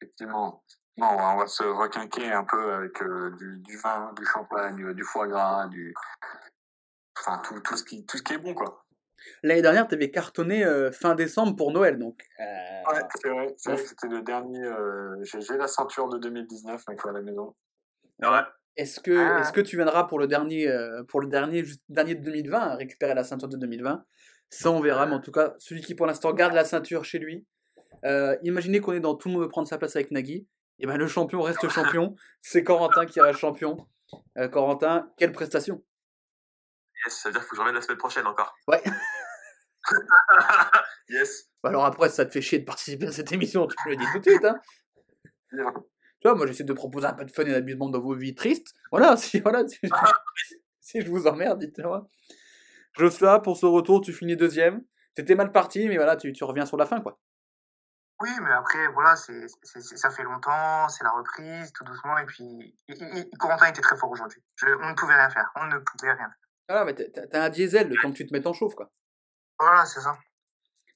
[0.00, 0.62] Effectivement.
[0.98, 4.94] Non, on va se requinquer un peu avec euh, du, du vin, du champagne, euh,
[4.94, 5.92] du foie gras, du.
[7.18, 8.84] Enfin, tout, tout, ce qui, tout ce qui est bon, quoi.
[9.42, 12.22] L'année dernière, tu avais cartonné euh, fin décembre pour Noël, donc.
[12.40, 13.54] euh, Ouais, c'est vrai.
[13.58, 14.62] C'est vrai que c'était le dernier.
[14.62, 17.54] euh, J'ai la ceinture de 2019 avec à la maison.
[18.22, 18.28] Ouais.
[18.76, 19.40] Est-ce que, Ah.
[19.40, 20.70] est-ce que tu viendras pour le dernier,
[21.08, 24.04] pour le dernier, dernier de 2020, à récupérer la ceinture de 2020
[24.50, 27.18] Ça, on verra, mais en tout cas, celui qui pour l'instant garde la ceinture chez
[27.18, 27.46] lui.
[28.04, 30.46] euh, imaginez qu'on est dans Tout le monde veut prendre sa place avec Nagui.
[30.78, 32.16] Et ben le champion reste champion.
[32.42, 33.88] C'est Corentin qui reste champion.
[34.36, 35.82] Euh, Corentin, quelle prestation?
[37.04, 38.56] Yes, ça veut dire qu'il faut que je revienne la semaine prochaine encore.
[38.68, 38.82] Ouais.
[41.08, 41.50] yes.
[41.62, 43.96] Bah Alors après, ça te fait chier de participer à cette émission, tu me le
[43.96, 44.44] dis tout de suite.
[44.44, 44.60] Hein.
[46.22, 48.34] Tu vois, moi j'essaie de proposer un peu de fun et d'amusement dans vos vies
[48.34, 48.72] tristes.
[48.90, 49.78] Voilà, si, voilà, si,
[50.80, 52.08] si je vous emmerde, dites-moi.
[52.94, 54.82] Joshua, pour ce retour, tu finis deuxième.
[55.14, 57.18] T'étais mal parti, mais voilà, tu, tu reviens sur la fin, quoi.
[58.20, 62.16] Oui, mais après, voilà, c'est, c'est- c'est- ça fait longtemps, c'est la reprise, tout doucement,
[62.18, 64.42] et puis il- il- il- Corentin était très fort aujourd'hui.
[64.56, 66.34] Je- On ne pouvait rien faire, on ne pouvait rien faire.
[66.68, 68.74] Voilà, mais t'as- t'as t'as un diesel, le temps que tu te mettes en chauffe,
[68.74, 68.90] quoi.
[69.58, 70.18] Voilà, c'est ça.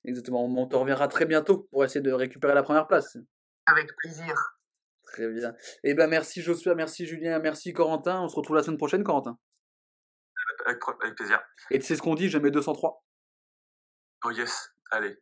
[0.05, 3.19] Exactement, on te reviendra très bientôt pour essayer de récupérer la première place.
[3.67, 4.35] Avec plaisir.
[5.05, 5.55] Très bien.
[5.85, 8.21] Eh ben merci Joshua, merci Julien, merci Corentin.
[8.23, 9.39] On se retrouve la semaine prochaine, Corentin.
[10.65, 11.41] Avec, avec plaisir.
[11.71, 13.05] Et c'est ce qu'on dit, jamais 203.
[14.25, 14.71] Oh yes.
[14.91, 15.17] Allez.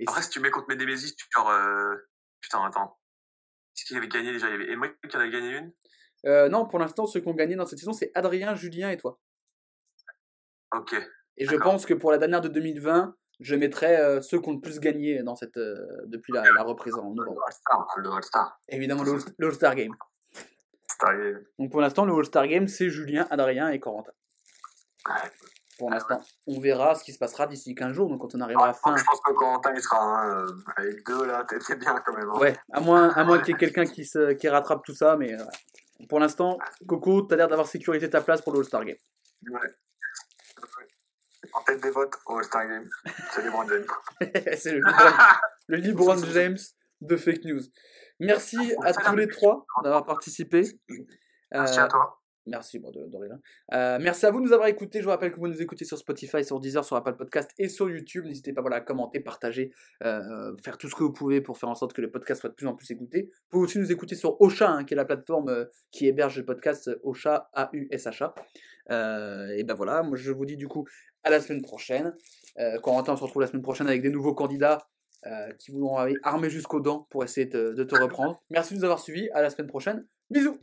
[0.00, 1.50] Et Après, si- tu mets contre mes Nemesis, tu genre.
[1.50, 1.94] Euh...
[2.40, 2.98] Putain, attends.
[3.74, 4.48] Qu'est-ce qu'il avait gagné déjà?
[4.48, 5.72] Il y avait qui en avait gagné une?
[6.26, 8.96] Euh, non, pour l'instant, ceux qui ont gagné dans cette saison, c'est Adrien, Julien et
[8.96, 9.18] toi.
[10.74, 10.94] Ok.
[11.36, 14.54] Et je pense que pour la dernière de 2020, je mettrai euh, ceux qui ont
[14.54, 15.76] le plus gagné dans cette, euh,
[16.06, 17.42] depuis la, la reprise en Le novembre.
[17.46, 17.86] All-Star.
[17.98, 18.60] Le All-Star.
[18.68, 19.94] Évidemment, le All- le All-Star Game.
[20.34, 21.44] All-Star Game.
[21.58, 24.12] Donc pour l'instant, le All-Star Game, c'est Julien, Adrien et Corentin.
[25.08, 25.14] Ouais.
[25.78, 28.08] Pour l'instant, on verra ce qui se passera d'ici 15 jours.
[28.08, 28.96] Donc quand on arrivera à Ah, fin.
[28.96, 32.28] Je pense que Corentin, il sera un, euh, avec deux là, t'es bien quand même.
[32.30, 32.38] hein.
[32.38, 35.16] Ouais, à moins, à moins qu'il y ait quelqu'un qui, se, qui rattrape tout ça.
[35.16, 35.44] Mais euh,
[36.08, 36.58] pour l'instant,
[36.88, 38.96] Coco, t'as l'air d'avoir sécurisé ta place pour le All-Star Game.
[39.50, 39.60] Ouais.
[41.52, 42.88] En tête des votes au All-Star Game,
[43.32, 43.86] c'est les James.
[44.58, 45.12] c'est le LeBron,
[45.68, 46.56] le LeBron James
[47.02, 47.60] de fake news.
[48.18, 50.62] Merci à tous les trois d'avoir participé.
[51.52, 52.20] Merci Euh, à toi.
[52.46, 53.40] Merci, rien.
[53.74, 55.00] Euh, merci à vous de nous avoir écoutés.
[55.00, 57.68] Je vous rappelle que vous nous écoutez sur Spotify, sur Deezer, sur Apple Podcast et
[57.68, 58.24] sur YouTube.
[58.24, 59.72] N'hésitez pas à commenter, partager,
[60.04, 62.50] euh, faire tout ce que vous pouvez pour faire en sorte que le podcast soit
[62.50, 63.30] de plus en plus écouté.
[63.32, 66.36] Vous pouvez aussi nous écouter sur Ocha, hein, qui est la plateforme euh, qui héberge
[66.38, 68.34] le podcast Ocha, A-U-S-H-A.
[69.56, 70.86] Et ben voilà, moi je vous dis du coup
[71.24, 72.14] à la semaine prochaine.
[72.82, 74.86] Corentin, on se retrouve la semaine prochaine avec des nouveaux candidats
[75.58, 78.40] qui vous auront armés jusqu'aux dents pour essayer de te reprendre.
[78.50, 79.28] Merci de nous avoir suivis.
[79.30, 80.06] À la semaine prochaine.
[80.30, 80.56] Bisous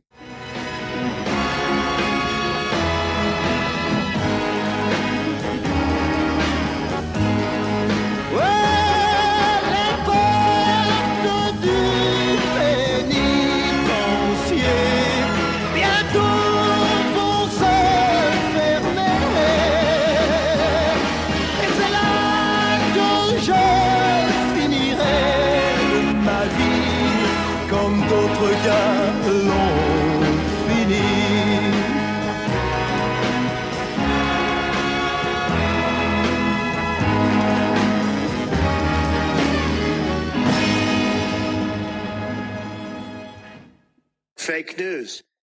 [44.44, 45.24] Fake news.